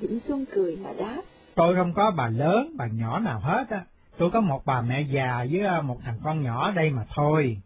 Vĩnh 0.00 0.20
Xuân 0.20 0.44
cười 0.54 0.76
mà 0.76 0.90
đáp. 0.98 1.22
Tôi 1.54 1.74
không 1.74 1.92
có 1.94 2.10
bà 2.10 2.28
lớn, 2.28 2.72
bà 2.76 2.86
nhỏ 2.86 3.18
nào 3.18 3.40
hết 3.40 3.66
á. 3.70 3.84
Tôi 4.18 4.30
có 4.30 4.40
một 4.40 4.66
bà 4.66 4.80
mẹ 4.80 5.02
già 5.10 5.46
với 5.50 5.60
à, 5.60 5.80
một 5.80 5.98
thằng 6.04 6.20
con 6.24 6.42
nhỏ 6.42 6.70
đây 6.70 6.90
mà 6.90 7.06
thôi. 7.14 7.56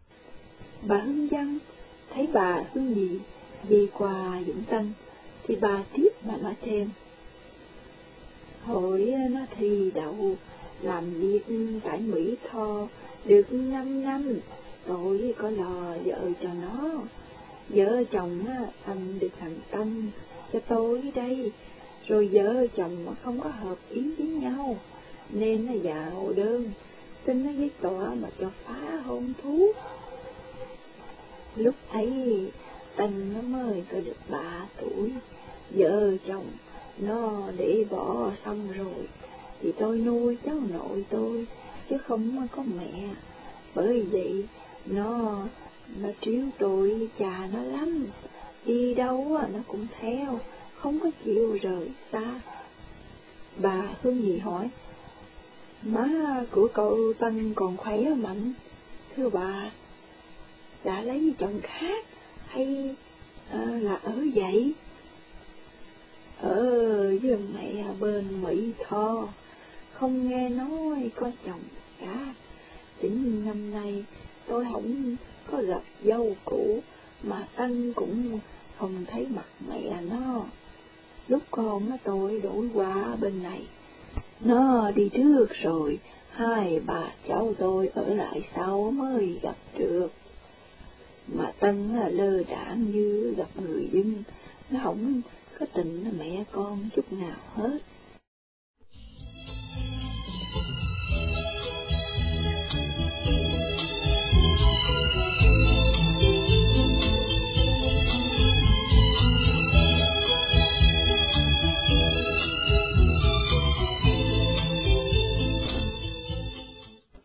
Bà 0.81 0.97
Hương 0.97 1.27
Văn 1.27 1.57
thấy 2.13 2.27
bà 2.33 2.63
Hương 2.73 2.93
Nhị 2.93 3.19
đi 3.69 3.87
qua 3.93 4.39
Vĩnh 4.45 4.63
Tân, 4.69 4.93
thì 5.47 5.55
bà 5.61 5.83
tiếp 5.93 6.09
mà 6.25 6.37
nói 6.37 6.53
thêm. 6.61 6.89
Hội 8.65 9.13
nó 9.31 9.39
thi 9.57 9.91
đậu 9.95 10.35
làm 10.81 11.13
việc 11.13 11.41
tại 11.83 11.99
Mỹ 11.99 12.35
Tho 12.49 12.87
được 13.25 13.51
năm 13.51 14.03
năm, 14.03 14.39
tôi 14.87 15.33
có 15.37 15.49
lò 15.49 15.95
vợ 16.05 16.29
cho 16.41 16.49
nó. 16.53 16.91
Vợ 17.69 18.03
chồng 18.11 18.45
sanh 18.85 19.19
được 19.19 19.29
thằng 19.39 19.55
Tân 19.71 20.11
cho 20.53 20.59
tôi 20.59 21.11
đây, 21.15 21.51
rồi 22.07 22.29
vợ 22.31 22.67
chồng 22.75 23.05
mà 23.05 23.11
không 23.23 23.39
có 23.41 23.49
hợp 23.49 23.77
ý 23.89 24.13
với 24.17 24.27
nhau, 24.27 24.77
nên 25.29 25.65
nó 25.65 25.73
dạo 25.73 26.33
đơn, 26.35 26.71
xin 27.25 27.45
nó 27.45 27.51
với 27.57 27.69
tòa 27.81 28.13
mà 28.13 28.27
cho 28.39 28.49
phá 28.65 29.01
hôn 29.05 29.33
thú. 29.43 29.71
Lúc 31.55 31.75
ấy, 31.91 32.51
Tân 32.95 33.33
nó 33.33 33.41
mới 33.41 33.83
có 33.91 33.99
được 33.99 34.17
ba 34.29 34.65
tuổi, 34.81 35.11
vợ 35.69 36.11
chồng 36.27 36.45
nó 36.99 37.41
để 37.57 37.85
bỏ 37.89 38.31
xong 38.33 38.71
rồi, 38.77 39.07
thì 39.61 39.71
tôi 39.71 39.97
nuôi 39.97 40.37
cháu 40.45 40.55
nội 40.69 41.05
tôi, 41.09 41.47
chứ 41.89 41.97
không 41.97 42.47
có 42.51 42.63
mẹ. 42.77 43.09
Bởi 43.75 44.01
vậy, 44.01 44.47
nó 44.85 45.37
nó 45.97 46.09
tríu 46.21 46.45
tôi 46.57 47.09
cha 47.19 47.47
nó 47.53 47.63
lắm, 47.63 48.05
đi 48.65 48.93
đâu 48.93 49.39
nó 49.53 49.59
cũng 49.67 49.87
theo, 49.99 50.39
không 50.75 50.99
có 50.99 51.09
chịu 51.25 51.57
rời 51.61 51.91
xa. 52.05 52.41
Bà 53.57 53.83
Hương 54.01 54.23
Nhị 54.23 54.37
hỏi, 54.37 54.69
má 55.83 56.09
của 56.51 56.67
cậu 56.73 57.13
Tân 57.19 57.53
còn 57.53 57.77
khỏe 57.77 57.97
mạnh, 58.09 58.53
thưa 59.15 59.29
bà, 59.29 59.71
đã 60.83 61.01
lấy 61.01 61.33
chồng 61.39 61.59
khác 61.63 62.05
hay 62.47 62.95
à, 63.51 63.65
là 63.81 63.95
ở 64.03 64.23
vậy? 64.35 64.73
Ở 66.41 67.17
với 67.21 67.37
mẹ 67.53 67.83
bên 67.99 68.41
Mỹ 68.41 68.71
Tho, 68.87 69.27
không 69.93 70.29
nghe 70.29 70.49
nói 70.49 71.11
có 71.15 71.31
chồng 71.45 71.61
cả. 72.01 72.33
Chính 73.01 73.45
năm 73.45 73.71
nay 73.71 74.03
tôi 74.47 74.65
không 74.71 75.15
có 75.51 75.61
gặp 75.61 75.81
dâu 76.03 76.35
cũ, 76.45 76.79
mà 77.23 77.47
Tân 77.55 77.93
cũng 77.93 78.39
không 78.77 79.05
thấy 79.07 79.27
mặt 79.35 79.45
mẹ 79.69 80.01
nó. 80.09 80.45
Lúc 81.27 81.43
con 81.51 81.89
nó 81.89 81.97
tôi 82.03 82.41
đổi 82.41 82.69
qua 82.73 83.15
bên 83.21 83.43
này, 83.43 83.61
nó 84.39 84.91
đi 84.91 85.09
trước 85.09 85.45
rồi, 85.53 85.99
hai 86.31 86.81
bà 86.85 87.03
cháu 87.27 87.53
tôi 87.57 87.87
ở 87.87 88.13
lại 88.13 88.41
sau 88.55 88.91
mới 88.91 89.39
gặp 89.41 89.55
được. 89.77 90.11
Mà 91.27 91.51
Tân 91.59 91.99
lơ 92.11 92.43
đảng 92.43 92.91
như 92.91 93.33
gặp 93.37 93.49
người 93.55 93.87
dân, 93.91 94.23
nó 94.69 94.79
không 94.83 95.21
có 95.59 95.65
tình 95.73 96.17
mẹ 96.19 96.43
con 96.51 96.89
chút 96.95 97.13
nào 97.13 97.37
hết. 97.55 97.79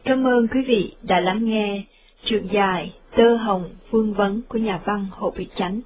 Cảm 0.05 0.27
ơn 0.27 0.49
quý 0.49 0.65
vị 0.67 0.95
đã 1.03 1.21
lắng 1.21 1.45
nghe 1.45 1.85
truyện 2.25 2.47
dài 2.51 2.93
Tơ 3.17 3.37
Hồng 3.37 3.71
Vương 3.91 4.15
Vấn 4.15 4.43
của 4.49 4.59
nhà 4.59 4.81
văn 4.85 5.07
Hồ 5.11 5.33
Bị 5.37 5.47
Chánh. 5.57 5.81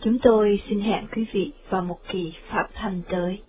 Chúng 0.00 0.18
tôi 0.18 0.58
xin 0.58 0.80
hẹn 0.80 1.06
quý 1.16 1.26
vị 1.32 1.52
vào 1.68 1.82
một 1.82 1.98
kỳ 2.08 2.32
phát 2.46 2.68
thanh 2.74 3.02
tới. 3.08 3.40